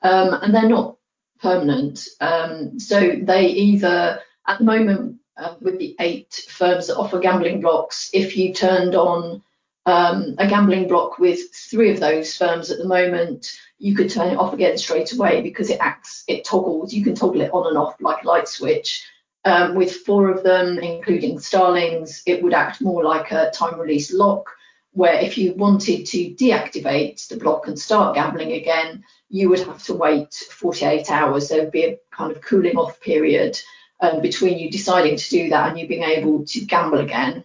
um, 0.02 0.34
and 0.34 0.54
they're 0.54 0.68
not 0.68 0.98
permanent. 1.40 2.06
Um, 2.20 2.78
so 2.78 3.16
they 3.20 3.48
either, 3.48 4.20
at 4.46 4.58
the 4.58 4.64
moment, 4.64 5.17
uh, 5.38 5.54
with 5.60 5.78
the 5.78 5.94
eight 6.00 6.46
firms 6.48 6.88
that 6.88 6.96
offer 6.96 7.18
gambling 7.18 7.60
blocks, 7.60 8.10
if 8.12 8.36
you 8.36 8.52
turned 8.52 8.94
on 8.94 9.42
um, 9.86 10.34
a 10.38 10.46
gambling 10.46 10.88
block 10.88 11.18
with 11.18 11.54
three 11.54 11.90
of 11.90 12.00
those 12.00 12.36
firms 12.36 12.70
at 12.70 12.78
the 12.78 12.86
moment, 12.86 13.56
you 13.78 13.94
could 13.94 14.10
turn 14.10 14.28
it 14.28 14.36
off 14.36 14.52
again 14.52 14.76
straight 14.76 15.12
away 15.12 15.40
because 15.40 15.70
it 15.70 15.78
acts, 15.80 16.24
it 16.28 16.44
toggles, 16.44 16.92
you 16.92 17.04
can 17.04 17.14
toggle 17.14 17.40
it 17.40 17.52
on 17.52 17.66
and 17.68 17.78
off 17.78 17.94
like 18.00 18.22
a 18.22 18.26
light 18.26 18.48
switch. 18.48 19.06
Um, 19.44 19.76
with 19.76 19.94
four 19.98 20.28
of 20.28 20.42
them, 20.42 20.78
including 20.78 21.38
Starlings, 21.38 22.22
it 22.26 22.42
would 22.42 22.52
act 22.52 22.82
more 22.82 23.04
like 23.04 23.30
a 23.30 23.50
time 23.50 23.78
release 23.80 24.12
lock, 24.12 24.50
where 24.92 25.14
if 25.20 25.38
you 25.38 25.54
wanted 25.54 26.06
to 26.06 26.34
deactivate 26.34 27.26
the 27.28 27.36
block 27.36 27.68
and 27.68 27.78
start 27.78 28.16
gambling 28.16 28.52
again, 28.52 29.04
you 29.30 29.48
would 29.48 29.60
have 29.60 29.82
to 29.84 29.94
wait 29.94 30.34
48 30.34 31.10
hours. 31.10 31.48
There 31.48 31.62
would 31.62 31.70
be 31.70 31.84
a 31.84 31.98
kind 32.10 32.32
of 32.32 32.42
cooling 32.42 32.76
off 32.76 33.00
period 33.00 33.58
um, 34.00 34.20
between 34.20 34.58
you 34.58 34.70
deciding 34.70 35.16
to 35.16 35.30
do 35.30 35.48
that 35.50 35.70
and 35.70 35.78
you 35.78 35.88
being 35.88 36.04
able 36.04 36.44
to 36.44 36.60
gamble 36.64 36.98
again. 36.98 37.44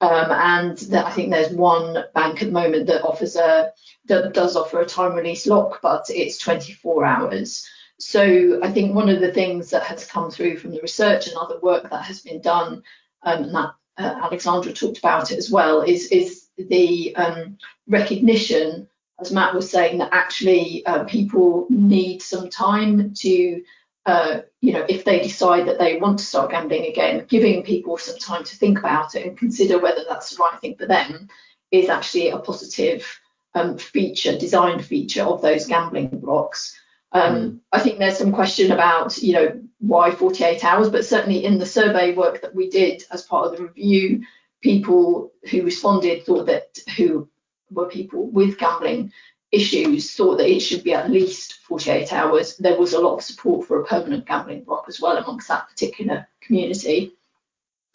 Um, 0.00 0.30
and 0.30 0.94
I 0.94 1.10
think 1.10 1.30
there's 1.30 1.52
one 1.52 2.04
bank 2.14 2.40
at 2.40 2.46
the 2.46 2.52
moment 2.52 2.86
that 2.86 3.02
offers 3.02 3.34
a 3.34 3.72
that 4.06 4.32
does 4.32 4.56
offer 4.56 4.80
a 4.80 4.86
time 4.86 5.14
release 5.14 5.46
lock, 5.46 5.80
but 5.82 6.06
it's 6.08 6.38
24 6.38 7.04
hours. 7.04 7.68
so 7.98 8.60
I 8.62 8.70
think 8.70 8.94
one 8.94 9.08
of 9.08 9.20
the 9.20 9.32
things 9.32 9.70
that 9.70 9.82
has 9.82 10.06
come 10.06 10.30
through 10.30 10.58
from 10.58 10.70
the 10.70 10.80
research 10.80 11.26
and 11.26 11.36
other 11.36 11.58
work 11.60 11.90
that 11.90 12.04
has 12.04 12.20
been 12.20 12.40
done, 12.40 12.82
um, 13.24 13.44
and 13.44 13.54
that 13.54 13.74
uh, 13.98 14.20
Alexandra 14.22 14.72
talked 14.72 14.98
about 14.98 15.32
it 15.32 15.38
as 15.38 15.50
well, 15.50 15.82
is 15.82 16.06
is 16.06 16.48
the 16.56 17.14
um, 17.16 17.58
recognition, 17.88 18.88
as 19.20 19.32
Matt 19.32 19.54
was 19.54 19.70
saying, 19.70 19.98
that 19.98 20.10
actually 20.12 20.86
uh, 20.86 21.04
people 21.04 21.66
need 21.70 22.22
some 22.22 22.48
time 22.48 23.12
to, 23.14 23.62
uh, 24.08 24.40
you 24.62 24.72
know, 24.72 24.86
if 24.88 25.04
they 25.04 25.20
decide 25.20 25.68
that 25.68 25.78
they 25.78 25.98
want 25.98 26.18
to 26.18 26.24
start 26.24 26.50
gambling 26.50 26.86
again, 26.86 27.26
giving 27.28 27.62
people 27.62 27.98
some 27.98 28.16
time 28.16 28.42
to 28.42 28.56
think 28.56 28.78
about 28.78 29.14
it 29.14 29.26
and 29.26 29.36
consider 29.36 29.78
whether 29.78 30.02
that's 30.08 30.30
the 30.30 30.42
right 30.42 30.58
thing 30.62 30.74
for 30.76 30.86
them 30.86 31.28
is 31.70 31.90
actually 31.90 32.30
a 32.30 32.38
positive 32.38 33.06
um, 33.54 33.76
feature, 33.76 34.38
design 34.38 34.80
feature 34.80 35.24
of 35.24 35.42
those 35.42 35.66
gambling 35.66 36.08
blocks. 36.08 36.74
Um, 37.12 37.34
mm. 37.34 37.60
I 37.70 37.80
think 37.80 37.98
there's 37.98 38.16
some 38.16 38.32
question 38.32 38.72
about, 38.72 39.18
you 39.18 39.34
know, 39.34 39.60
why 39.78 40.10
48 40.10 40.64
hours, 40.64 40.88
but 40.88 41.04
certainly 41.04 41.44
in 41.44 41.58
the 41.58 41.66
survey 41.66 42.14
work 42.14 42.40
that 42.40 42.54
we 42.54 42.70
did 42.70 43.04
as 43.10 43.24
part 43.24 43.52
of 43.52 43.58
the 43.58 43.64
review, 43.64 44.24
people 44.62 45.32
who 45.50 45.64
responded 45.64 46.24
thought 46.24 46.46
that 46.46 46.78
who 46.96 47.28
were 47.70 47.90
people 47.90 48.26
with 48.30 48.56
gambling 48.56 49.12
issues 49.50 50.14
thought 50.14 50.36
that 50.38 50.50
it 50.50 50.60
should 50.60 50.84
be 50.84 50.94
at 50.94 51.10
least 51.10 51.60
48 51.64 52.12
hours. 52.12 52.56
There 52.56 52.78
was 52.78 52.92
a 52.92 53.00
lot 53.00 53.16
of 53.16 53.22
support 53.22 53.66
for 53.66 53.80
a 53.80 53.84
permanent 53.84 54.26
gambling 54.26 54.64
block 54.64 54.84
as 54.88 55.00
well 55.00 55.16
amongst 55.16 55.48
that 55.48 55.68
particular 55.68 56.28
community. 56.40 57.12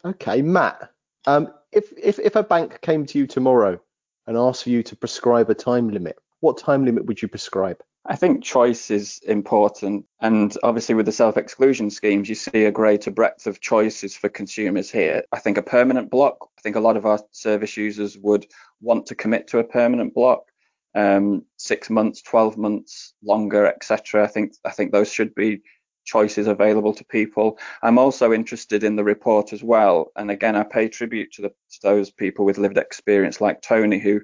Okay, 0.06 0.42
Matt. 0.42 0.92
Um, 1.26 1.54
if, 1.72 1.94
if 1.98 2.20
if 2.20 2.36
a 2.36 2.44
bank 2.44 2.82
came 2.82 3.06
to 3.06 3.18
you 3.18 3.28
tomorrow 3.28 3.80
and 4.28 4.38
asked 4.38 4.64
for 4.64 4.70
you 4.70 4.84
to 4.84 4.96
prescribe 4.96 5.50
a 5.50 5.56
time 5.56 5.90
limit, 5.90 6.18
what 6.42 6.58
time 6.58 6.86
limit 6.86 7.06
would 7.06 7.22
you 7.22 7.28
prescribe? 7.28 7.82
I 8.06 8.18
think 8.18 8.44
choice 8.44 8.92
is 8.92 9.20
important. 9.20 10.06
And 10.20 10.56
obviously, 10.62 10.96
with 10.96 11.06
the 11.06 11.14
self 11.14 11.38
exclusion 11.38 11.90
schemes, 11.90 12.28
you 12.28 12.36
see 12.36 12.66
a 12.66 12.72
greater 12.72 13.12
breadth 13.12 13.48
of 13.48 13.62
choices 13.62 14.16
for 14.16 14.28
consumers 14.28 14.92
here. 14.92 15.24
I 15.32 15.40
think 15.40 15.58
a 15.58 15.62
permanent 15.62 16.12
block, 16.12 16.50
I 16.58 16.62
think 16.62 16.76
a 16.76 16.82
lot 16.82 16.98
of 16.98 17.06
our 17.06 17.20
service 17.32 17.78
users 17.78 18.18
would 18.18 18.46
want 18.82 19.06
to 19.08 19.16
commit 19.16 19.48
to 19.50 19.60
a 19.60 19.64
permanent 19.64 20.14
block. 20.14 20.52
Um, 20.96 21.46
six 21.58 21.90
months, 21.90 22.22
12 22.22 22.58
months, 22.58 23.14
longer, 23.24 23.66
etc. 23.66 24.24
I 24.24 24.28
think 24.28 24.54
I 24.64 24.72
think 24.72 24.92
those 24.92 25.12
should 25.12 25.34
be 25.34 25.62
choices 26.06 26.48
available 26.48 26.94
to 26.94 27.06
people. 27.06 27.58
I'm 27.82 27.98
also 27.98 28.34
interested 28.34 28.84
in 28.84 28.96
the 28.96 29.04
report 29.04 29.54
as 29.54 29.64
well, 29.64 30.12
and 30.16 30.30
again, 30.30 30.56
I 30.56 30.64
pay 30.64 30.90
tribute 30.90 31.32
to, 31.34 31.44
the, 31.44 31.50
to 31.50 31.80
those 31.82 32.12
people 32.12 32.46
with 32.46 32.58
lived 32.58 32.78
experience 32.78 33.42
like 33.42 33.62
Tony, 33.62 34.00
who 34.00 34.22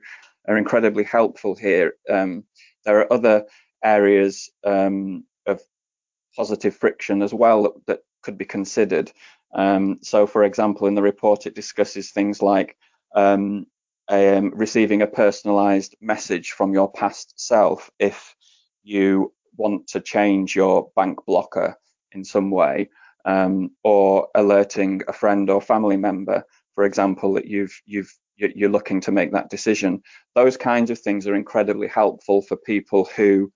are 0.47 0.57
incredibly 0.57 1.03
helpful 1.03 1.55
here. 1.55 1.93
Um, 2.09 2.43
there 2.85 2.99
are 2.99 3.13
other 3.13 3.45
areas 3.83 4.49
um, 4.63 5.23
of 5.45 5.61
positive 6.35 6.75
friction 6.75 7.21
as 7.21 7.33
well 7.33 7.63
that, 7.63 7.85
that 7.87 7.99
could 8.21 8.37
be 8.37 8.45
considered. 8.45 9.11
Um, 9.53 9.99
so, 10.01 10.27
for 10.27 10.43
example, 10.43 10.87
in 10.87 10.95
the 10.95 11.01
report, 11.01 11.45
it 11.45 11.55
discusses 11.55 12.11
things 12.11 12.41
like 12.41 12.77
um, 13.15 13.65
um, 14.09 14.51
receiving 14.55 15.01
a 15.01 15.07
personalized 15.07 15.95
message 16.01 16.51
from 16.51 16.73
your 16.73 16.91
past 16.91 17.33
self 17.39 17.89
if 17.99 18.35
you 18.83 19.33
want 19.55 19.87
to 19.87 20.01
change 20.01 20.55
your 20.55 20.91
bank 20.95 21.19
blocker 21.25 21.77
in 22.11 22.23
some 22.23 22.49
way, 22.49 22.89
um, 23.25 23.71
or 23.83 24.27
alerting 24.33 25.01
a 25.07 25.13
friend 25.13 25.49
or 25.49 25.61
family 25.61 25.97
member, 25.97 26.43
for 26.73 26.85
example, 26.85 27.33
that 27.33 27.45
you've 27.45 27.79
you've 27.85 28.11
you're 28.35 28.69
looking 28.69 29.01
to 29.01 29.11
make 29.11 29.33
that 29.33 29.49
decision. 29.49 30.01
Those 30.33 30.55
kinds 30.55 30.89
of 30.89 30.99
things 30.99 31.27
are 31.27 31.35
incredibly 31.35 31.87
helpful 31.87 32.41
for 32.41 32.55
people 32.55 33.09
who 33.15 33.51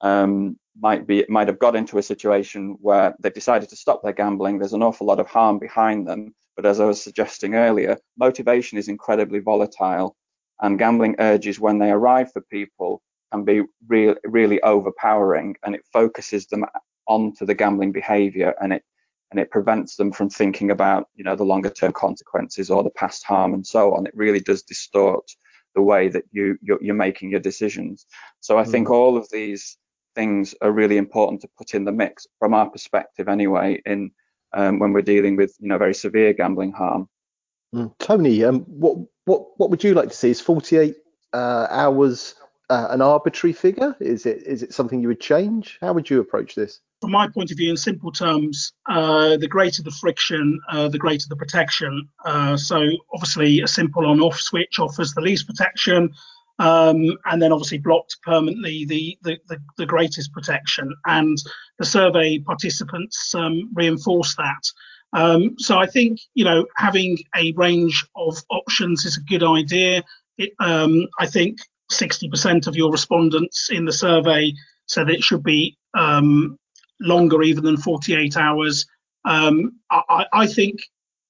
um, 0.00 0.58
might 0.78 1.06
be 1.06 1.24
might 1.28 1.48
have 1.48 1.60
got 1.60 1.76
into 1.76 1.98
a 1.98 2.02
situation 2.02 2.76
where 2.80 3.14
they've 3.20 3.32
decided 3.32 3.68
to 3.68 3.76
stop 3.76 4.02
their 4.02 4.12
gambling. 4.12 4.58
There's 4.58 4.72
an 4.72 4.82
awful 4.82 5.06
lot 5.06 5.20
of 5.20 5.28
harm 5.28 5.58
behind 5.58 6.06
them, 6.06 6.34
but 6.56 6.66
as 6.66 6.80
I 6.80 6.84
was 6.84 7.02
suggesting 7.02 7.54
earlier, 7.54 7.98
motivation 8.18 8.78
is 8.78 8.88
incredibly 8.88 9.40
volatile, 9.40 10.16
and 10.60 10.78
gambling 10.78 11.16
urges 11.18 11.58
when 11.60 11.78
they 11.78 11.90
arrive 11.90 12.32
for 12.32 12.42
people 12.42 13.02
can 13.32 13.44
be 13.44 13.62
really 13.88 14.16
really 14.24 14.62
overpowering, 14.62 15.56
and 15.64 15.74
it 15.74 15.84
focuses 15.92 16.46
them 16.46 16.64
onto 17.06 17.44
the 17.44 17.54
gambling 17.54 17.92
behaviour, 17.92 18.54
and 18.60 18.72
it 18.72 18.82
and 19.30 19.40
it 19.40 19.50
prevents 19.50 19.96
them 19.96 20.12
from 20.12 20.30
thinking 20.30 20.70
about 20.70 21.08
you 21.14 21.24
know 21.24 21.36
the 21.36 21.44
longer 21.44 21.70
term 21.70 21.92
consequences 21.92 22.70
or 22.70 22.82
the 22.82 22.90
past 22.90 23.24
harm 23.24 23.54
and 23.54 23.66
so 23.66 23.94
on. 23.94 24.06
It 24.06 24.16
really 24.16 24.40
does 24.40 24.62
distort 24.62 25.28
the 25.74 25.82
way 25.82 26.08
that 26.08 26.24
you 26.30 26.56
you're, 26.62 26.78
you're 26.80 26.94
making 26.94 27.30
your 27.30 27.40
decisions. 27.40 28.06
So 28.40 28.58
I 28.58 28.64
mm. 28.64 28.70
think 28.70 28.90
all 28.90 29.16
of 29.16 29.28
these 29.30 29.76
things 30.14 30.54
are 30.62 30.70
really 30.70 30.96
important 30.96 31.40
to 31.40 31.48
put 31.58 31.74
in 31.74 31.84
the 31.84 31.92
mix 31.92 32.26
from 32.38 32.54
our 32.54 32.70
perspective 32.70 33.28
anyway 33.28 33.82
in 33.84 34.12
um, 34.54 34.78
when 34.78 34.92
we're 34.92 35.02
dealing 35.02 35.36
with 35.36 35.54
you 35.60 35.68
know 35.68 35.78
very 35.78 35.94
severe 35.94 36.32
gambling 36.32 36.72
harm. 36.72 37.08
Mm. 37.74 37.92
Tony, 37.98 38.44
um, 38.44 38.60
what 38.60 38.96
what 39.24 39.58
what 39.58 39.70
would 39.70 39.84
you 39.84 39.94
like 39.94 40.08
to 40.08 40.16
see? 40.16 40.30
Is 40.30 40.40
48 40.40 40.96
uh, 41.32 41.66
hours 41.70 42.34
uh, 42.70 42.88
an 42.90 43.02
arbitrary 43.02 43.52
figure? 43.52 43.96
Is 44.00 44.26
it 44.26 44.42
is 44.44 44.62
it 44.62 44.72
something 44.72 45.00
you 45.00 45.08
would 45.08 45.20
change? 45.20 45.78
How 45.80 45.92
would 45.92 46.08
you 46.08 46.20
approach 46.20 46.54
this? 46.54 46.80
From 47.00 47.10
my 47.10 47.28
point 47.28 47.50
of 47.50 47.58
view, 47.58 47.70
in 47.70 47.76
simple 47.76 48.10
terms, 48.10 48.72
uh, 48.88 49.36
the 49.36 49.48
greater 49.48 49.82
the 49.82 49.90
friction, 49.90 50.58
uh, 50.70 50.88
the 50.88 50.98
greater 50.98 51.28
the 51.28 51.36
protection. 51.36 52.08
Uh, 52.24 52.56
so 52.56 52.86
obviously, 53.12 53.60
a 53.60 53.68
simple 53.68 54.06
on-off 54.06 54.40
switch 54.40 54.78
offers 54.78 55.12
the 55.12 55.20
least 55.20 55.46
protection 55.46 56.14
um, 56.58 57.16
and 57.26 57.42
then 57.42 57.52
obviously 57.52 57.78
blocked 57.78 58.16
permanently 58.22 58.84
the, 58.84 59.18
the, 59.22 59.38
the, 59.48 59.58
the, 59.76 59.86
greatest 59.86 60.32
protection. 60.32 60.94
And 61.06 61.36
the 61.78 61.84
survey 61.84 62.38
participants 62.38 63.34
um, 63.34 63.70
reinforce 63.74 64.36
that. 64.36 64.62
Um, 65.12 65.56
so 65.58 65.78
I 65.78 65.86
think 65.86 66.20
you 66.34 66.44
know 66.44 66.66
having 66.76 67.18
a 67.36 67.52
range 67.52 68.04
of 68.16 68.36
options 68.50 69.04
is 69.04 69.16
a 69.16 69.22
good 69.22 69.42
idea. 69.42 70.02
It, 70.38 70.52
um, 70.58 71.06
I 71.20 71.26
think 71.26 71.58
60% 71.92 72.66
of 72.66 72.76
your 72.76 72.90
respondents 72.90 73.70
in 73.70 73.84
the 73.84 73.92
survey 73.92 74.52
said 74.86 75.08
it 75.08 75.22
should 75.22 75.42
be 75.42 75.76
um, 75.96 76.58
longer 77.00 77.42
even 77.42 77.64
than 77.64 77.76
48 77.76 78.36
hours. 78.36 78.86
Um, 79.24 79.78
I, 79.90 80.26
I, 80.32 80.46
think 80.46 80.80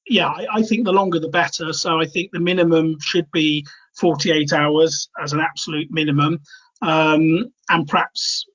yeah, 0.08 0.28
I, 0.28 0.46
I, 0.54 0.62
think 0.62 0.84
the 0.84 0.92
longer 0.92 1.18
the 1.18 1.28
better. 1.28 1.72
So 1.72 2.00
I 2.00 2.06
think 2.06 2.30
the 2.32 2.40
minimum 2.40 2.98
should 3.00 3.30
be 3.30 3.66
48 3.98 4.52
hours 4.52 5.08
as 5.22 5.32
an 5.32 5.40
absolute 5.40 5.88
minimum, 5.90 6.40
um, 6.82 7.52
and 7.68 7.88
perhaps 7.88 8.46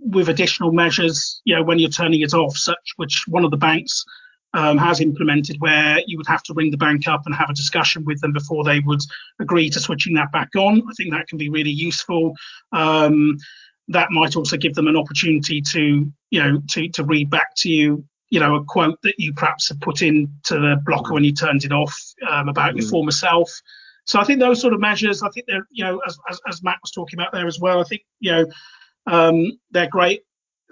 with 0.00 0.28
additional 0.28 0.72
measures, 0.72 1.40
you 1.44 1.54
know, 1.54 1.62
when 1.62 1.78
you're 1.78 1.90
turning 1.90 2.20
it 2.20 2.34
off, 2.34 2.56
such 2.56 2.92
which 2.96 3.24
one 3.28 3.44
of 3.44 3.50
the 3.50 3.56
banks 3.56 4.04
um, 4.54 4.76
has 4.78 5.00
implemented, 5.00 5.56
where 5.60 5.98
you 6.06 6.16
would 6.18 6.26
have 6.26 6.42
to 6.44 6.54
ring 6.54 6.70
the 6.70 6.76
bank 6.76 7.08
up 7.08 7.22
and 7.24 7.34
have 7.34 7.50
a 7.50 7.54
discussion 7.54 8.04
with 8.04 8.20
them 8.20 8.32
before 8.32 8.64
they 8.64 8.80
would 8.80 9.00
agree 9.40 9.70
to 9.70 9.80
switching 9.80 10.14
that 10.14 10.32
back 10.32 10.50
on. 10.56 10.82
I 10.82 10.92
think 10.96 11.12
that 11.12 11.28
can 11.28 11.38
be 11.38 11.48
really 11.48 11.70
useful. 11.70 12.34
Um, 12.72 13.38
that 13.88 14.10
might 14.10 14.36
also 14.36 14.56
give 14.56 14.74
them 14.74 14.88
an 14.88 14.96
opportunity 14.96 15.60
to, 15.60 16.12
you 16.30 16.42
know, 16.42 16.62
to 16.70 16.88
to 16.90 17.04
read 17.04 17.30
back 17.30 17.54
to 17.56 17.70
you 17.70 18.04
you 18.32 18.40
know, 18.40 18.56
a 18.56 18.64
quote 18.64 18.98
that 19.02 19.14
you 19.18 19.30
perhaps 19.34 19.68
have 19.68 19.78
put 19.80 20.00
into 20.00 20.32
the 20.48 20.80
blocker 20.86 21.12
when 21.12 21.22
you 21.22 21.34
turned 21.34 21.64
it 21.64 21.72
off 21.72 21.94
um, 22.30 22.48
about 22.48 22.72
mm. 22.72 22.80
your 22.80 22.88
former 22.88 23.10
self. 23.10 23.52
So 24.06 24.18
I 24.18 24.24
think 24.24 24.40
those 24.40 24.58
sort 24.58 24.72
of 24.72 24.80
measures, 24.80 25.22
I 25.22 25.28
think 25.28 25.44
they're, 25.46 25.66
you 25.70 25.84
know, 25.84 26.00
as, 26.06 26.18
as, 26.30 26.40
as 26.48 26.62
Matt 26.62 26.78
was 26.82 26.92
talking 26.92 27.18
about 27.18 27.32
there 27.32 27.46
as 27.46 27.60
well, 27.60 27.78
I 27.78 27.84
think, 27.84 28.00
you 28.20 28.32
know, 28.32 28.46
um, 29.06 29.52
they're 29.70 29.90
great. 29.90 30.22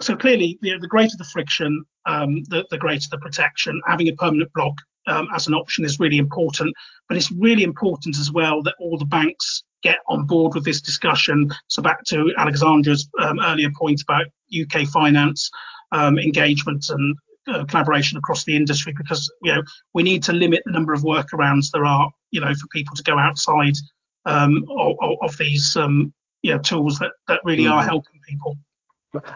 So 0.01 0.15
clearly, 0.15 0.57
you 0.63 0.73
know, 0.73 0.81
the 0.81 0.87
greater 0.87 1.15
the 1.15 1.23
friction, 1.23 1.85
um, 2.07 2.43
the, 2.45 2.65
the 2.71 2.79
greater 2.79 3.07
the 3.11 3.19
protection. 3.19 3.79
Having 3.85 4.07
a 4.07 4.13
permanent 4.13 4.51
block 4.53 4.73
um, 5.05 5.27
as 5.35 5.45
an 5.45 5.53
option 5.53 5.85
is 5.85 5.99
really 5.99 6.17
important, 6.17 6.73
but 7.07 7.15
it's 7.15 7.31
really 7.31 7.63
important 7.63 8.17
as 8.17 8.31
well 8.31 8.63
that 8.63 8.73
all 8.79 8.97
the 8.97 9.05
banks 9.05 9.63
get 9.83 9.99
on 10.07 10.25
board 10.25 10.55
with 10.55 10.65
this 10.65 10.81
discussion. 10.81 11.51
So 11.67 11.83
back 11.83 12.03
to 12.05 12.33
Alexandra's 12.39 13.07
um, 13.19 13.39
earlier 13.39 13.69
point 13.77 14.01
about 14.01 14.25
UK 14.51 14.87
finance 14.87 15.51
um, 15.91 16.17
engagement 16.17 16.89
and 16.89 17.15
uh, 17.47 17.65
collaboration 17.65 18.17
across 18.17 18.43
the 18.43 18.55
industry 18.55 18.93
because 18.95 19.31
you 19.41 19.53
know 19.53 19.63
we 19.93 20.03
need 20.03 20.23
to 20.23 20.33
limit 20.33 20.61
the 20.65 20.71
number 20.71 20.93
of 20.93 21.01
workarounds 21.01 21.71
there 21.71 21.85
are 21.85 22.11
you 22.29 22.39
know 22.39 22.53
for 22.53 22.67
people 22.67 22.95
to 22.95 23.03
go 23.03 23.17
outside 23.17 23.75
um, 24.25 24.65
of, 24.69 25.17
of, 25.21 25.37
these 25.37 25.75
um, 25.75 26.13
you 26.43 26.53
know 26.53 26.59
tools 26.59 26.99
that 26.99 27.11
that 27.27 27.41
really 27.43 27.63
mm-hmm. 27.63 27.73
are 27.73 27.83
helping 27.83 28.19
people. 28.27 28.57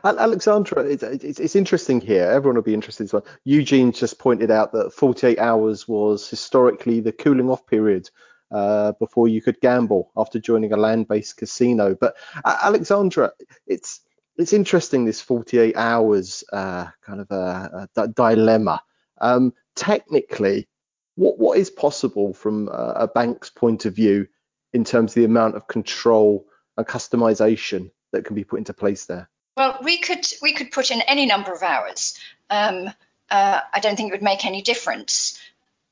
Alexandra, 0.06 0.84
it's, 0.84 1.04
it's, 1.04 1.38
it's, 1.38 1.56
interesting 1.56 2.00
here. 2.00 2.24
Everyone 2.24 2.56
will 2.56 2.64
be 2.64 2.74
interested 2.74 3.04
as 3.04 3.12
well. 3.12 3.26
Eugene 3.44 3.92
just 3.92 4.20
pointed 4.20 4.50
out 4.50 4.72
that 4.72 4.94
48 4.94 5.38
hours 5.38 5.86
was 5.86 6.30
historically 6.30 7.02
the 7.02 7.12
cooling 7.12 7.50
off 7.50 7.68
period 7.68 8.10
uh, 8.52 8.94
before 8.94 9.28
you 9.28 9.42
could 9.42 9.60
gamble 9.60 10.12
after 10.16 10.40
joining 10.40 10.72
a 10.72 10.78
land-based 10.78 11.36
casino. 11.36 11.94
But 11.94 12.16
uh, 12.46 12.58
Alexandra, 12.64 13.34
it's 13.68 14.00
it's 14.38 14.54
interesting 14.54 15.06
this 15.06 15.22
48 15.22 15.76
hours 15.76 16.44
uh, 16.52 16.88
kind 17.02 17.22
of 17.22 17.32
a, 17.32 17.88
dilemma. 18.14 18.82
Um, 19.22 19.54
technically, 19.76 20.68
what 21.16 21.40
what 21.40 21.58
is 21.58 21.70
possible 21.70 22.34
from 22.34 22.68
a, 22.68 22.94
a, 22.96 23.08
bank's 23.08 23.50
point 23.50 23.86
of 23.86 23.96
view 23.96 24.28
in 24.74 24.84
terms 24.84 25.12
of 25.12 25.16
the 25.16 25.26
amount 25.26 25.56
of 25.56 25.68
control 25.68 26.46
and 26.76 26.86
customization 26.86 27.92
that 28.12 28.26
can 28.26 28.36
be 28.36 28.44
put 28.44 28.58
into 28.60 28.74
place 28.74 29.06
there? 29.06 29.30
Well, 29.56 29.80
we 29.82 30.00
could 30.00 30.26
we 30.42 30.54
could 30.54 30.72
put 30.72 30.92
in 30.92 31.02
any 31.02 31.26
number 31.26 31.54
of 31.54 31.64
hours. 31.64 32.20
Um, 32.50 32.90
uh, 33.30 33.62
I 33.74 33.80
don't 33.80 33.96
think 33.96 34.10
it 34.10 34.14
would 34.14 34.22
make 34.22 34.46
any 34.46 34.62
difference, 34.62 35.40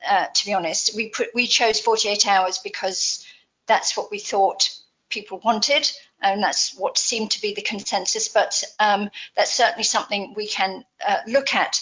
uh, 0.08 0.26
to 0.26 0.46
be 0.46 0.54
honest. 0.54 0.96
We 0.96 1.10
put 1.10 1.30
we 1.34 1.48
chose 1.48 1.80
48 1.80 2.28
hours 2.28 2.58
because 2.58 3.26
that's 3.68 3.96
what 3.96 4.12
we 4.12 4.20
thought 4.20 4.70
people 5.14 5.40
wanted, 5.44 5.90
and 6.22 6.42
that's 6.42 6.76
what 6.76 6.98
seemed 6.98 7.32
to 7.32 7.42
be 7.42 7.54
the 7.54 7.62
consensus. 7.62 8.28
But 8.28 8.64
um, 8.80 9.10
that's 9.36 9.54
certainly 9.54 9.84
something 9.84 10.34
we 10.36 10.48
can 10.48 10.84
uh, 11.08 11.20
look 11.28 11.54
at. 11.54 11.82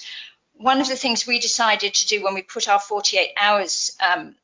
One 0.54 0.82
of 0.82 0.90
the 0.90 0.96
things 0.96 1.26
we 1.26 1.40
decided 1.40 1.94
to 1.96 2.08
do 2.08 2.24
when 2.24 2.34
we 2.34 2.42
put 2.42 2.68
our 2.68 2.80
48 2.80 3.32
hours 3.40 3.98
um, 4.00 4.36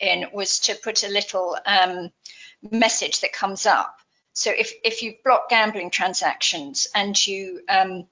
in 0.00 0.26
was 0.32 0.60
to 0.60 0.74
put 0.74 1.04
a 1.04 1.08
little 1.08 1.58
um, 1.66 2.12
message 2.70 3.20
that 3.20 3.32
comes 3.32 3.66
up. 3.66 3.98
So 4.32 4.50
if 4.50 4.72
if 4.84 5.02
you 5.02 5.14
block 5.24 5.48
gambling 5.48 5.90
transactions 5.90 6.86
and 6.94 7.26
you 7.26 7.62
um, 7.68 8.06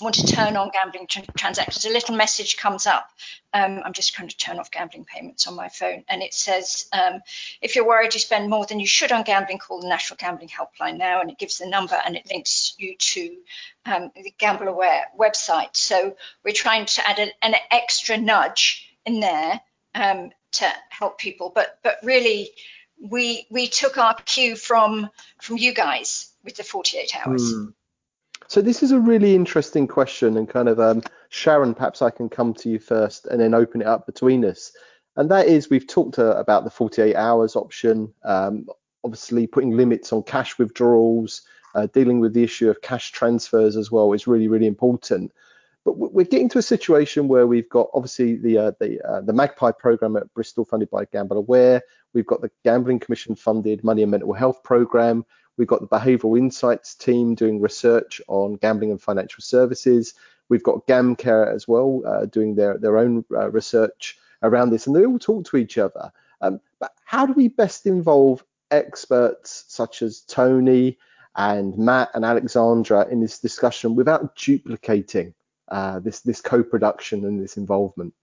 want 0.00 0.16
to 0.16 0.26
turn 0.26 0.56
on 0.56 0.70
gambling 0.70 1.06
tr 1.06 1.20
transactions, 1.36 1.84
a 1.84 1.90
little 1.90 2.16
message 2.16 2.56
comes 2.56 2.86
up. 2.86 3.10
Um, 3.52 3.82
I'm 3.84 3.92
just 3.92 4.14
trying 4.14 4.28
to 4.28 4.36
turn 4.36 4.58
off 4.58 4.70
gambling 4.70 5.04
payments 5.04 5.46
on 5.46 5.54
my 5.56 5.68
phone, 5.68 6.04
and 6.08 6.22
it 6.22 6.34
says, 6.34 6.86
um, 6.92 7.20
if 7.60 7.76
you're 7.76 7.86
worried 7.86 8.14
you 8.14 8.20
spend 8.20 8.48
more 8.48 8.66
than 8.66 8.80
you 8.80 8.86
should 8.86 9.12
on 9.12 9.22
gambling, 9.22 9.58
call 9.58 9.80
the 9.80 9.88
National 9.88 10.16
Gambling 10.16 10.48
Helpline 10.48 10.98
now, 10.98 11.20
and 11.20 11.30
it 11.30 11.38
gives 11.38 11.58
the 11.58 11.66
number 11.66 11.96
and 12.04 12.16
it 12.16 12.28
links 12.30 12.74
you 12.78 12.96
to 12.96 13.36
um, 13.86 14.10
the 14.14 14.32
GambleAware 14.38 15.02
website. 15.18 15.74
So 15.74 16.16
we're 16.44 16.54
trying 16.54 16.86
to 16.86 17.08
add 17.08 17.18
a, 17.18 17.44
an 17.44 17.54
extra 17.70 18.16
nudge 18.16 18.88
in 19.04 19.20
there 19.20 19.60
um, 19.94 20.30
to 20.52 20.66
help 20.90 21.18
people, 21.18 21.52
but 21.54 21.78
but 21.82 21.98
really 22.02 22.50
we 23.00 23.46
we 23.50 23.68
took 23.68 23.98
our 23.98 24.14
cue 24.14 24.56
from 24.56 25.08
from 25.40 25.56
you 25.56 25.72
guys 25.72 26.30
with 26.44 26.56
the 26.56 26.64
48 26.64 27.16
hours. 27.16 27.54
Mm. 27.54 27.74
So 28.50 28.60
this 28.60 28.82
is 28.82 28.90
a 28.90 28.98
really 28.98 29.36
interesting 29.36 29.86
question, 29.86 30.36
and 30.36 30.48
kind 30.48 30.68
of 30.68 30.80
um, 30.80 31.02
Sharon, 31.28 31.72
perhaps 31.72 32.02
I 32.02 32.10
can 32.10 32.28
come 32.28 32.52
to 32.54 32.68
you 32.68 32.80
first, 32.80 33.26
and 33.26 33.40
then 33.40 33.54
open 33.54 33.80
it 33.80 33.86
up 33.86 34.06
between 34.06 34.44
us. 34.44 34.72
And 35.14 35.30
that 35.30 35.46
is, 35.46 35.70
we've 35.70 35.86
talked 35.86 36.18
uh, 36.18 36.34
about 36.34 36.64
the 36.64 36.70
48 36.70 37.14
hours 37.14 37.54
option, 37.54 38.12
um, 38.24 38.66
obviously 39.04 39.46
putting 39.46 39.76
limits 39.76 40.12
on 40.12 40.24
cash 40.24 40.58
withdrawals, 40.58 41.42
uh, 41.76 41.86
dealing 41.94 42.18
with 42.18 42.34
the 42.34 42.42
issue 42.42 42.68
of 42.68 42.82
cash 42.82 43.12
transfers 43.12 43.76
as 43.76 43.92
well 43.92 44.12
is 44.14 44.26
really, 44.26 44.48
really 44.48 44.66
important. 44.66 45.30
But 45.84 45.96
we're 45.96 46.26
getting 46.26 46.48
to 46.48 46.58
a 46.58 46.62
situation 46.62 47.28
where 47.28 47.46
we've 47.46 47.68
got 47.68 47.88
obviously 47.94 48.34
the 48.34 48.58
uh, 48.58 48.72
the 48.80 49.00
uh, 49.08 49.20
the 49.20 49.32
Magpie 49.32 49.70
program 49.78 50.16
at 50.16 50.34
Bristol 50.34 50.64
funded 50.64 50.90
by 50.90 51.04
GambleAware. 51.04 51.82
We've 52.14 52.26
got 52.26 52.40
the 52.40 52.50
Gambling 52.64 52.98
Commission 52.98 53.36
funded 53.36 53.84
Money 53.84 54.02
and 54.02 54.10
Mental 54.10 54.32
Health 54.32 54.64
program. 54.64 55.24
We've 55.60 55.68
got 55.68 55.82
the 55.82 55.86
Behavioural 55.88 56.38
Insights 56.38 56.94
team 56.94 57.34
doing 57.34 57.60
research 57.60 58.18
on 58.28 58.54
gambling 58.54 58.92
and 58.92 59.02
financial 59.02 59.42
services. 59.42 60.14
We've 60.48 60.62
got 60.62 60.86
GamCare 60.86 61.54
as 61.54 61.68
well 61.68 62.00
uh, 62.06 62.24
doing 62.24 62.54
their, 62.54 62.78
their 62.78 62.96
own 62.96 63.26
uh, 63.30 63.50
research 63.50 64.16
around 64.42 64.70
this, 64.70 64.86
and 64.86 64.96
they 64.96 65.04
all 65.04 65.18
talk 65.18 65.44
to 65.44 65.58
each 65.58 65.76
other. 65.76 66.10
Um, 66.40 66.62
but 66.78 66.92
how 67.04 67.26
do 67.26 67.34
we 67.34 67.48
best 67.48 67.84
involve 67.84 68.42
experts 68.70 69.66
such 69.68 70.00
as 70.00 70.20
Tony 70.20 70.96
and 71.36 71.76
Matt 71.76 72.08
and 72.14 72.24
Alexandra 72.24 73.06
in 73.10 73.20
this 73.20 73.38
discussion 73.38 73.94
without 73.94 74.36
duplicating 74.36 75.34
uh, 75.68 75.98
this 75.98 76.20
this 76.20 76.40
co-production 76.40 77.26
and 77.26 77.38
this 77.38 77.58
involvement? 77.58 78.14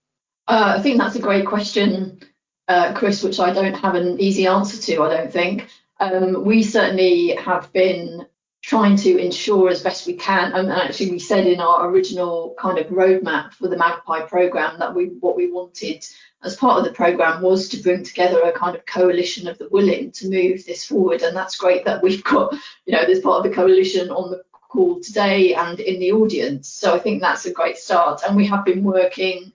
Uh, 0.48 0.74
I 0.78 0.82
think 0.82 0.98
that's 0.98 1.16
a 1.16 1.22
great 1.22 1.46
question, 1.46 2.20
uh, 2.68 2.96
Chris, 2.96 3.22
which 3.22 3.40
I 3.40 3.54
don't 3.54 3.76
have 3.76 3.94
an 3.94 4.20
easy 4.20 4.48
answer 4.48 4.82
to. 4.82 5.04
I 5.04 5.18
don't 5.18 5.32
think. 5.32 5.70
Um, 6.00 6.46
we 6.46 6.64
certainly 6.64 7.36
have 7.36 7.72
been 7.74 8.28
trying 8.62 8.98
to 8.98 9.18
ensure 9.18 9.70
as 9.70 9.82
best 9.82 10.08
we 10.08 10.14
can, 10.14 10.54
and 10.54 10.72
actually 10.72 11.12
we 11.12 11.20
said 11.20 11.48
in 11.48 11.60
our 11.60 11.88
original 11.88 12.56
kind 12.60 12.78
of 12.78 12.88
roadmap 12.88 13.54
for 13.54 13.68
the 13.68 13.78
Magpie 13.78 14.22
program 14.22 14.78
that 14.80 14.94
we 14.94 15.06
what 15.22 15.38
we 15.38 15.52
wanted 15.52 16.06
as 16.44 16.56
part 16.56 16.78
of 16.78 16.86
the 16.86 16.92
program 16.92 17.42
was 17.42 17.68
to 17.70 17.78
bring 17.78 18.04
together 18.04 18.42
a 18.42 18.52
kind 18.52 18.76
of 18.76 18.86
coalition 18.86 19.48
of 19.48 19.58
the 19.58 19.68
willing 19.70 20.12
to 20.12 20.30
move 20.30 20.66
this 20.66 20.86
forward, 20.86 21.22
and 21.22 21.36
that's 21.36 21.58
great 21.58 21.86
that 21.86 22.04
we've 22.04 22.24
got 22.24 22.54
you 22.86 22.94
know 22.94 23.06
this 23.06 23.22
part 23.22 23.44
of 23.46 23.50
the 23.50 23.56
coalition 23.56 24.10
on 24.12 24.32
the 24.32 24.44
call 24.52 25.00
today 25.00 25.54
and 25.56 25.80
in 25.80 26.00
the 26.00 26.12
audience. 26.12 26.68
So 26.68 26.94
I 26.94 27.00
think 27.00 27.22
that's 27.22 27.46
a 27.46 27.54
great 27.54 27.78
start, 27.78 28.22
and 28.28 28.36
we 28.36 28.46
have 28.48 28.66
been 28.66 28.84
working 28.84 29.54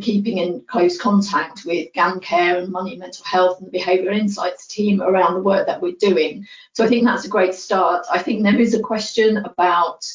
keeping 0.00 0.38
in 0.38 0.62
close 0.62 0.98
contact 1.00 1.64
with 1.64 1.92
GamCare 1.92 2.62
and 2.62 2.72
Money 2.72 2.92
and 2.92 3.00
Mental 3.00 3.24
Health 3.24 3.60
and 3.60 3.70
the 3.70 3.78
Behavioural 3.78 4.18
Insights 4.18 4.66
team 4.66 5.02
around 5.02 5.34
the 5.34 5.40
work 5.40 5.66
that 5.66 5.80
we're 5.80 5.94
doing. 5.98 6.46
So 6.72 6.84
I 6.84 6.88
think 6.88 7.04
that's 7.04 7.24
a 7.24 7.30
great 7.30 7.54
start. 7.54 8.06
I 8.10 8.18
think 8.18 8.42
there 8.42 8.58
is 8.58 8.74
a 8.74 8.80
question 8.80 9.38
about, 9.38 10.06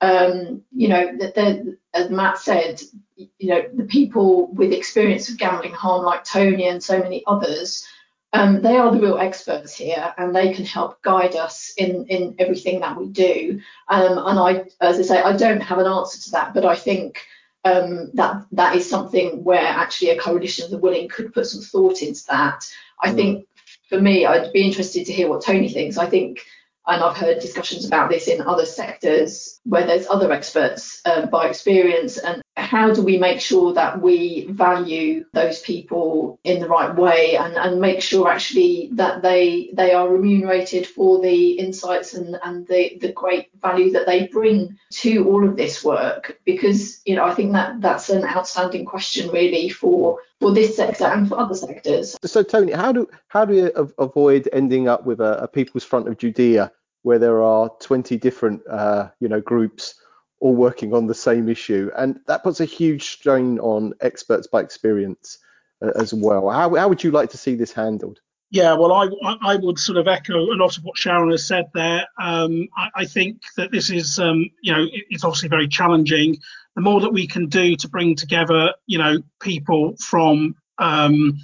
um, 0.00 0.62
you 0.74 0.88
know, 0.88 1.16
that 1.18 1.76
as 1.94 2.10
Matt 2.10 2.38
said, 2.38 2.80
you 3.16 3.48
know, 3.48 3.62
the 3.74 3.84
people 3.84 4.52
with 4.52 4.72
experience 4.72 5.28
of 5.28 5.38
gambling 5.38 5.72
harm 5.72 6.04
like 6.04 6.24
Tony 6.24 6.68
and 6.68 6.82
so 6.82 6.98
many 6.98 7.22
others, 7.26 7.86
um, 8.32 8.60
they 8.60 8.76
are 8.76 8.90
the 8.92 9.00
real 9.00 9.18
experts 9.18 9.74
here 9.74 10.12
and 10.18 10.34
they 10.34 10.52
can 10.52 10.64
help 10.64 11.00
guide 11.02 11.36
us 11.36 11.72
in, 11.78 12.06
in 12.06 12.34
everything 12.38 12.80
that 12.80 12.98
we 12.98 13.08
do. 13.08 13.60
Um, 13.88 14.18
and 14.18 14.38
I, 14.38 14.64
as 14.80 14.98
I 14.98 15.02
say, 15.02 15.22
I 15.22 15.36
don't 15.36 15.60
have 15.60 15.78
an 15.78 15.86
answer 15.86 16.20
to 16.22 16.30
that, 16.32 16.52
but 16.52 16.64
I 16.66 16.76
think 16.76 17.22
um, 17.66 18.10
that 18.14 18.46
that 18.52 18.76
is 18.76 18.88
something 18.88 19.42
where 19.42 19.66
actually 19.66 20.10
a 20.10 20.18
coalition 20.18 20.64
of 20.64 20.70
the 20.70 20.78
willing 20.78 21.08
could 21.08 21.34
put 21.34 21.46
some 21.46 21.62
thought 21.62 22.02
into 22.02 22.24
that. 22.28 22.64
I 23.02 23.10
mm. 23.10 23.16
think 23.16 23.46
for 23.88 24.00
me, 24.00 24.26
I'd 24.26 24.52
be 24.52 24.62
interested 24.62 25.06
to 25.06 25.12
hear 25.12 25.28
what 25.28 25.44
Tony 25.44 25.68
thinks. 25.68 25.98
I 25.98 26.06
think, 26.06 26.40
and 26.86 27.02
I've 27.02 27.16
heard 27.16 27.40
discussions 27.40 27.86
about 27.86 28.10
this 28.10 28.28
in 28.28 28.40
other 28.40 28.66
sectors 28.66 29.60
where 29.64 29.86
there's 29.86 30.06
other 30.06 30.32
experts 30.32 31.00
uh, 31.04 31.26
by 31.26 31.48
experience, 31.48 32.18
and 32.18 32.42
how 32.56 32.92
do 32.92 33.02
we 33.02 33.18
make 33.18 33.40
sure 33.40 33.74
that 33.74 34.00
we 34.00 34.46
value 34.46 35.24
those 35.32 35.60
people 35.60 36.40
in 36.42 36.58
the 36.58 36.68
right 36.68 36.94
way 36.96 37.36
and, 37.36 37.54
and 37.54 37.80
make 37.80 38.00
sure 38.00 38.28
actually 38.28 38.88
that 38.92 39.20
they 39.20 39.70
they 39.74 39.92
are 39.92 40.08
remunerated 40.08 40.86
for 40.86 41.20
the 41.20 41.50
insights 41.52 42.14
and, 42.14 42.38
and 42.44 42.66
the, 42.66 42.96
the 43.00 43.12
great 43.12 43.50
value 43.60 43.90
that 43.90 44.06
they 44.06 44.26
bring 44.28 44.76
to 44.90 45.26
all 45.28 45.46
of 45.46 45.56
this 45.56 45.84
work 45.84 46.40
because 46.46 47.02
you 47.04 47.14
know 47.14 47.24
I 47.24 47.34
think 47.34 47.52
that 47.52 47.80
that's 47.82 48.08
an 48.08 48.24
outstanding 48.24 48.86
question 48.86 49.30
really 49.30 49.68
for 49.68 50.20
for 50.40 50.52
this 50.52 50.76
sector 50.76 51.04
and 51.04 51.28
for 51.28 51.38
other 51.38 51.54
sectors. 51.54 52.16
So 52.24 52.42
Tony, 52.42 52.72
how 52.72 52.90
do 52.90 53.06
how 53.28 53.44
do 53.44 53.54
you 53.54 53.92
avoid 53.98 54.48
ending 54.52 54.88
up 54.88 55.04
with 55.04 55.20
a, 55.20 55.42
a 55.42 55.48
People's 55.48 55.84
Front 55.84 56.08
of 56.08 56.16
Judea 56.16 56.72
where 57.02 57.18
there 57.18 57.42
are 57.42 57.70
20 57.80 58.16
different 58.16 58.66
uh, 58.66 59.10
you 59.20 59.28
know 59.28 59.42
groups 59.42 59.94
all 60.40 60.54
working 60.54 60.94
on 60.94 61.06
the 61.06 61.14
same 61.14 61.48
issue. 61.48 61.90
And 61.96 62.20
that 62.26 62.42
puts 62.42 62.60
a 62.60 62.64
huge 62.64 63.04
strain 63.04 63.58
on 63.60 63.94
experts 64.00 64.46
by 64.46 64.60
experience 64.60 65.38
uh, 65.82 65.92
as 65.96 66.12
well. 66.12 66.50
How, 66.50 66.74
how 66.74 66.88
would 66.88 67.02
you 67.02 67.10
like 67.10 67.30
to 67.30 67.38
see 67.38 67.54
this 67.54 67.72
handled? 67.72 68.20
Yeah, 68.50 68.74
well, 68.74 68.92
I, 68.92 69.36
I 69.42 69.56
would 69.56 69.78
sort 69.78 69.98
of 69.98 70.06
echo 70.06 70.36
a 70.36 70.54
lot 70.54 70.76
of 70.78 70.84
what 70.84 70.96
Sharon 70.96 71.30
has 71.32 71.44
said 71.44 71.66
there. 71.74 72.06
Um, 72.20 72.68
I, 72.76 72.88
I, 72.94 73.04
think 73.04 73.42
that 73.56 73.72
this 73.72 73.90
is, 73.90 74.20
um, 74.20 74.48
you 74.62 74.72
know, 74.72 74.84
it, 74.84 75.04
it's 75.10 75.24
obviously 75.24 75.48
very 75.48 75.66
challenging. 75.66 76.36
The 76.76 76.82
more 76.82 77.00
that 77.00 77.12
we 77.12 77.26
can 77.26 77.48
do 77.48 77.74
to 77.74 77.88
bring 77.88 78.14
together, 78.14 78.72
you 78.86 78.98
know, 78.98 79.18
people 79.40 79.96
from, 79.98 80.54
um, 80.78 81.38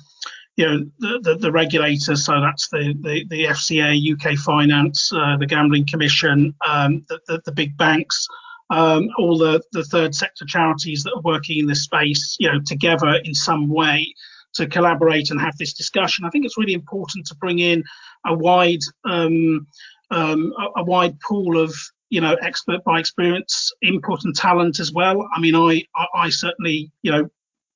you 0.57 0.64
know, 0.64 0.90
the, 1.01 1.20
the, 1.22 1.34
the, 1.38 1.51
regulators, 1.51 2.24
so 2.24 2.40
that's 2.40 2.68
the, 2.68 2.95
the, 3.01 3.26
the 3.28 3.45
FCA, 3.47 4.12
UK 4.12 4.38
Finance, 4.38 5.12
uh, 5.12 5.36
the 5.38 5.47
Gambling 5.47 5.86
Commission, 5.86 6.55
um, 6.64 7.05
the, 7.09 7.18
the, 7.26 7.43
the 7.47 7.53
big 7.53 7.76
banks, 7.76 8.28
um, 8.73 9.11
all 9.18 9.37
the, 9.37 9.62
the 9.73 9.85
third 9.85 10.14
sector 10.14 10.47
charities 10.47 11.05
that 11.05 11.12
are 11.12 11.20
working 11.20 11.59
in 11.59 11.66
this 11.66 11.83
space, 11.83 12.37
you 12.41 12.51
know, 12.51 12.59
together 12.64 13.20
in 13.23 13.35
some 13.35 13.68
way 13.68 14.14
to 14.55 14.66
collaborate 14.66 15.31
and 15.31 15.41
have 15.41 15.57
this 15.59 15.75
discussion. 15.75 16.25
I 16.25 16.31
think 16.31 16.47
it's 16.47 16.57
really 16.57 16.73
important 16.73 17.27
to 17.27 17.35
bring 17.37 17.59
in 17.59 17.85
a 18.27 18.35
wide 18.35 18.81
um, 19.05 19.66
um, 20.11 20.53
a, 20.59 20.81
a, 20.81 20.85
wide 20.85 21.18
pool 21.20 21.59
of 21.59 21.75
you 22.11 22.20
know 22.20 22.35
expert 22.43 22.83
by 22.85 22.99
experience 22.99 23.73
input 23.83 24.25
and 24.25 24.35
talent 24.35 24.81
as 24.81 24.93
well. 24.93 25.29
I 25.35 25.41
mean, 25.41 25.55
I 25.55 25.85
I, 25.95 26.07
I 26.14 26.29
certainly 26.31 26.91
you 27.03 27.12
know 27.12 27.31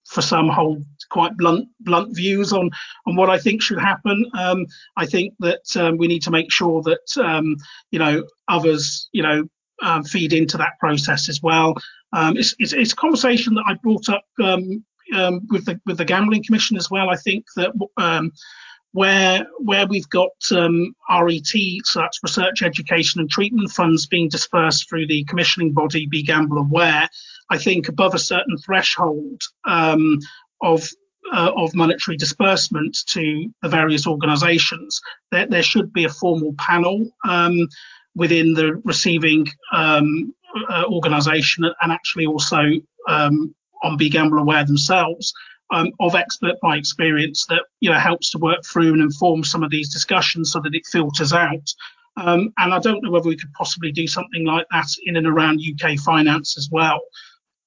for 0.07 0.23
some 0.23 0.49
hold 0.49 0.85
quite 1.11 1.37
blunt 1.37 1.69
blunt 1.81 2.15
views 2.15 2.53
on 2.53 2.71
on 3.07 3.17
what 3.17 3.31
I 3.31 3.39
think 3.39 3.61
should 3.61 3.81
happen. 3.81 4.25
Um, 4.39 4.67
I 4.97 5.07
think 5.07 5.35
that 5.41 5.77
um, 5.77 5.99
we 5.99 6.09
need 6.09 6.23
to 6.23 6.31
make 6.31 6.51
sure 6.51 6.83
that 6.83 7.19
um, 7.23 7.57
you 7.91 7.99
know 7.99 8.25
others 8.49 9.09
you 9.13 9.23
know 9.23 9.49
um, 9.83 10.05
feed 10.05 10.33
into 10.33 10.57
that 10.59 10.79
process 10.79 11.29
as 11.29 11.43
well. 11.43 11.75
Um, 12.13 12.37
it's, 12.37 12.55
it's, 12.59 12.73
it's, 12.73 12.93
a 12.93 12.97
conversation 12.97 13.55
that 13.55 13.65
I 13.67 13.75
brought 13.75 14.09
up 14.09 14.25
um, 14.43 14.85
um 15.15 15.47
with 15.51 15.67
the 15.67 15.81
with 15.87 15.99
the 15.99 16.05
gambling 16.05 16.45
commission 16.45 16.77
as 16.77 16.91
well. 16.91 17.11
I 17.11 17.17
think 17.17 17.45
that 17.57 17.73
um, 17.97 18.33
where 18.93 19.47
where 19.59 19.87
we've 19.87 20.09
got 20.09 20.31
um, 20.53 20.95
RET, 21.11 21.45
so 21.85 22.01
that's 22.01 22.23
research, 22.23 22.63
education, 22.63 23.21
and 23.21 23.31
treatment 23.31 23.71
funds 23.71 24.07
being 24.07 24.29
dispersed 24.29 24.89
through 24.89 25.07
the 25.07 25.25
commissioning 25.25 25.73
body, 25.73 26.07
Be 26.07 26.23
Gamble 26.23 26.59
Aware, 26.59 27.09
I 27.51 27.59
think 27.59 27.89
above 27.89 28.15
a 28.15 28.19
certain 28.19 28.57
threshold 28.59 29.43
of 29.67 30.89
uh, 31.33 31.53
of 31.57 31.75
monetary 31.75 32.17
disbursement 32.17 32.97
to 33.07 33.53
the 33.63 33.69
various 33.69 34.07
organisations, 34.07 35.01
there, 35.31 35.47
there 35.47 35.63
should 35.63 35.93
be 35.93 36.05
a 36.05 36.09
formal 36.09 36.55
panel 36.59 37.09
um, 37.29 37.69
within 38.17 38.55
the 38.55 38.81
receiving 38.85 39.47
um, 39.73 40.35
uh, 40.69 40.85
organisation 40.89 41.65
and 41.65 41.93
actually 41.93 42.27
also 42.27 42.63
um, 43.09 43.55
on 43.83 43.97
Be 43.97 44.09
Gamble 44.09 44.39
Aware 44.39 44.65
themselves 44.65 45.33
um, 45.71 45.93
of 46.01 46.15
expert 46.15 46.57
by 46.63 46.77
experience 46.77 47.47
that 47.49 47.63
you 47.81 47.91
know 47.91 47.99
helps 47.99 48.31
to 48.31 48.39
work 48.39 48.65
through 48.65 48.93
and 48.93 49.03
inform 49.03 49.45
some 49.45 49.63
of 49.63 49.71
these 49.71 49.93
discussions 49.93 50.53
so 50.53 50.61
that 50.61 50.75
it 50.75 50.83
filters 50.91 51.33
out. 51.33 51.69
Um, 52.19 52.53
and 52.59 52.73
I 52.73 52.79
don't 52.79 53.03
know 53.03 53.11
whether 53.11 53.29
we 53.29 53.37
could 53.37 53.53
possibly 53.53 53.93
do 53.93 54.07
something 54.07 54.45
like 54.47 54.67
that 54.71 54.89
in 55.05 55.17
and 55.17 55.27
around 55.27 55.61
UK 55.61 55.99
finance 55.99 56.57
as 56.57 56.69
well. 56.73 57.01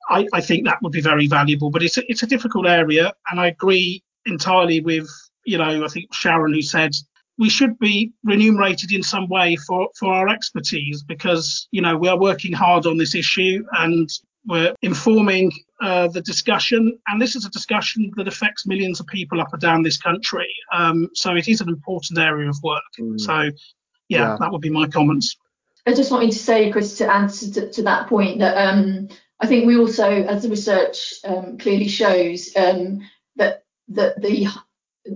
I, 0.10 0.26
I 0.34 0.42
think 0.42 0.66
that 0.66 0.82
would 0.82 0.92
be 0.92 1.02
very 1.02 1.28
valuable, 1.28 1.70
but 1.70 1.84
it's 1.84 2.00
a, 2.00 2.12
it's 2.12 2.24
a 2.24 2.28
difficult 2.28 2.66
area, 2.66 3.14
and 3.30 3.40
I 3.40 3.48
agree 3.48 4.04
entirely 4.26 4.80
with 4.80 5.08
you 5.46 5.58
know 5.58 5.84
I 5.84 5.88
think 5.88 6.14
Sharon 6.14 6.54
who 6.54 6.62
said 6.62 6.92
we 7.40 7.50
should 7.50 7.80
be 7.80 8.12
remunerated 8.24 8.92
in 8.92 9.02
some 9.02 9.28
way 9.28 9.56
for 9.56 9.90
for 9.98 10.14
our 10.14 10.28
expertise 10.30 11.02
because 11.02 11.68
you 11.72 11.82
know 11.82 11.98
we 11.98 12.08
are 12.08 12.20
working 12.20 12.54
hard 12.54 12.86
on 12.86 12.98
this 12.98 13.16
issue 13.16 13.66
and 13.80 14.10
we're 14.46 14.74
informing 14.82 15.52
uh, 15.82 16.08
the 16.08 16.22
discussion, 16.22 16.98
and 17.08 17.22
this 17.22 17.36
is 17.36 17.46
a 17.46 17.50
discussion 17.50 18.12
that 18.18 18.28
affects 18.28 18.66
millions 18.66 19.00
of 19.00 19.08
people 19.08 19.40
up 19.42 19.52
and 19.52 19.62
down 19.62 19.84
this 19.84 19.98
country. 19.98 20.48
Um, 20.74 21.10
so 21.14 21.36
it 21.36 21.48
is 21.48 21.62
an 21.62 21.70
important 21.70 22.18
area 22.18 22.50
of 22.50 22.58
work. 22.64 22.82
Mm. 23.00 23.20
So, 23.20 23.34
yeah, 23.34 23.52
yeah, 24.08 24.38
that 24.40 24.52
would 24.52 24.62
be 24.62 24.70
my 24.70 24.88
comments. 24.88 25.36
I 25.86 25.94
just 25.94 26.12
wanted 26.12 26.32
to 26.32 26.40
say, 26.40 26.72
Chris, 26.72 26.98
to 26.98 27.12
answer 27.12 27.52
to, 27.52 27.72
to 27.72 27.84
that 27.84 28.08
point, 28.08 28.40
that 28.40 28.58
um, 28.58 29.10
I 29.40 29.48
think 29.48 29.66
we 29.66 29.78
also, 29.78 30.10
as 30.10 30.44
the 30.44 30.50
research 30.50 31.16
um, 31.26 31.58
clearly 31.58 31.88
shows, 31.88 32.50
um, 32.56 33.02
that 33.36 33.64
that 33.90 34.22
the 34.22 34.48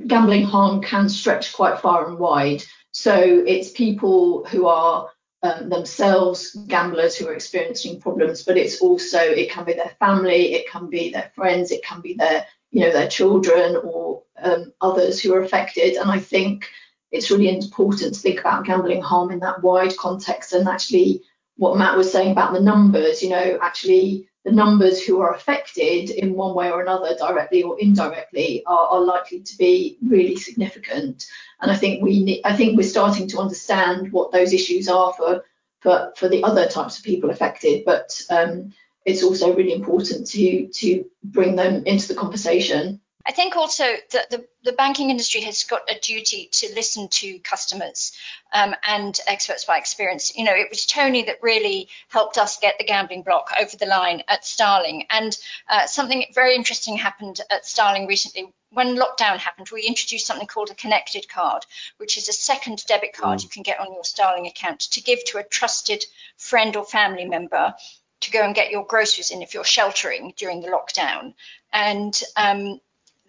gambling 0.07 0.43
harm 0.43 0.81
can 0.81 1.09
stretch 1.09 1.53
quite 1.53 1.79
far 1.79 2.07
and 2.07 2.19
wide. 2.19 2.63
So 2.91 3.15
it's 3.15 3.71
people 3.71 4.45
who 4.45 4.67
are 4.67 5.09
um, 5.41 5.69
themselves 5.69 6.55
gamblers 6.67 7.15
who 7.15 7.27
are 7.27 7.33
experiencing 7.33 7.99
problems, 7.99 8.43
but 8.43 8.57
it's 8.57 8.79
also 8.81 9.19
it 9.19 9.51
can 9.51 9.65
be 9.65 9.73
their 9.73 9.95
family, 9.99 10.53
it 10.53 10.69
can 10.69 10.89
be 10.89 11.11
their 11.11 11.31
friends, 11.35 11.71
it 11.71 11.83
can 11.83 12.01
be 12.01 12.13
their 12.13 12.45
you 12.71 12.81
know 12.81 12.91
their 12.91 13.07
children 13.07 13.75
or 13.83 14.23
um, 14.41 14.73
others 14.81 15.21
who 15.21 15.33
are 15.33 15.41
affected. 15.41 15.95
And 15.95 16.09
I 16.09 16.19
think 16.19 16.69
it's 17.11 17.29
really 17.29 17.55
important 17.55 18.13
to 18.13 18.19
think 18.19 18.39
about 18.39 18.65
gambling 18.65 19.01
harm 19.01 19.31
in 19.31 19.39
that 19.39 19.61
wide 19.61 19.95
context 19.97 20.53
and 20.53 20.67
actually 20.67 21.21
what 21.57 21.77
Matt 21.77 21.97
was 21.97 22.11
saying 22.11 22.31
about 22.31 22.53
the 22.53 22.61
numbers. 22.61 23.21
You 23.21 23.29
know, 23.29 23.59
actually 23.61 24.29
the 24.43 24.51
numbers 24.51 25.03
who 25.03 25.21
are 25.21 25.33
affected 25.33 26.09
in 26.09 26.33
one 26.33 26.53
way 26.53 26.69
or 26.69 26.81
another, 26.81 27.15
directly 27.15 27.63
or 27.63 27.79
indirectly, 27.79 28.63
are, 28.65 28.87
are 28.87 29.01
likely 29.01 29.39
to 29.39 29.57
be 29.57 29.97
really 30.01 30.35
significant. 30.35 31.25
And 31.61 31.71
I 31.71 31.75
think 31.75 32.03
we 32.03 32.41
I 32.43 32.55
think 32.55 32.75
we're 32.75 32.83
starting 32.83 33.27
to 33.29 33.39
understand 33.39 34.11
what 34.11 34.31
those 34.31 34.53
issues 34.53 34.89
are 34.89 35.13
for 35.13 35.43
for, 35.79 36.13
for 36.17 36.29
the 36.29 36.43
other 36.43 36.67
types 36.67 36.97
of 36.97 37.05
people 37.05 37.29
affected. 37.29 37.83
But 37.85 38.19
um, 38.29 38.73
it's 39.05 39.23
also 39.23 39.55
really 39.55 39.73
important 39.73 40.27
to 40.27 40.67
to 40.67 41.05
bring 41.23 41.55
them 41.55 41.83
into 41.85 42.07
the 42.07 42.15
conversation. 42.15 42.99
I 43.25 43.31
think 43.31 43.55
also 43.55 43.85
that 44.11 44.29
the, 44.29 44.45
the 44.63 44.73
banking 44.73 45.09
industry 45.09 45.41
has 45.41 45.63
got 45.63 45.89
a 45.89 45.97
duty 45.99 46.49
to 46.51 46.73
listen 46.75 47.07
to 47.07 47.39
customers 47.39 48.11
um, 48.51 48.75
and 48.85 49.17
experts 49.27 49.63
by 49.63 49.77
experience. 49.77 50.35
You 50.35 50.43
know, 50.43 50.53
it 50.53 50.69
was 50.69 50.85
Tony 50.85 51.23
that 51.23 51.41
really 51.41 51.87
helped 52.09 52.37
us 52.37 52.59
get 52.59 52.77
the 52.77 52.83
gambling 52.83 53.21
block 53.21 53.51
over 53.59 53.77
the 53.77 53.85
line 53.85 54.23
at 54.27 54.45
Starling. 54.45 55.05
And 55.09 55.37
uh, 55.69 55.87
something 55.87 56.25
very 56.33 56.55
interesting 56.55 56.97
happened 56.97 57.39
at 57.49 57.65
Starling 57.65 58.07
recently. 58.07 58.53
When 58.71 58.97
lockdown 58.97 59.37
happened, 59.37 59.69
we 59.71 59.83
introduced 59.83 60.27
something 60.27 60.47
called 60.47 60.71
a 60.71 60.75
connected 60.75 61.29
card, 61.29 61.65
which 61.97 62.17
is 62.17 62.27
a 62.27 62.33
second 62.33 62.83
debit 62.87 63.13
card 63.13 63.39
mm. 63.39 63.43
you 63.43 63.49
can 63.49 63.63
get 63.63 63.79
on 63.79 63.93
your 63.93 64.03
Starling 64.03 64.47
account 64.47 64.81
to 64.81 65.01
give 65.01 65.23
to 65.25 65.37
a 65.37 65.43
trusted 65.43 66.03
friend 66.35 66.75
or 66.75 66.83
family 66.83 67.25
member 67.25 67.73
to 68.19 68.31
go 68.31 68.43
and 68.43 68.55
get 68.55 68.71
your 68.71 68.85
groceries 68.85 69.31
in 69.31 69.41
if 69.41 69.53
you're 69.53 69.63
sheltering 69.63 70.33
during 70.35 70.61
the 70.61 70.67
lockdown. 70.67 71.33
And 71.71 72.21
um, 72.35 72.79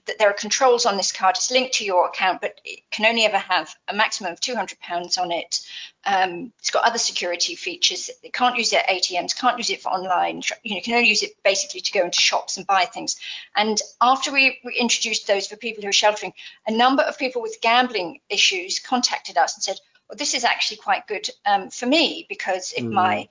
that 0.07 0.19
there 0.19 0.29
are 0.29 0.35
controls 0.35 0.87
on 0.87 0.97
this 0.97 1.13
card. 1.13 1.37
It's 1.37 1.51
linked 1.51 1.75
to 1.75 1.85
your 1.85 2.07
account, 2.07 2.41
but 2.41 2.61
it 2.65 2.81
can 2.91 3.07
only 3.07 3.25
ever 3.25 3.39
have 3.39 3.75
a 3.89 3.95
maximum 3.95 4.33
of 4.33 4.41
£200 4.41 5.19
on 5.19 5.33
it. 5.33 5.61
Um, 6.05 6.53
it's 6.59 6.71
got 6.71 6.85
other 6.85 6.99
security 6.99 7.55
features. 7.55 8.11
It 8.23 8.33
can't 8.33 8.57
use 8.57 8.73
it 8.73 8.85
at 8.87 8.89
ATMs, 8.89 9.39
can't 9.39 9.59
use 9.59 9.71
it 9.71 9.83
for 9.83 9.89
online. 9.89 10.43
You 10.63 10.75
know, 10.75 10.81
can 10.83 10.95
only 10.95 11.09
use 11.09 11.23
it 11.23 11.43
basically 11.43 11.81
to 11.81 11.93
go 11.93 12.05
into 12.05 12.21
shops 12.21 12.57
and 12.57 12.67
buy 12.67 12.85
things. 12.85 13.17
And 13.57 13.81
after 14.01 14.33
we, 14.33 14.59
we 14.65 14.75
introduced 14.75 15.27
those 15.27 15.47
for 15.47 15.57
people 15.57 15.83
who 15.83 15.89
are 15.89 15.93
sheltering, 15.93 16.35
a 16.67 16.73
number 16.73 17.03
of 17.03 17.19
people 17.19 17.41
with 17.41 17.61
gambling 17.63 18.21
issues 18.29 18.79
contacted 18.79 19.39
us 19.39 19.57
and 19.57 19.63
said, 19.63 19.81
well, 20.09 20.19
this 20.19 20.35
is 20.35 20.45
actually 20.45 20.77
quite 20.79 21.07
good 21.07 21.29
um, 21.47 21.71
for 21.71 21.87
me 21.87 22.27
because 22.29 22.75
if 22.77 22.85
mm. 22.85 22.93
my 22.93 23.29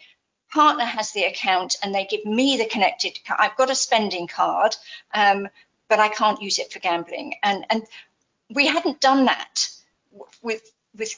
partner 0.52 0.86
has 0.86 1.12
the 1.12 1.24
account 1.24 1.76
and 1.84 1.94
they 1.94 2.06
give 2.06 2.26
me 2.26 2.58
the 2.58 2.66
connected 2.66 3.18
card, 3.26 3.40
I've 3.42 3.58
got 3.58 3.72
a 3.72 3.76
spending 3.76 4.28
card, 4.28 4.76
um, 5.14 5.48
but 5.94 6.00
I 6.00 6.10
can't 6.10 6.42
use 6.42 6.58
it 6.58 6.74
for 6.74 6.80
gambling. 6.80 7.36
And 7.44 7.68
and 7.70 7.84
we 8.50 8.66
hadn't 8.66 9.00
done 9.00 9.26
that 9.26 9.70
with 10.42 10.64
with 10.98 11.14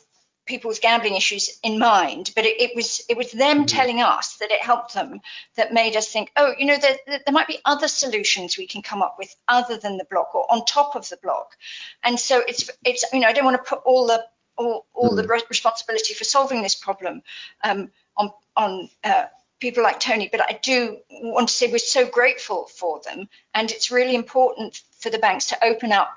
people 0.45 0.67
with 0.67 0.81
gambling 0.81 1.15
issues 1.15 1.59
in 1.63 1.79
mind, 1.79 2.31
but 2.35 2.45
it, 2.45 2.59
it 2.61 2.75
was 2.75 3.01
it 3.07 3.15
was 3.15 3.31
them 3.31 3.59
mm-hmm. 3.59 3.77
telling 3.77 4.01
us 4.01 4.35
that 4.41 4.51
it 4.51 4.61
helped 4.61 4.93
them 4.93 5.21
that 5.55 5.73
made 5.73 5.95
us 5.95 6.11
think, 6.11 6.29
oh, 6.35 6.53
you 6.59 6.65
know, 6.65 6.77
there, 6.77 6.97
there 7.07 7.31
might 7.31 7.47
be 7.47 7.59
other 7.63 7.87
solutions 7.87 8.57
we 8.57 8.67
can 8.67 8.81
come 8.81 9.01
up 9.01 9.15
with 9.17 9.33
other 9.47 9.77
than 9.77 9.95
the 9.95 10.03
block 10.11 10.35
or 10.35 10.45
on 10.51 10.65
top 10.65 10.97
of 10.97 11.07
the 11.07 11.17
block. 11.23 11.55
And 12.03 12.19
so 12.19 12.43
it's 12.45 12.69
it's 12.83 13.05
you 13.13 13.21
know 13.21 13.29
I 13.29 13.33
don't 13.33 13.45
want 13.45 13.63
to 13.63 13.69
put 13.69 13.81
all 13.85 14.07
the 14.07 14.25
all, 14.57 14.85
all 14.93 15.11
mm. 15.11 15.15
the 15.15 15.41
responsibility 15.49 16.13
for 16.13 16.25
solving 16.25 16.61
this 16.61 16.75
problem 16.75 17.21
um, 17.63 17.91
on 18.17 18.29
on 18.57 18.89
uh, 19.05 19.27
people 19.59 19.83
like 19.83 19.99
Tony, 19.99 20.29
but 20.31 20.41
I 20.41 20.59
do 20.61 20.97
want 21.09 21.49
to 21.49 21.53
say 21.53 21.71
we're 21.71 21.77
so 21.77 22.07
grateful 22.07 22.65
for 22.65 23.01
them. 23.01 23.29
And 23.53 23.71
it's 23.71 23.91
really 23.91 24.15
important 24.15 24.81
for 24.99 25.09
the 25.09 25.19
banks 25.19 25.47
to 25.47 25.63
open 25.63 25.91
up 25.91 26.09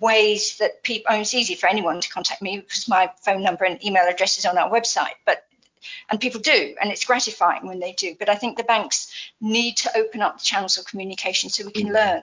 ways 0.00 0.58
that 0.58 0.82
people, 0.82 1.06
I 1.10 1.14
mean, 1.14 1.22
it's 1.22 1.34
easy 1.34 1.54
for 1.54 1.66
anyone 1.66 2.00
to 2.00 2.08
contact 2.08 2.42
me 2.42 2.58
because 2.58 2.88
my 2.88 3.10
phone 3.24 3.42
number 3.42 3.64
and 3.64 3.82
email 3.84 4.04
address 4.08 4.38
is 4.38 4.46
on 4.46 4.58
our 4.58 4.70
website, 4.70 5.14
but 5.24 5.44
and 6.10 6.20
people 6.20 6.40
do, 6.40 6.74
and 6.80 6.90
it's 6.90 7.04
gratifying 7.04 7.66
when 7.66 7.78
they 7.78 7.92
do. 7.92 8.16
But 8.18 8.28
I 8.28 8.34
think 8.34 8.56
the 8.56 8.64
banks 8.64 9.12
need 9.40 9.76
to 9.78 9.96
open 9.96 10.22
up 10.22 10.38
the 10.38 10.44
channels 10.44 10.76
of 10.76 10.86
communication 10.86 11.50
so 11.50 11.64
we 11.64 11.72
can 11.72 11.88
mm. 11.88 11.94
learn. 11.94 12.22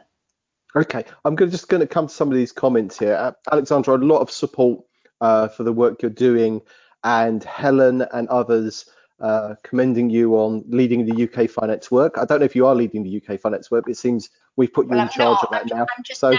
Okay, 0.76 1.06
I'm 1.24 1.38
just 1.38 1.70
going 1.70 1.80
to 1.80 1.88
come 1.88 2.08
to 2.08 2.14
some 2.14 2.30
of 2.30 2.36
these 2.36 2.52
comments 2.52 3.00
here. 3.00 3.16
Uh, 3.16 3.32
Alexandra, 3.50 3.96
a 3.96 3.98
lot 3.98 4.20
of 4.20 4.30
support 4.30 4.84
uh, 5.22 5.48
for 5.48 5.64
the 5.64 5.72
work 5.72 6.02
you're 6.02 6.12
doing, 6.12 6.62
and 7.04 7.44
Helen 7.44 8.02
and 8.02 8.28
others 8.28 8.86
uh, 9.20 9.56
commending 9.64 10.10
you 10.10 10.36
on 10.36 10.64
leading 10.68 11.06
the 11.06 11.24
UK 11.24 11.50
finance 11.50 11.90
work. 11.90 12.18
I 12.18 12.26
don't 12.26 12.40
know 12.40 12.46
if 12.46 12.56
you 12.56 12.68
are 12.68 12.76
leading 12.76 13.04
the 13.04 13.22
UK 13.22 13.40
finance 13.40 13.72
work. 13.72 13.86
But 13.86 13.92
it 13.92 13.98
seems 13.98 14.30
we've 14.56 14.74
put 14.74 14.86
you 14.88 14.92
well, 14.92 15.02
in 15.02 15.10
charge 15.10 15.38
of 15.42 15.50
that 15.52 15.62
I'm, 15.72 15.78
now. 15.78 15.88
I'm 15.98 16.04
so 16.06 16.34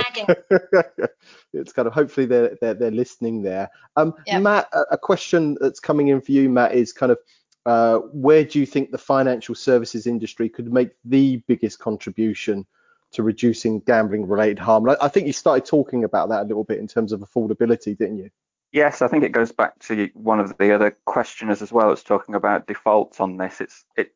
it's 1.52 1.72
kind 1.72 1.88
of 1.88 1.94
hopefully 1.94 2.26
they're 2.26 2.56
they're, 2.60 2.74
they're 2.74 2.90
listening 2.90 3.42
there. 3.42 3.70
Um, 3.96 4.14
yeah. 4.26 4.38
Matt, 4.38 4.68
a, 4.90 4.98
question 4.98 5.56
that's 5.60 5.80
coming 5.80 6.08
in 6.08 6.20
for 6.20 6.32
you, 6.32 6.50
Matt, 6.50 6.74
is 6.74 6.92
kind 6.92 7.12
of 7.12 7.18
uh, 7.64 7.98
where 8.12 8.44
do 8.44 8.58
you 8.58 8.66
think 8.66 8.90
the 8.90 8.98
financial 8.98 9.54
services 9.54 10.06
industry 10.06 10.48
could 10.48 10.72
make 10.72 10.90
the 11.04 11.38
biggest 11.48 11.78
contribution 11.78 12.66
to 13.12 13.22
reducing 13.22 13.80
gambling 13.80 14.28
related 14.28 14.58
harm? 14.58 14.88
I, 14.90 14.96
I 15.00 15.08
think 15.08 15.26
you 15.26 15.32
started 15.32 15.64
talking 15.64 16.04
about 16.04 16.28
that 16.28 16.42
a 16.42 16.46
little 16.46 16.64
bit 16.64 16.78
in 16.78 16.86
terms 16.86 17.12
of 17.12 17.20
affordability, 17.20 17.96
didn't 17.96 18.18
you? 18.18 18.30
Yes, 18.76 19.00
I 19.00 19.08
think 19.08 19.24
it 19.24 19.32
goes 19.32 19.52
back 19.52 19.78
to 19.86 20.10
one 20.12 20.38
of 20.38 20.58
the 20.58 20.70
other 20.74 20.98
questioners 21.06 21.62
as 21.62 21.72
well. 21.72 21.92
It's 21.92 22.02
talking 22.02 22.34
about 22.34 22.66
defaults 22.66 23.20
on 23.20 23.38
this. 23.38 23.62
It's 23.62 23.86
it 23.96 24.12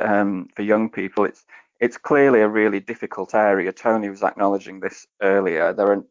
um, 0.00 0.46
for 0.54 0.62
young 0.62 0.88
people. 0.88 1.24
It's 1.24 1.44
it's 1.80 1.96
clearly 1.96 2.40
a 2.40 2.48
really 2.48 2.78
difficult 2.78 3.34
area. 3.34 3.72
Tony 3.72 4.08
was 4.08 4.22
acknowledging 4.22 4.78
this 4.78 5.04
earlier. 5.20 5.72
There 5.72 5.90
are 5.90 6.04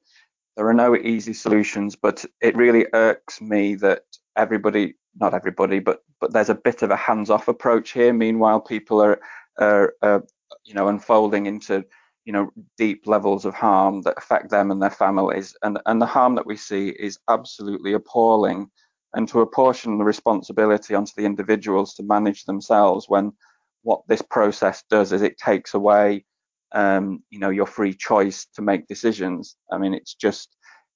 there 0.58 0.68
are 0.68 0.74
no 0.74 0.98
easy 0.98 1.32
solutions, 1.32 1.96
but 1.96 2.26
it 2.42 2.58
really 2.58 2.88
irks 2.92 3.40
me 3.40 3.76
that 3.76 4.04
everybody, 4.36 4.96
not 5.16 5.34
everybody, 5.34 5.80
but 5.80 6.04
but 6.20 6.34
there's 6.34 6.50
a 6.50 6.56
bit 6.56 6.82
of 6.82 6.92
a 6.92 6.98
hands-off 6.98 7.48
approach 7.48 7.92
here. 7.92 8.12
Meanwhile, 8.12 8.60
people 8.60 9.02
are 9.02 9.22
are, 9.60 9.94
are 10.02 10.26
you 10.66 10.74
know 10.74 10.90
unfolding 10.90 11.46
into 11.46 11.86
you 12.26 12.34
know 12.34 12.52
deep 12.78 13.06
levels 13.08 13.46
of 13.46 13.54
harm 13.54 14.02
that 14.04 14.18
affect 14.18 14.50
them 14.50 14.72
and 14.72 14.82
their 14.82 14.90
families. 14.90 15.56
And 15.64 15.80
and 15.86 16.02
the 16.02 16.06
harm 16.06 16.36
that 16.36 16.46
we 16.46 16.58
see 16.58 16.90
is 16.90 17.20
absolutely 17.30 17.94
appalling. 17.94 18.70
And 19.16 19.28
to 19.30 19.42
apportion 19.42 19.98
the 19.98 20.04
responsibility 20.04 20.96
onto 20.96 21.12
the 21.16 21.26
individuals 21.26 21.94
to 21.96 22.04
manage 22.04 22.46
themselves 22.46 23.08
when 23.08 23.32
what 23.84 24.02
this 24.08 24.24
process 24.24 24.84
does 24.90 25.12
is 25.12 25.22
it 25.22 25.38
takes 25.38 25.76
away 25.76 26.26
um, 26.74 27.22
you 27.30 27.40
know 27.40 27.52
your 27.52 27.68
free 27.68 27.94
choice 27.94 28.48
to 28.56 28.62
make 28.62 28.88
decisions. 28.88 29.56
I 29.72 29.78
mean 29.78 29.94
it's 29.94 30.16
just 30.16 30.56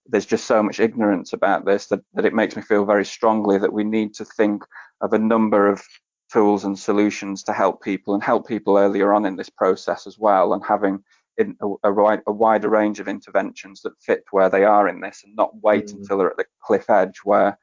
there's 0.09 0.25
just 0.25 0.45
so 0.45 0.63
much 0.63 0.79
ignorance 0.79 1.33
about 1.33 1.65
this 1.65 1.87
that, 1.87 1.99
that 2.13 2.25
it 2.25 2.33
makes 2.33 2.55
me 2.55 2.61
feel 2.61 2.85
very 2.85 3.05
strongly 3.05 3.57
that 3.57 3.73
we 3.73 3.83
need 3.83 4.13
to 4.13 4.25
think 4.25 4.63
of 5.01 5.13
a 5.13 5.19
number 5.19 5.67
of 5.67 5.83
tools 6.31 6.65
and 6.65 6.77
solutions 6.77 7.43
to 7.43 7.53
help 7.53 7.81
people 7.81 8.13
and 8.13 8.23
help 8.23 8.47
people 8.47 8.77
earlier 8.77 9.13
on 9.13 9.25
in 9.25 9.35
this 9.35 9.49
process 9.49 10.07
as 10.07 10.17
well. 10.17 10.53
And 10.53 10.63
having 10.63 11.03
in 11.37 11.55
a, 11.61 11.67
a, 11.89 12.21
a, 12.27 12.31
wider 12.31 12.69
range 12.69 12.99
of 12.99 13.07
interventions 13.07 13.81
that 13.81 13.93
fit 14.01 14.23
where 14.31 14.49
they 14.49 14.63
are 14.63 14.87
in 14.87 14.99
this 15.01 15.21
and 15.23 15.35
not 15.35 15.51
wait 15.61 15.87
mm. 15.87 15.93
until 15.93 16.17
they're 16.17 16.31
at 16.31 16.37
the 16.37 16.45
cliff 16.61 16.89
edge 16.89 17.19
where 17.23 17.57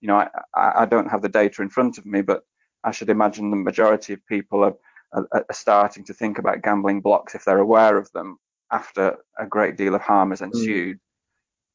you 0.00 0.08
know, 0.08 0.28
I, 0.54 0.72
I 0.82 0.86
don't 0.86 1.10
have 1.10 1.22
the 1.22 1.28
data 1.28 1.62
in 1.62 1.68
front 1.68 1.98
of 1.98 2.06
me, 2.06 2.22
but 2.22 2.42
I 2.84 2.90
should 2.90 3.10
imagine 3.10 3.50
the 3.50 3.56
majority 3.56 4.12
of 4.12 4.26
people 4.26 4.64
are, 4.64 4.74
are, 5.12 5.26
are 5.32 5.44
starting 5.52 6.04
to 6.04 6.14
think 6.14 6.38
about 6.38 6.62
gambling 6.62 7.00
blocks 7.00 7.34
if 7.34 7.44
they're 7.44 7.58
aware 7.58 7.96
of 7.96 8.10
them 8.12 8.38
after 8.70 9.16
a 9.38 9.46
great 9.46 9.76
deal 9.76 9.94
of 9.94 10.02
harm 10.02 10.30
has 10.30 10.40
hmm. 10.40 10.46
ensued. 10.46 10.96
Mm. 10.96 11.00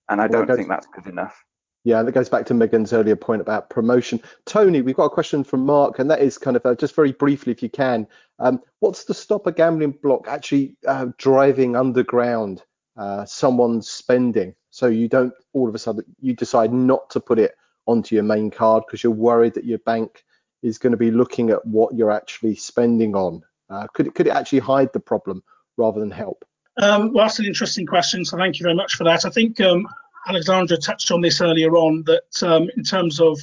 And 0.10 0.22
I 0.22 0.28
don't 0.28 0.48
think 0.56 0.68
that's 0.68 0.88
good 0.88 1.08
enough. 1.08 1.44
Yeah, 1.84 2.04
that 2.04 2.12
goes 2.12 2.30
back 2.30 2.46
to 2.46 2.54
Megan's 2.54 2.94
earlier 2.94 3.16
point 3.16 3.42
about 3.42 3.70
promotion. 3.70 4.22
Tony, 4.46 4.82
we've 4.82 4.96
got 4.96 5.06
a 5.06 5.10
question 5.10 5.44
from 5.44 5.66
Mark, 5.66 5.98
and 5.98 6.12
that 6.12 6.22
is 6.22 6.38
kind 6.38 6.56
of 6.56 6.64
uh, 6.66 6.76
just 6.76 6.96
very 6.96 7.12
briefly, 7.12 7.52
if 7.52 7.64
you 7.64 7.70
can, 7.70 8.08
um, 8.38 8.62
what's 8.80 9.04
to 9.06 9.14
stop 9.14 9.48
a 9.48 9.52
gambling 9.52 9.92
block 9.92 10.28
actually 10.28 10.76
uh, 10.88 11.08
driving 11.18 11.76
underground 11.76 12.62
uh, 12.98 13.26
someone's 13.26 13.90
spending? 13.90 14.54
So 14.70 14.88
you 14.88 15.08
don't 15.08 15.34
all 15.54 15.68
of 15.68 15.76
a 15.76 15.80
sudden 15.80 16.04
you 16.20 16.34
decide 16.34 16.72
not 16.72 17.10
to 17.12 17.20
put 17.20 17.40
it 17.40 17.56
onto 17.88 18.16
your 18.16 18.24
main 18.24 18.52
card 18.52 18.84
because 18.86 19.04
you're 19.04 19.12
worried 19.12 19.56
that 19.56 19.66
your 19.66 19.80
bank 19.80 20.24
is 20.64 20.78
going 20.78 20.92
to 20.92 20.98
be 20.98 21.12
looking 21.12 21.50
at 21.50 21.66
what 21.66 21.94
you're 21.96 22.12
actually 22.12 22.56
spending 22.56 23.16
on. 23.16 23.44
Uh, 23.70 23.88
could 23.94 24.08
it 24.08 24.16
could 24.16 24.28
it 24.28 24.32
actually 24.32 24.60
hide 24.60 24.94
the 24.94 25.00
problem 25.00 25.44
rather 25.78 26.00
than 26.00 26.12
help? 26.12 26.46
Um, 26.78 27.14
well, 27.14 27.26
that's 27.26 27.40
an 27.40 27.46
interesting 27.46 27.86
question. 27.86 28.24
So 28.24 28.38
thank 28.38 28.60
you 28.60 28.64
very 28.64 28.76
much 28.76 28.96
for 28.96 29.04
that. 29.04 29.26
I 29.26 29.30
think 29.30 29.60
um, 29.62 29.88
Alexandra 30.28 30.78
touched 30.78 31.12
on 31.12 31.22
this 31.22 31.42
earlier 31.42 31.76
on 31.76 32.04
that 32.06 32.44
um, 32.44 32.70
in 32.78 32.84
terms 32.84 33.20
of 33.20 33.40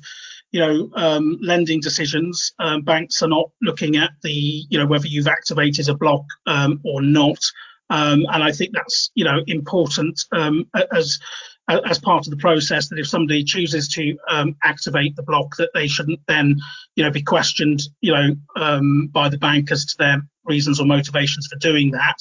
you 0.53 0.61
know 0.61 0.91
um, 0.95 1.39
lending 1.43 1.81
decisions, 1.81 2.53
um, 2.59 2.83
banks 2.83 3.23
are 3.23 3.29
not 3.29 3.51
looking 3.63 3.97
at 3.97 4.11
the 4.23 4.31
you 4.69 4.79
know 4.79 4.87
whether 4.87 5.07
you've 5.07 5.29
activated 5.29 5.89
a 5.89 5.95
block 5.95 6.25
um, 6.47 6.81
or 6.85 7.03
not. 7.03 7.39
Um, 7.91 8.27
and 8.33 8.43
I 8.43 8.53
think 8.53 8.73
that's 8.75 9.11
you 9.15 9.25
know 9.25 9.41
important 9.47 10.21
um, 10.33 10.69
as 10.93 11.19
as 11.69 11.99
part 11.99 12.27
of 12.27 12.31
the 12.31 12.39
process 12.39 12.89
that 12.89 12.99
if 12.99 13.07
somebody 13.07 13.45
chooses 13.45 13.89
to 13.89 14.17
activate 14.65 15.15
the 15.17 15.23
block, 15.23 15.55
that 15.59 15.71
they 15.75 15.87
shouldn't 15.87 16.21
then 16.27 16.57
you 16.97 17.05
know 17.05 17.11
be 17.11 17.23
questioned 17.23 17.81
you 18.01 18.13
know 18.13 19.09
by 19.13 19.29
the 19.29 19.39
bank 19.39 19.71
as 19.71 19.85
to 19.85 19.95
their 19.99 20.23
reasons 20.45 20.81
or 20.81 20.87
motivations 20.87 21.47
for 21.47 21.59
doing 21.59 21.91
that. 21.91 22.17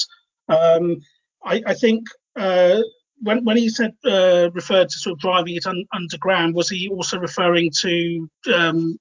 I, 1.48 1.62
I, 1.66 1.74
think 1.76 2.04
uh, 2.36 2.82
when 3.22 3.44
when 3.44 3.58
he 3.58 3.70
said 3.70 3.96
uh, 4.06 4.50
referred 4.54 4.90
to 4.90 4.98
sort 4.98 5.14
of 5.14 5.20
driving 5.20 5.56
it 5.56 5.66
un, 5.66 5.86
underground, 5.94 6.56
was 6.56 6.70
he 6.70 6.88
also 6.90 7.18
referring 7.18 7.72
to 7.72 8.30
um, 8.54 9.00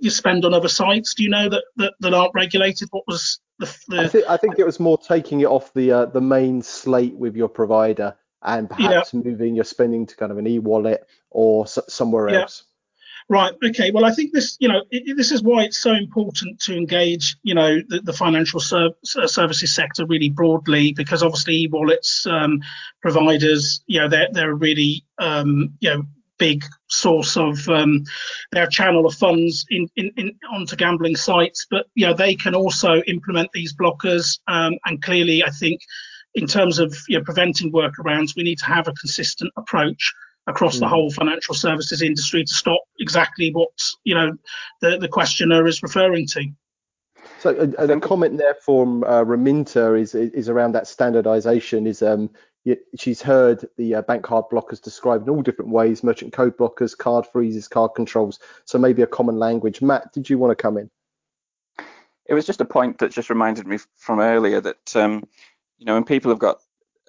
you 0.00 0.10
spend 0.10 0.44
on 0.44 0.54
other 0.54 0.68
sites? 0.68 1.14
Do 1.14 1.22
you 1.22 1.30
know 1.30 1.48
that 1.48 1.64
that, 1.76 1.94
that 2.00 2.14
aren't 2.14 2.34
regulated? 2.34 2.88
What 2.90 3.04
was 3.06 3.40
the? 3.58 3.76
the... 3.88 4.00
I, 4.00 4.08
think, 4.08 4.24
I 4.28 4.36
think 4.36 4.58
it 4.58 4.66
was 4.66 4.80
more 4.80 4.98
taking 4.98 5.40
it 5.40 5.46
off 5.46 5.72
the 5.74 5.92
uh, 5.92 6.04
the 6.06 6.20
main 6.20 6.62
slate 6.62 7.14
with 7.14 7.36
your 7.36 7.48
provider 7.48 8.16
and 8.42 8.68
perhaps 8.68 9.14
yeah. 9.14 9.20
moving 9.24 9.54
your 9.54 9.64
spending 9.64 10.06
to 10.06 10.16
kind 10.16 10.30
of 10.30 10.38
an 10.38 10.46
e-wallet 10.46 11.06
or 11.30 11.64
s- 11.64 11.78
somewhere 11.88 12.28
yeah. 12.28 12.42
else. 12.42 12.64
Right. 13.30 13.54
Okay. 13.64 13.90
Well, 13.90 14.04
I 14.04 14.12
think 14.12 14.32
this, 14.34 14.56
you 14.60 14.68
know, 14.68 14.82
it, 14.90 15.16
this 15.16 15.32
is 15.32 15.42
why 15.42 15.64
it's 15.64 15.78
so 15.78 15.92
important 15.92 16.60
to 16.60 16.76
engage, 16.76 17.36
you 17.42 17.54
know, 17.54 17.80
the, 17.88 18.00
the 18.02 18.12
financial 18.12 18.60
ser- 18.60 18.90
services 19.02 19.74
sector 19.74 20.04
really 20.06 20.28
broadly, 20.28 20.92
because 20.92 21.22
obviously 21.22 21.62
e-wallets 21.62 22.26
um, 22.26 22.60
providers, 23.00 23.82
you 23.86 23.98
know, 23.98 24.08
they're 24.08 24.28
they're 24.32 24.50
a 24.50 24.54
really, 24.54 25.04
um, 25.18 25.72
you 25.80 25.88
know, 25.88 26.02
big 26.38 26.64
source 26.88 27.38
of 27.38 27.66
um, 27.68 28.04
their 28.52 28.66
channel 28.66 29.06
of 29.06 29.14
funds 29.14 29.64
in, 29.70 29.88
in, 29.96 30.10
in, 30.16 30.36
onto 30.52 30.76
gambling 30.76 31.16
sites. 31.16 31.66
But 31.70 31.86
you 31.94 32.06
know, 32.06 32.12
they 32.12 32.34
can 32.34 32.54
also 32.54 33.00
implement 33.06 33.48
these 33.54 33.74
blockers, 33.74 34.38
um, 34.48 34.74
and 34.84 35.02
clearly, 35.02 35.42
I 35.42 35.50
think, 35.50 35.80
in 36.34 36.46
terms 36.46 36.78
of 36.78 36.94
you 37.08 37.18
know, 37.18 37.24
preventing 37.24 37.72
workarounds, 37.72 38.36
we 38.36 38.42
need 38.42 38.58
to 38.58 38.66
have 38.66 38.86
a 38.86 38.92
consistent 38.92 39.50
approach 39.56 40.12
across 40.46 40.76
mm. 40.76 40.80
the 40.80 40.88
whole 40.88 41.10
financial 41.10 41.54
services 41.54 42.02
industry 42.02 42.44
to 42.44 42.54
stop 42.54 42.80
exactly 43.00 43.50
what 43.52 43.70
you 44.04 44.14
know 44.14 44.36
the, 44.80 44.98
the 44.98 45.08
questioner 45.08 45.66
is 45.66 45.82
referring 45.82 46.26
to. 46.26 46.44
So 47.40 47.72
a, 47.78 47.86
a 47.86 48.00
comment 48.00 48.38
there 48.38 48.54
from 48.54 49.04
uh, 49.04 49.24
Raminta 49.24 50.00
is 50.00 50.14
is 50.14 50.48
around 50.48 50.72
that 50.72 50.84
standardisation. 50.84 51.86
Is 51.86 52.02
um 52.02 52.30
she's 52.96 53.20
heard 53.20 53.68
the 53.76 53.96
uh, 53.96 54.02
bank 54.02 54.24
card 54.24 54.46
blockers 54.50 54.80
described 54.80 55.24
in 55.24 55.34
all 55.34 55.42
different 55.42 55.70
ways: 55.70 56.02
merchant 56.02 56.32
code 56.32 56.56
blockers, 56.56 56.96
card 56.96 57.26
freezes, 57.32 57.68
card 57.68 57.92
controls. 57.94 58.38
So 58.64 58.78
maybe 58.78 59.02
a 59.02 59.06
common 59.06 59.38
language. 59.38 59.82
Matt, 59.82 60.12
did 60.12 60.28
you 60.28 60.38
want 60.38 60.56
to 60.56 60.62
come 60.62 60.78
in? 60.78 60.90
It 62.26 62.34
was 62.34 62.46
just 62.46 62.62
a 62.62 62.64
point 62.64 62.98
that 62.98 63.12
just 63.12 63.28
reminded 63.28 63.66
me 63.66 63.78
from 63.96 64.20
earlier 64.20 64.60
that 64.60 64.96
um, 64.96 65.24
you 65.78 65.86
know 65.86 65.94
when 65.94 66.04
people 66.04 66.30
have 66.30 66.38
got 66.38 66.60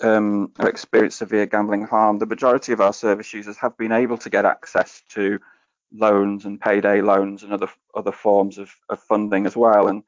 um, 0.01 0.51
or 0.59 0.67
experienced 0.67 1.19
severe 1.19 1.45
gambling 1.45 1.83
harm, 1.83 2.19
the 2.19 2.25
majority 2.25 2.73
of 2.73 2.81
our 2.81 2.93
service 2.93 3.33
users 3.33 3.57
have 3.57 3.77
been 3.77 3.91
able 3.91 4.17
to 4.19 4.29
get 4.29 4.45
access 4.45 5.01
to 5.09 5.39
loans 5.93 6.45
and 6.45 6.59
payday 6.59 7.01
loans 7.01 7.43
and 7.43 7.53
other 7.53 7.69
other 7.93 8.11
forms 8.11 8.57
of, 8.57 8.71
of 8.89 8.99
funding 8.99 9.45
as 9.45 9.55
well. 9.55 9.87
And 9.87 10.03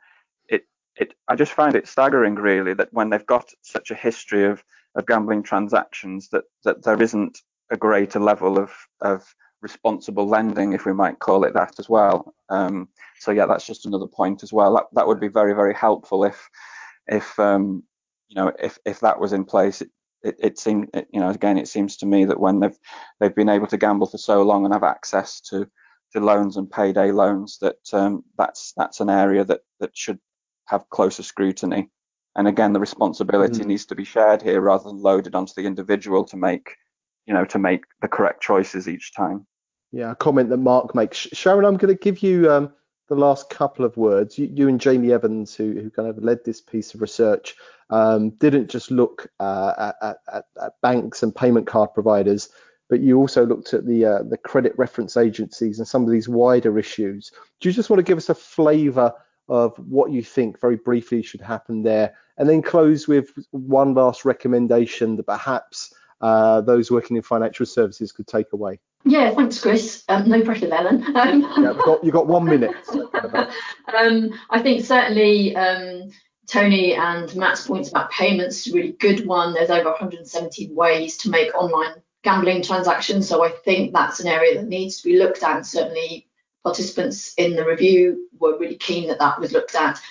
it 0.49 0.65
it 0.97 1.13
I 1.27 1.35
just 1.35 1.53
find 1.53 1.75
it 1.75 1.88
staggering 1.88 2.35
really 2.35 2.73
that 2.73 2.91
when 2.91 3.09
they've 3.09 3.25
got 3.25 3.49
such 3.61 3.91
a 3.91 3.95
history 3.95 4.45
of 4.45 4.63
of 4.95 5.05
gambling 5.05 5.43
transactions 5.43 6.29
that 6.29 6.43
that 6.63 6.83
there 6.83 7.01
isn't 7.01 7.39
a 7.71 7.77
greater 7.77 8.19
level 8.19 8.57
of 8.57 8.71
of 9.01 9.23
responsible 9.61 10.27
lending, 10.27 10.73
if 10.73 10.85
we 10.85 10.93
might 10.93 11.19
call 11.19 11.43
it 11.43 11.53
that 11.53 11.79
as 11.79 11.89
well. 11.89 12.33
Um, 12.49 12.89
so 13.19 13.31
yeah, 13.31 13.45
that's 13.45 13.65
just 13.65 13.85
another 13.85 14.07
point 14.07 14.43
as 14.43 14.53
well. 14.53 14.75
That 14.75 14.85
that 14.93 15.07
would 15.07 15.19
be 15.19 15.29
very 15.29 15.53
very 15.53 15.73
helpful 15.73 16.23
if 16.23 16.49
if 17.07 17.38
um, 17.39 17.83
you 18.28 18.36
know, 18.36 18.51
if 18.59 18.78
if 18.86 18.99
that 19.01 19.19
was 19.19 19.34
in 19.34 19.45
place, 19.45 19.82
it, 19.82 19.89
it, 20.23 20.36
it 20.39 20.59
seemed, 20.59 20.89
it, 20.93 21.07
you 21.11 21.19
know, 21.19 21.30
again, 21.30 21.57
it 21.57 21.67
seems 21.67 21.97
to 21.97 22.05
me 22.05 22.25
that 22.25 22.39
when 22.39 22.59
they've 22.59 22.78
they've 23.19 23.36
been 23.36 23.49
able 23.49 23.67
to 23.67 23.78
gamble 23.78 24.07
for 24.07 24.17
so 24.17 24.43
long 24.43 24.65
and 24.65 24.73
have 24.73 24.84
access 24.84 25.41
to 25.41 25.67
to 26.13 26.19
loans 26.19 26.57
and 26.57 26.71
payday 26.71 27.11
loans, 27.11 27.57
that 27.59 27.78
um, 27.93 28.23
that's 28.38 28.73
that's 28.78 28.99
an 28.99 29.09
area 29.09 29.43
that 29.43 29.61
that 29.80 29.95
should 29.95 30.19
have 30.65 30.89
closer 30.89 31.23
scrutiny. 31.23 31.89
And 32.36 32.47
again, 32.47 32.73
the 32.73 32.80
responsibility 32.80 33.59
mm-hmm. 33.59 33.69
needs 33.69 33.86
to 33.88 33.95
be 33.95 34.03
shared 34.03 34.41
here 34.43 34.61
rather 34.61 34.84
than 34.84 35.01
loaded 35.01 35.34
onto 35.34 35.53
the 35.55 35.65
individual 35.65 36.23
to 36.25 36.38
make, 36.38 36.75
you 37.25 37.34
know, 37.34 37.45
to 37.45 37.57
make 37.57 37.84
the 38.01 38.07
correct 38.07 38.43
choices 38.43 38.88
each 38.88 39.13
time. 39.13 39.47
Yeah, 39.91 40.11
a 40.11 40.15
comment 40.15 40.49
that 40.49 40.57
Mark 40.57 40.93
makes. 40.93 41.17
Sharon, 41.17 41.65
I'm 41.65 41.78
going 41.78 41.95
to 41.95 41.99
give 41.99 42.21
you 42.21 42.51
um, 42.51 42.73
the 43.08 43.16
last 43.16 43.49
couple 43.49 43.86
of 43.86 43.95
words. 43.97 44.38
You, 44.38 44.49
you 44.53 44.68
and 44.68 44.80
Jamie 44.80 45.12
Evans, 45.12 45.55
who, 45.55 45.74
who 45.74 45.89
kind 45.89 46.08
of 46.08 46.24
led 46.24 46.43
this 46.43 46.62
piece 46.62 46.93
of 46.93 47.01
research, 47.01 47.55
um, 47.89 48.32
didn't 48.32 48.70
just 48.70 48.91
look 48.91 49.28
uh, 49.39 49.91
at, 50.01 50.18
at, 50.34 50.45
at, 50.62 50.74
banks 50.82 51.24
and 51.24 51.36
payment 51.36 51.68
card 51.68 51.93
providers, 51.93 52.49
but 52.89 52.99
you 52.99 53.18
also 53.18 53.45
looked 53.45 53.74
at 53.74 53.86
the 53.86 54.05
uh, 54.05 54.24
the 54.24 54.38
credit 54.38 54.74
reference 54.78 55.16
agencies 55.16 55.80
and 55.80 55.88
some 55.88 56.03
of 56.03 56.10
these 56.10 56.28
wider 56.28 56.78
issues. 56.78 57.32
Do 57.60 57.70
you 57.70 57.74
just 57.74 57.89
want 57.89 57.99
to 57.99 58.03
give 58.03 58.18
us 58.18 58.30
a 58.30 58.36
flavour 58.36 59.14
of 59.49 59.78
what 59.78 60.12
you 60.12 60.22
think 60.22 60.60
very 60.60 60.76
briefly 60.76 61.22
should 61.22 61.41
happen 61.41 61.84
there, 61.84 62.14
and 62.38 62.49
then 62.49 62.62
close 62.62 63.08
with 63.08 63.32
one 63.51 63.93
last 63.93 64.26
recommendation 64.26 65.16
that 65.16 65.24
perhaps 65.28 65.93
uh, 66.20 66.60
those 66.62 66.91
working 66.91 67.16
in 67.16 67.24
financial 67.24 67.66
services 67.66 68.12
could 68.12 68.28
take 68.28 68.51
away? 68.51 68.80
Yeah, 69.03 69.33
thanks, 69.33 69.61
Chris. 69.61 70.03
Um, 70.09 70.27
no 70.27 70.41
pressure 70.41 70.73
Ellen. 70.73 71.03
Um, 71.15 71.41
yeah, 71.41 71.71
you've 71.71 71.77
got, 71.77 72.03
you've 72.03 72.13
got 72.13 72.27
one 72.27 72.45
minute. 72.45 72.75
um, 73.97 74.31
I 74.49 74.61
think 74.61 74.85
certainly 74.85 75.55
um, 75.55 76.11
Tony 76.47 76.93
and 76.93 77.33
Matt's 77.35 77.67
points 77.67 77.89
about 77.89 78.11
payments, 78.11 78.65
is 78.65 78.73
a 78.73 78.75
really 78.75 78.93
good 78.93 79.25
one. 79.25 79.53
There's 79.53 79.69
over 79.69 79.89
170 79.89 80.73
ways 80.73 81.17
to 81.17 81.29
make 81.29 81.53
online 81.55 82.01
gambling 82.23 82.61
transactions. 82.61 83.27
So 83.27 83.43
I 83.43 83.49
think 83.49 83.93
that's 83.93 84.19
an 84.19 84.27
area 84.27 84.55
that 84.55 84.67
needs 84.67 84.97
to 84.97 85.09
be 85.09 85.17
looked 85.17 85.43
at. 85.43 85.57
And 85.57 85.65
certainly 85.65 86.27
participants 86.63 87.33
in 87.37 87.55
the 87.55 87.65
review 87.65 88.29
were 88.39 88.57
really 88.57 88.75
keen 88.75 89.07
that 89.07 89.19
that 89.19 89.39
was 89.39 89.51
looked 89.51 89.75
at. 89.75 90.01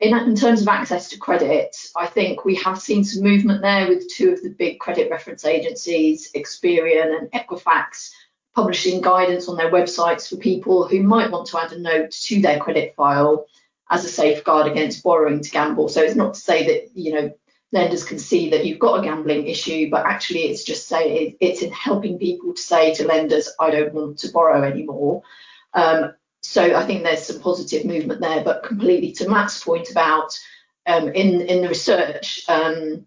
In, 0.00 0.16
in 0.16 0.34
terms 0.34 0.62
of 0.62 0.68
access 0.68 1.08
to 1.10 1.18
credit, 1.18 1.76
I 1.96 2.06
think 2.06 2.44
we 2.44 2.56
have 2.56 2.80
seen 2.80 3.04
some 3.04 3.22
movement 3.22 3.62
there 3.62 3.88
with 3.88 4.12
two 4.12 4.30
of 4.32 4.42
the 4.42 4.50
big 4.50 4.80
credit 4.80 5.10
reference 5.10 5.44
agencies, 5.44 6.30
Experian 6.34 7.16
and 7.16 7.30
Equifax, 7.30 8.10
publishing 8.54 9.00
guidance 9.00 9.48
on 9.48 9.56
their 9.56 9.70
websites 9.70 10.28
for 10.28 10.36
people 10.36 10.86
who 10.86 11.02
might 11.02 11.30
want 11.30 11.46
to 11.48 11.58
add 11.58 11.72
a 11.72 11.78
note 11.78 12.10
to 12.10 12.40
their 12.40 12.58
credit 12.58 12.94
file 12.94 13.46
as 13.90 14.04
a 14.04 14.08
safeguard 14.08 14.70
against 14.70 15.02
borrowing 15.02 15.42
to 15.42 15.50
gamble. 15.50 15.88
So 15.88 16.02
it's 16.02 16.14
not 16.14 16.34
to 16.34 16.40
say 16.40 16.66
that, 16.66 16.90
you 16.94 17.12
know, 17.12 17.34
lenders 17.72 18.04
can 18.04 18.18
see 18.18 18.50
that 18.50 18.64
you've 18.64 18.78
got 18.78 19.00
a 19.00 19.02
gambling 19.02 19.46
issue, 19.46 19.90
but 19.90 20.06
actually 20.06 20.44
it's 20.44 20.62
just 20.64 20.86
say 20.86 21.36
it's 21.40 21.62
in 21.62 21.72
helping 21.72 22.18
people 22.18 22.54
to 22.54 22.62
say 22.62 22.94
to 22.94 23.06
lenders, 23.06 23.50
I 23.58 23.70
don't 23.70 23.92
want 23.92 24.18
to 24.18 24.30
borrow 24.30 24.62
anymore. 24.62 25.22
Um, 25.74 26.14
so 26.42 26.76
I 26.76 26.86
think 26.86 27.02
there's 27.02 27.26
some 27.26 27.40
positive 27.40 27.84
movement 27.84 28.20
there, 28.20 28.44
but 28.44 28.62
completely 28.62 29.12
to 29.12 29.28
Matt's 29.28 29.62
point 29.62 29.90
about 29.90 30.38
um, 30.86 31.08
in 31.08 31.40
in 31.40 31.62
the 31.62 31.68
research, 31.68 32.44
um, 32.48 33.06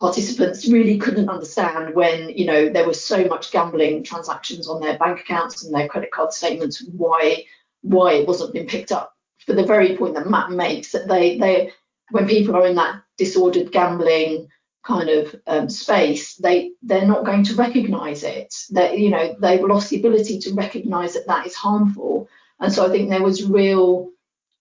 participants 0.00 0.68
really 0.68 0.96
couldn't 0.98 1.28
understand 1.28 1.94
when 1.94 2.30
you 2.30 2.46
know 2.46 2.68
there 2.68 2.86
was 2.86 3.02
so 3.02 3.24
much 3.24 3.50
gambling 3.50 4.02
transactions 4.02 4.68
on 4.68 4.80
their 4.80 4.98
bank 4.98 5.20
accounts 5.20 5.64
and 5.64 5.74
their 5.74 5.88
credit 5.88 6.10
card 6.10 6.32
statements, 6.32 6.84
why 6.96 7.44
why 7.82 8.12
it 8.14 8.26
wasn't 8.26 8.52
being 8.52 8.66
picked 8.66 8.92
up 8.92 9.12
for 9.46 9.54
the 9.54 9.64
very 9.64 9.96
point 9.96 10.14
that 10.14 10.28
Matt 10.28 10.50
makes 10.50 10.92
that 10.92 11.08
they 11.08 11.38
they 11.38 11.72
when 12.10 12.26
people 12.26 12.56
are 12.56 12.66
in 12.66 12.76
that 12.76 13.02
disordered 13.16 13.72
gambling 13.72 14.48
kind 14.84 15.10
of 15.10 15.34
um, 15.46 15.68
space, 15.68 16.36
they 16.36 16.72
they're 16.82 17.06
not 17.06 17.24
going 17.24 17.44
to 17.44 17.54
recognise 17.54 18.22
it. 18.22 18.54
That 18.70 18.98
you 18.98 19.10
know 19.10 19.36
they've 19.40 19.60
lost 19.60 19.90
the 19.90 19.98
ability 19.98 20.38
to 20.40 20.54
recognise 20.54 21.14
that 21.14 21.26
that 21.26 21.46
is 21.46 21.54
harmful, 21.54 22.28
and 22.60 22.72
so 22.72 22.86
I 22.86 22.90
think 22.90 23.10
there 23.10 23.22
was 23.22 23.44
real 23.44 24.10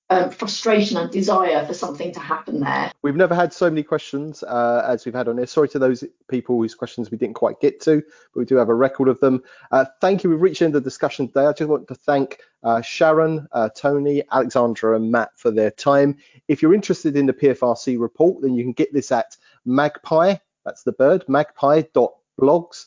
um, 0.09 0.29
frustration 0.31 0.97
and 0.97 1.11
desire 1.11 1.65
for 1.65 1.73
something 1.73 2.13
to 2.13 2.19
happen 2.19 2.59
there. 2.61 2.91
We've 3.01 3.15
never 3.15 3.35
had 3.35 3.51
so 3.51 3.69
many 3.69 3.83
questions 3.83 4.43
uh, 4.43 4.83
as 4.87 5.05
we've 5.05 5.13
had 5.13 5.27
on 5.27 5.37
here. 5.37 5.47
Sorry 5.47 5.67
to 5.69 5.79
those 5.79 6.03
people 6.29 6.57
whose 6.57 6.75
questions 6.75 7.11
we 7.11 7.17
didn't 7.17 7.35
quite 7.35 7.59
get 7.59 7.81
to, 7.81 8.01
but 8.33 8.39
we 8.39 8.45
do 8.45 8.55
have 8.55 8.69
a 8.69 8.73
record 8.73 9.09
of 9.09 9.19
them. 9.19 9.43
Uh, 9.71 9.85
thank 9.99 10.23
you. 10.23 10.29
We've 10.29 10.41
reached 10.41 10.59
the 10.59 10.65
end 10.65 10.75
of 10.75 10.83
the 10.83 10.87
discussion 10.87 11.27
today. 11.27 11.45
I 11.45 11.51
just 11.51 11.69
want 11.69 11.87
to 11.89 11.95
thank 11.95 12.39
uh, 12.63 12.81
Sharon, 12.81 13.47
uh, 13.51 13.69
Tony, 13.75 14.23
Alexandra, 14.31 14.95
and 14.95 15.11
Matt 15.11 15.31
for 15.35 15.51
their 15.51 15.71
time. 15.71 16.17
If 16.47 16.61
you're 16.61 16.73
interested 16.73 17.15
in 17.17 17.25
the 17.25 17.33
PFRC 17.33 17.99
report, 17.99 18.41
then 18.41 18.55
you 18.55 18.63
can 18.63 18.73
get 18.73 18.93
this 18.93 19.11
at 19.11 19.35
magpie, 19.65 20.35
that's 20.65 20.83
the 20.83 20.93
bird, 20.93 21.25
magpie.blogs 21.27 22.85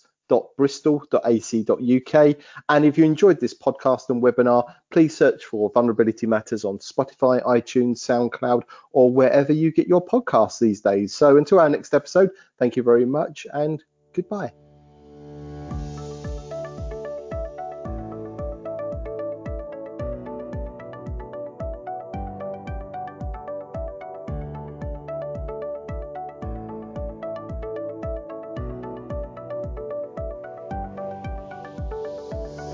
bristol.ac.uk. 0.56 2.36
And 2.68 2.84
if 2.84 2.98
you 2.98 3.04
enjoyed 3.04 3.40
this 3.40 3.54
podcast 3.54 4.08
and 4.08 4.22
webinar, 4.22 4.64
please 4.90 5.16
search 5.16 5.44
for 5.44 5.70
Vulnerability 5.70 6.26
Matters 6.26 6.64
on 6.64 6.78
Spotify, 6.78 7.42
iTunes, 7.44 7.98
SoundCloud, 7.98 8.62
or 8.92 9.10
wherever 9.10 9.52
you 9.52 9.72
get 9.72 9.88
your 9.88 10.04
podcasts 10.04 10.58
these 10.58 10.80
days. 10.80 11.14
So 11.14 11.36
until 11.36 11.60
our 11.60 11.68
next 11.68 11.94
episode, 11.94 12.30
thank 12.58 12.76
you 12.76 12.82
very 12.82 13.06
much 13.06 13.46
and 13.52 13.82
goodbye. 14.12 14.52